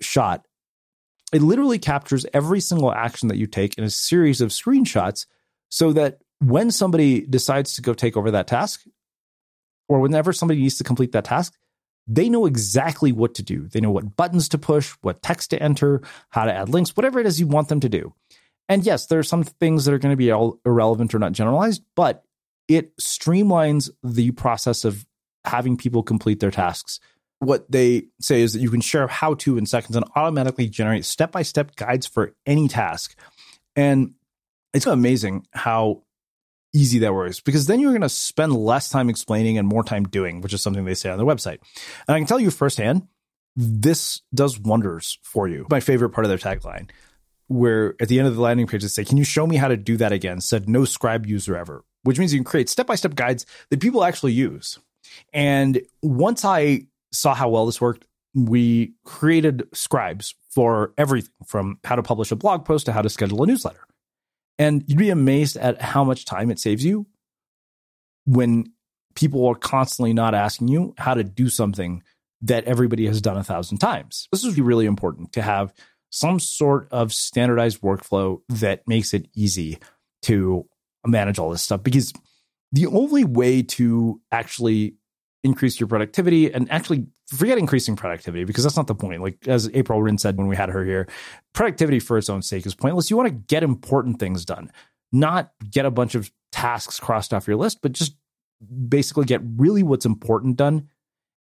shot. 0.00 0.46
It 1.32 1.42
literally 1.42 1.78
captures 1.78 2.26
every 2.34 2.60
single 2.60 2.92
action 2.92 3.28
that 3.28 3.38
you 3.38 3.46
take 3.46 3.78
in 3.78 3.84
a 3.84 3.90
series 3.90 4.40
of 4.40 4.50
screenshots 4.50 5.26
so 5.70 5.92
that 5.92 6.18
when 6.40 6.70
somebody 6.70 7.22
decides 7.22 7.74
to 7.74 7.82
go 7.82 7.94
take 7.94 8.16
over 8.16 8.32
that 8.32 8.48
task, 8.48 8.84
or 9.92 10.00
whenever 10.00 10.32
somebody 10.32 10.60
needs 10.60 10.78
to 10.78 10.84
complete 10.84 11.12
that 11.12 11.26
task, 11.26 11.54
they 12.06 12.28
know 12.28 12.46
exactly 12.46 13.12
what 13.12 13.34
to 13.34 13.42
do. 13.42 13.68
They 13.68 13.80
know 13.80 13.90
what 13.90 14.16
buttons 14.16 14.48
to 14.50 14.58
push, 14.58 14.90
what 15.02 15.22
text 15.22 15.50
to 15.50 15.62
enter, 15.62 16.00
how 16.30 16.46
to 16.46 16.52
add 16.52 16.70
links, 16.70 16.96
whatever 16.96 17.20
it 17.20 17.26
is 17.26 17.38
you 17.38 17.46
want 17.46 17.68
them 17.68 17.80
to 17.80 17.88
do. 17.88 18.14
And 18.68 18.86
yes, 18.86 19.06
there 19.06 19.18
are 19.18 19.24
some 19.24 19.44
things 19.44 19.84
that 19.84 19.92
are 19.92 19.98
going 19.98 20.12
to 20.12 20.16
be 20.16 20.30
all 20.30 20.58
irrelevant 20.64 21.14
or 21.14 21.18
not 21.18 21.32
generalized, 21.32 21.82
but 21.94 22.24
it 22.68 22.96
streamlines 22.96 23.90
the 24.02 24.30
process 24.30 24.84
of 24.84 25.04
having 25.44 25.76
people 25.76 26.02
complete 26.02 26.40
their 26.40 26.50
tasks. 26.50 26.98
What 27.40 27.70
they 27.70 28.06
say 28.20 28.40
is 28.40 28.54
that 28.54 28.60
you 28.60 28.70
can 28.70 28.80
share 28.80 29.08
how 29.08 29.34
to 29.34 29.58
in 29.58 29.66
seconds 29.66 29.94
and 29.94 30.06
automatically 30.16 30.68
generate 30.68 31.04
step 31.04 31.32
by 31.32 31.42
step 31.42 31.76
guides 31.76 32.06
for 32.06 32.34
any 32.46 32.66
task. 32.66 33.14
And 33.76 34.14
it's 34.72 34.86
amazing 34.86 35.46
how 35.52 36.04
easy 36.72 36.98
that 37.00 37.14
works 37.14 37.40
because 37.40 37.66
then 37.66 37.80
you're 37.80 37.92
going 37.92 38.02
to 38.02 38.08
spend 38.08 38.54
less 38.54 38.88
time 38.88 39.10
explaining 39.10 39.58
and 39.58 39.68
more 39.68 39.84
time 39.84 40.04
doing, 40.04 40.40
which 40.40 40.52
is 40.52 40.62
something 40.62 40.84
they 40.84 40.94
say 40.94 41.10
on 41.10 41.18
their 41.18 41.26
website. 41.26 41.58
And 42.08 42.14
I 42.14 42.18
can 42.18 42.26
tell 42.26 42.40
you 42.40 42.50
firsthand, 42.50 43.06
this 43.56 44.22
does 44.34 44.58
wonders 44.58 45.18
for 45.22 45.48
you. 45.48 45.66
My 45.70 45.80
favorite 45.80 46.10
part 46.10 46.24
of 46.24 46.28
their 46.28 46.38
tagline, 46.38 46.90
where 47.48 47.94
at 48.00 48.08
the 48.08 48.18
end 48.18 48.28
of 48.28 48.34
the 48.34 48.40
landing 48.40 48.66
page 48.66 48.82
they 48.82 48.88
say, 48.88 49.04
Can 49.04 49.18
you 49.18 49.24
show 49.24 49.46
me 49.46 49.56
how 49.56 49.68
to 49.68 49.76
do 49.76 49.96
that 49.98 50.12
again? 50.12 50.40
Said 50.40 50.68
no 50.68 50.84
scribe 50.84 51.26
user 51.26 51.56
ever, 51.56 51.84
which 52.02 52.18
means 52.18 52.32
you 52.32 52.38
can 52.38 52.44
create 52.44 52.68
step 52.70 52.86
by 52.86 52.94
step 52.94 53.14
guides 53.14 53.44
that 53.70 53.80
people 53.80 54.04
actually 54.04 54.32
use. 54.32 54.78
And 55.32 55.82
once 56.00 56.44
I 56.44 56.86
saw 57.10 57.34
how 57.34 57.50
well 57.50 57.66
this 57.66 57.80
worked, 57.80 58.06
we 58.34 58.94
created 59.04 59.68
scribes 59.74 60.34
for 60.50 60.94
everything 60.96 61.30
from 61.46 61.78
how 61.84 61.96
to 61.96 62.02
publish 62.02 62.30
a 62.32 62.36
blog 62.36 62.64
post 62.64 62.86
to 62.86 62.92
how 62.92 63.02
to 63.02 63.10
schedule 63.10 63.42
a 63.42 63.46
newsletter. 63.46 63.86
And 64.62 64.84
you'd 64.86 64.98
be 64.98 65.10
amazed 65.10 65.56
at 65.56 65.82
how 65.82 66.04
much 66.04 66.24
time 66.24 66.48
it 66.48 66.60
saves 66.60 66.84
you 66.84 67.06
when 68.26 68.72
people 69.16 69.44
are 69.48 69.56
constantly 69.56 70.12
not 70.12 70.36
asking 70.36 70.68
you 70.68 70.94
how 70.96 71.14
to 71.14 71.24
do 71.24 71.48
something 71.48 72.04
that 72.42 72.62
everybody 72.64 73.06
has 73.06 73.20
done 73.20 73.36
a 73.36 73.42
thousand 73.42 73.78
times. 73.78 74.28
This 74.30 74.44
is 74.44 74.60
really 74.60 74.86
important 74.86 75.32
to 75.32 75.42
have 75.42 75.74
some 76.10 76.38
sort 76.38 76.86
of 76.92 77.12
standardized 77.12 77.80
workflow 77.80 78.40
that 78.50 78.86
makes 78.86 79.12
it 79.12 79.26
easy 79.34 79.78
to 80.22 80.64
manage 81.04 81.40
all 81.40 81.50
this 81.50 81.62
stuff 81.62 81.82
because 81.82 82.12
the 82.70 82.86
only 82.86 83.24
way 83.24 83.62
to 83.62 84.20
actually 84.30 84.94
increase 85.42 85.80
your 85.80 85.88
productivity 85.88 86.52
and 86.52 86.70
actually 86.70 87.06
forget 87.36 87.58
increasing 87.58 87.96
productivity 87.96 88.44
because 88.44 88.64
that's 88.64 88.76
not 88.76 88.86
the 88.86 88.94
point. 88.94 89.22
Like 89.22 89.46
as 89.46 89.70
April 89.74 90.02
Rinn 90.02 90.18
said 90.18 90.36
when 90.36 90.46
we 90.46 90.56
had 90.56 90.68
her 90.68 90.84
here, 90.84 91.08
productivity 91.52 91.98
for 91.98 92.18
its 92.18 92.30
own 92.30 92.42
sake 92.42 92.66
is 92.66 92.74
pointless. 92.74 93.10
You 93.10 93.16
want 93.16 93.28
to 93.28 93.34
get 93.34 93.62
important 93.62 94.18
things 94.18 94.44
done. 94.44 94.70
not 95.12 95.52
get 95.70 95.86
a 95.86 95.90
bunch 95.90 96.14
of 96.14 96.32
tasks 96.50 96.98
crossed 96.98 97.32
off 97.32 97.46
your 97.46 97.56
list, 97.56 97.80
but 97.82 97.92
just 97.92 98.16
basically 98.88 99.24
get 99.24 99.42
really 99.56 99.82
what's 99.82 100.06
important 100.06 100.56
done. 100.56 100.88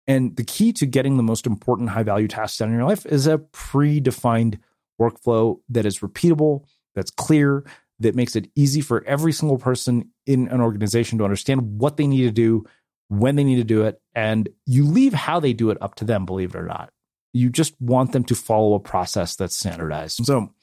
And 0.07 0.35
the 0.35 0.43
key 0.43 0.73
to 0.73 0.85
getting 0.85 1.17
the 1.17 1.23
most 1.23 1.47
important 1.47 1.89
high 1.89 2.03
value 2.03 2.27
tasks 2.27 2.57
done 2.57 2.69
in 2.69 2.75
your 2.75 2.87
life 2.87 3.05
is 3.05 3.27
a 3.27 3.37
predefined 3.37 4.59
workflow 4.99 5.59
that 5.69 5.85
is 5.85 5.99
repeatable, 5.99 6.65
that's 6.95 7.11
clear, 7.11 7.63
that 7.99 8.15
makes 8.15 8.35
it 8.35 8.49
easy 8.55 8.81
for 8.81 9.03
every 9.05 9.31
single 9.31 9.57
person 9.57 10.09
in 10.25 10.47
an 10.49 10.59
organization 10.59 11.17
to 11.19 11.23
understand 11.23 11.79
what 11.79 11.97
they 11.97 12.07
need 12.07 12.23
to 12.23 12.31
do, 12.31 12.65
when 13.11 13.35
they 13.35 13.43
need 13.43 13.57
to 13.57 13.65
do 13.65 13.83
it. 13.83 14.01
And 14.15 14.47
you 14.65 14.85
leave 14.85 15.13
how 15.13 15.41
they 15.41 15.51
do 15.51 15.69
it 15.69 15.77
up 15.81 15.95
to 15.95 16.05
them, 16.05 16.25
believe 16.25 16.55
it 16.55 16.57
or 16.57 16.65
not. 16.65 16.91
You 17.33 17.49
just 17.49 17.79
want 17.81 18.13
them 18.13 18.23
to 18.25 18.35
follow 18.35 18.73
a 18.73 18.79
process 18.79 19.35
that's 19.35 19.57
standardized. 19.57 20.25
So, 20.25 20.53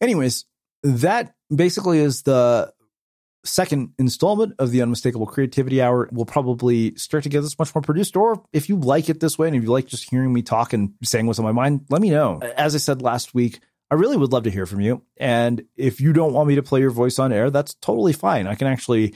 anyways, 0.00 0.44
that 0.84 1.34
basically 1.54 1.98
is 1.98 2.22
the 2.22 2.72
second 3.44 3.92
installment 3.98 4.54
of 4.58 4.70
the 4.70 4.82
Unmistakable 4.82 5.26
Creativity 5.26 5.82
Hour. 5.82 6.08
We'll 6.12 6.24
probably 6.24 6.94
start 6.96 7.24
to 7.24 7.28
get 7.28 7.42
this 7.42 7.58
much 7.58 7.74
more 7.74 7.82
produced. 7.82 8.16
Or 8.16 8.42
if 8.52 8.68
you 8.68 8.76
like 8.76 9.08
it 9.08 9.20
this 9.20 9.36
way 9.36 9.48
and 9.48 9.56
if 9.56 9.62
you 9.62 9.70
like 9.70 9.86
just 9.86 10.08
hearing 10.08 10.32
me 10.32 10.42
talk 10.42 10.72
and 10.72 10.94
saying 11.02 11.26
what's 11.26 11.38
on 11.38 11.44
my 11.44 11.52
mind, 11.52 11.86
let 11.90 12.00
me 12.00 12.10
know. 12.10 12.40
As 12.56 12.74
I 12.74 12.78
said 12.78 13.02
last 13.02 13.34
week, 13.34 13.60
I 13.90 13.96
really 13.96 14.16
would 14.16 14.32
love 14.32 14.44
to 14.44 14.50
hear 14.50 14.66
from 14.66 14.80
you. 14.80 15.02
And 15.16 15.64
if 15.76 16.00
you 16.00 16.12
don't 16.12 16.32
want 16.32 16.48
me 16.48 16.54
to 16.54 16.62
play 16.62 16.80
your 16.80 16.90
voice 16.90 17.18
on 17.18 17.32
air, 17.32 17.50
that's 17.50 17.74
totally 17.74 18.12
fine. 18.12 18.46
I 18.46 18.54
can 18.54 18.66
actually 18.66 19.14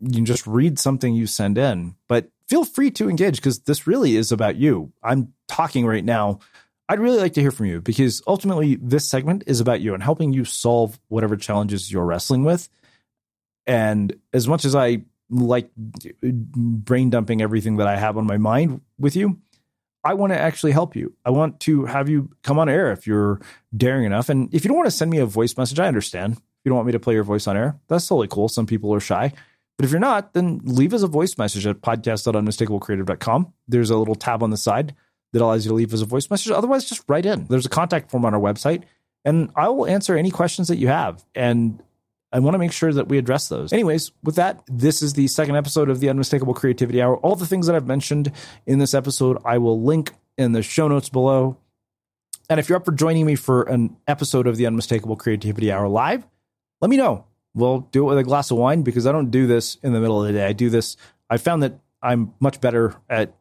you 0.00 0.12
can 0.12 0.26
just 0.26 0.46
read 0.46 0.78
something 0.78 1.14
you 1.14 1.26
send 1.26 1.58
in, 1.58 1.94
but 2.08 2.30
feel 2.48 2.64
free 2.64 2.90
to 2.92 3.08
engage 3.08 3.36
because 3.36 3.60
this 3.60 3.86
really 3.86 4.16
is 4.16 4.32
about 4.32 4.56
you. 4.56 4.92
I'm 5.02 5.32
talking 5.48 5.86
right 5.86 6.04
now. 6.04 6.40
I'd 6.88 6.98
really 6.98 7.18
like 7.18 7.34
to 7.34 7.40
hear 7.40 7.52
from 7.52 7.66
you 7.66 7.80
because 7.80 8.20
ultimately 8.26 8.76
this 8.76 9.08
segment 9.08 9.44
is 9.46 9.60
about 9.60 9.80
you 9.80 9.94
and 9.94 10.02
helping 10.02 10.32
you 10.32 10.44
solve 10.44 10.98
whatever 11.08 11.36
challenges 11.36 11.90
you're 11.90 12.04
wrestling 12.04 12.42
with. 12.42 12.68
And 13.66 14.16
as 14.32 14.48
much 14.48 14.64
as 14.64 14.74
I 14.74 15.02
like 15.30 15.70
brain 15.76 17.10
dumping 17.10 17.40
everything 17.40 17.76
that 17.76 17.86
I 17.86 17.96
have 17.96 18.16
on 18.18 18.26
my 18.26 18.38
mind 18.38 18.80
with 18.98 19.14
you, 19.14 19.38
I 20.02 20.14
want 20.14 20.32
to 20.32 20.40
actually 20.40 20.72
help 20.72 20.96
you. 20.96 21.14
I 21.24 21.30
want 21.30 21.60
to 21.60 21.84
have 21.84 22.08
you 22.08 22.30
come 22.42 22.58
on 22.58 22.68
air 22.68 22.90
if 22.90 23.06
you're 23.06 23.40
daring 23.76 24.04
enough. 24.04 24.28
And 24.28 24.52
if 24.52 24.64
you 24.64 24.68
don't 24.68 24.78
want 24.78 24.86
to 24.88 24.96
send 24.96 25.10
me 25.10 25.18
a 25.18 25.26
voice 25.26 25.56
message, 25.56 25.78
I 25.78 25.86
understand. 25.86 26.32
If 26.34 26.64
you 26.64 26.70
don't 26.70 26.76
want 26.76 26.86
me 26.86 26.92
to 26.92 27.00
play 27.00 27.14
your 27.14 27.22
voice 27.22 27.46
on 27.46 27.56
air, 27.56 27.78
that's 27.86 28.06
totally 28.06 28.28
cool. 28.28 28.48
Some 28.48 28.66
people 28.66 28.92
are 28.94 29.00
shy. 29.00 29.32
But 29.80 29.86
if 29.86 29.92
you're 29.92 29.98
not, 30.00 30.34
then 30.34 30.60
leave 30.64 30.92
us 30.92 31.02
a 31.02 31.06
voice 31.06 31.38
message 31.38 31.66
at 31.66 31.80
podcast.unmistakablecreative.com. 31.80 33.54
There's 33.66 33.88
a 33.88 33.96
little 33.96 34.14
tab 34.14 34.42
on 34.42 34.50
the 34.50 34.58
side 34.58 34.94
that 35.32 35.40
allows 35.40 35.64
you 35.64 35.70
to 35.70 35.74
leave 35.74 35.94
us 35.94 36.02
a 36.02 36.04
voice 36.04 36.28
message. 36.28 36.52
Otherwise, 36.52 36.84
just 36.84 37.02
write 37.08 37.24
in. 37.24 37.46
There's 37.46 37.64
a 37.64 37.70
contact 37.70 38.10
form 38.10 38.26
on 38.26 38.34
our 38.34 38.40
website, 38.40 38.82
and 39.24 39.50
I 39.56 39.70
will 39.70 39.86
answer 39.86 40.18
any 40.18 40.30
questions 40.30 40.68
that 40.68 40.76
you 40.76 40.88
have. 40.88 41.24
And 41.34 41.82
I 42.30 42.40
want 42.40 42.56
to 42.56 42.58
make 42.58 42.72
sure 42.72 42.92
that 42.92 43.08
we 43.08 43.16
address 43.16 43.48
those. 43.48 43.72
Anyways, 43.72 44.12
with 44.22 44.34
that, 44.34 44.62
this 44.66 45.00
is 45.00 45.14
the 45.14 45.28
second 45.28 45.56
episode 45.56 45.88
of 45.88 46.00
the 46.00 46.10
Unmistakable 46.10 46.52
Creativity 46.52 47.00
Hour. 47.00 47.16
All 47.16 47.34
the 47.34 47.46
things 47.46 47.66
that 47.66 47.74
I've 47.74 47.86
mentioned 47.86 48.32
in 48.66 48.80
this 48.80 48.92
episode, 48.92 49.38
I 49.46 49.56
will 49.56 49.82
link 49.82 50.12
in 50.36 50.52
the 50.52 50.62
show 50.62 50.88
notes 50.88 51.08
below. 51.08 51.56
And 52.50 52.60
if 52.60 52.68
you're 52.68 52.76
up 52.76 52.84
for 52.84 52.92
joining 52.92 53.24
me 53.24 53.34
for 53.34 53.62
an 53.62 53.96
episode 54.06 54.46
of 54.46 54.58
the 54.58 54.66
Unmistakable 54.66 55.16
Creativity 55.16 55.72
Hour 55.72 55.88
live, 55.88 56.26
let 56.82 56.90
me 56.90 56.98
know 56.98 57.24
we'll 57.54 57.80
do 57.92 58.04
it 58.04 58.08
with 58.10 58.18
a 58.18 58.24
glass 58.24 58.50
of 58.50 58.58
wine 58.58 58.82
because 58.82 59.06
I 59.06 59.12
don't 59.12 59.30
do 59.30 59.46
this 59.46 59.76
in 59.82 59.92
the 59.92 60.00
middle 60.00 60.20
of 60.20 60.26
the 60.26 60.38
day. 60.38 60.46
I 60.46 60.52
do 60.52 60.70
this. 60.70 60.96
I 61.28 61.36
found 61.36 61.62
that 61.62 61.78
I'm 62.02 62.34
much 62.40 62.60
better 62.60 62.94
at 63.08 63.34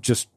just 0.00 0.28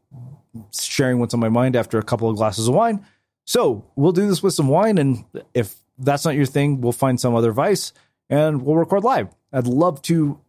sharing 0.78 1.20
what's 1.20 1.34
on 1.34 1.40
my 1.40 1.50
mind 1.50 1.76
after 1.76 1.98
a 1.98 2.04
couple 2.04 2.30
of 2.30 2.36
glasses 2.36 2.68
of 2.68 2.76
wine. 2.76 3.06
So 3.46 3.86
we'll 3.96 4.12
do 4.12 4.28
this 4.28 4.44
with 4.44 4.54
some 4.54 4.68
wine. 4.68 4.98
And 4.98 5.26
if 5.54 5.76
that's 5.98 6.26
not 6.26 6.36
your 6.36 6.46
thing, 6.46 6.82
we'll 6.82 6.92
find 6.92 7.20
some 7.20 7.36
other 7.36 7.52
vice 7.52 7.94
and 8.30 8.62
we'll 8.62 8.76
record 8.76 9.04
live. 9.04 9.30
I'd 9.52 9.68
love 9.68 10.02
to 10.04 10.40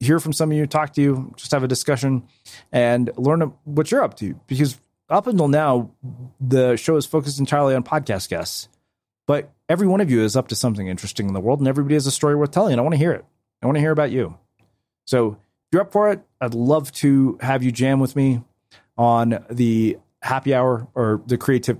hear 0.00 0.18
from 0.18 0.32
some 0.32 0.50
of 0.50 0.56
you, 0.56 0.66
talk 0.66 0.92
to 0.94 1.00
you, 1.00 1.32
just 1.36 1.52
have 1.52 1.62
a 1.62 1.68
discussion 1.68 2.24
and 2.72 3.10
learn 3.16 3.40
what 3.64 3.90
you're 3.90 4.02
up 4.02 4.16
to. 4.16 4.34
Because 4.46 4.78
up 5.08 5.26
until 5.26 5.48
now, 5.48 5.90
the 6.40 6.76
show 6.76 6.96
is 6.96 7.06
focused 7.06 7.38
entirely 7.38 7.74
on 7.74 7.84
podcast 7.84 8.28
guests. 8.28 8.68
But 9.32 9.50
every 9.66 9.86
one 9.86 10.02
of 10.02 10.10
you 10.10 10.20
is 10.20 10.36
up 10.36 10.48
to 10.48 10.54
something 10.54 10.88
interesting 10.88 11.26
in 11.26 11.32
the 11.32 11.40
world, 11.40 11.58
and 11.58 11.66
everybody 11.66 11.94
has 11.94 12.06
a 12.06 12.10
story 12.10 12.36
worth 12.36 12.50
telling. 12.50 12.72
And 12.72 12.80
I 12.80 12.82
want 12.82 12.92
to 12.92 12.98
hear 12.98 13.12
it. 13.12 13.24
I 13.62 13.66
want 13.66 13.76
to 13.76 13.80
hear 13.80 13.90
about 13.90 14.10
you. 14.10 14.36
So 15.06 15.38
if 15.38 15.38
you're 15.72 15.80
up 15.80 15.90
for 15.90 16.12
it, 16.12 16.20
I'd 16.42 16.52
love 16.52 16.92
to 16.96 17.38
have 17.40 17.62
you 17.62 17.72
jam 17.72 17.98
with 17.98 18.14
me 18.14 18.42
on 18.98 19.42
the 19.48 19.96
happy 20.20 20.52
hour 20.52 20.86
or 20.94 21.22
the 21.24 21.38
creative. 21.38 21.78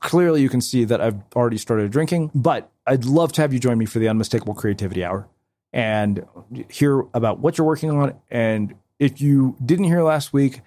Clearly, 0.00 0.42
you 0.42 0.50
can 0.50 0.60
see 0.60 0.84
that 0.84 1.00
I've 1.00 1.22
already 1.34 1.56
started 1.56 1.90
drinking, 1.90 2.30
but 2.34 2.70
I'd 2.86 3.06
love 3.06 3.32
to 3.32 3.40
have 3.40 3.54
you 3.54 3.58
join 3.58 3.78
me 3.78 3.86
for 3.86 3.98
the 3.98 4.08
unmistakable 4.08 4.52
creativity 4.52 5.02
hour 5.02 5.26
and 5.72 6.26
hear 6.68 7.06
about 7.14 7.38
what 7.38 7.56
you're 7.56 7.66
working 7.66 7.90
on. 7.90 8.20
And 8.30 8.74
if 8.98 9.18
you 9.18 9.56
didn't 9.64 9.86
hear 9.86 10.02
last 10.02 10.34
week 10.34 10.60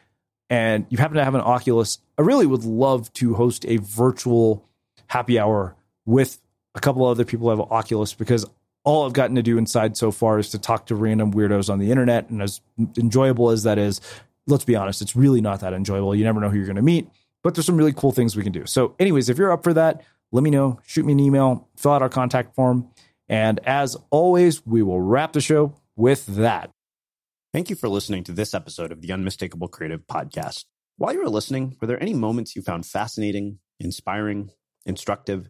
and 0.49 0.88
you 0.89 0.97
happen 0.97 1.17
to 1.17 1.23
have 1.23 1.36
an 1.36 1.41
Oculus, 1.41 1.99
I 2.17 2.23
really 2.23 2.47
would 2.47 2.63
love 2.63 3.13
to 3.13 3.36
host 3.36 3.63
a 3.67 3.78
virtual 3.78 4.67
happy 5.05 5.38
hour 5.38 5.76
with 6.05 6.39
a 6.75 6.79
couple 6.79 7.05
other 7.05 7.25
people 7.25 7.49
who 7.49 7.57
have 7.57 7.71
Oculus 7.71 8.13
because 8.13 8.45
all 8.83 9.05
I've 9.05 9.13
gotten 9.13 9.35
to 9.35 9.43
do 9.43 9.57
inside 9.57 9.97
so 9.97 10.11
far 10.11 10.37
is 10.37 10.49
to 10.51 10.59
talk 10.59 10.85
to 10.87 10.95
random 10.95 11.33
weirdos 11.33 11.69
on 11.69 11.79
the 11.79 11.89
internet. 11.89 12.29
And 12.29 12.41
as 12.41 12.61
enjoyable 12.97 13.49
as 13.49 13.63
that 13.63 13.77
is, 13.77 13.99
let's 14.47 14.65
be 14.65 14.75
honest, 14.75 15.01
it's 15.01 15.15
really 15.15 15.41
not 15.41 15.61
that 15.61 15.73
enjoyable. 15.73 16.15
You 16.15 16.23
never 16.23 16.39
know 16.39 16.49
who 16.49 16.57
you're 16.57 16.67
going 16.67 16.75
to 16.75 16.81
meet, 16.81 17.09
but 17.43 17.55
there's 17.55 17.65
some 17.65 17.77
really 17.77 17.93
cool 17.93 18.11
things 18.11 18.35
we 18.35 18.43
can 18.43 18.51
do. 18.51 18.65
So, 18.65 18.95
anyways, 18.99 19.29
if 19.29 19.37
you're 19.37 19.51
up 19.51 19.63
for 19.63 19.73
that, 19.73 20.03
let 20.31 20.43
me 20.43 20.51
know. 20.51 20.79
Shoot 20.85 21.05
me 21.05 21.13
an 21.13 21.19
email, 21.19 21.67
fill 21.75 21.93
out 21.93 22.01
our 22.01 22.09
contact 22.09 22.55
form. 22.55 22.89
And 23.27 23.59
as 23.63 23.97
always, 24.11 24.65
we 24.65 24.83
will 24.83 25.01
wrap 25.01 25.33
the 25.33 25.41
show 25.41 25.75
with 25.95 26.25
that. 26.27 26.69
Thank 27.53 27.69
you 27.69 27.75
for 27.75 27.89
listening 27.89 28.23
to 28.25 28.33
this 28.33 28.53
episode 28.53 28.91
of 28.91 29.01
the 29.01 29.11
Unmistakable 29.11 29.67
Creative 29.67 30.05
Podcast. 30.05 30.65
While 30.97 31.13
you 31.13 31.23
were 31.23 31.29
listening, 31.29 31.75
were 31.79 31.87
there 31.87 32.01
any 32.01 32.13
moments 32.13 32.55
you 32.55 32.61
found 32.61 32.85
fascinating, 32.85 33.59
inspiring, 33.79 34.51
instructive? 34.85 35.49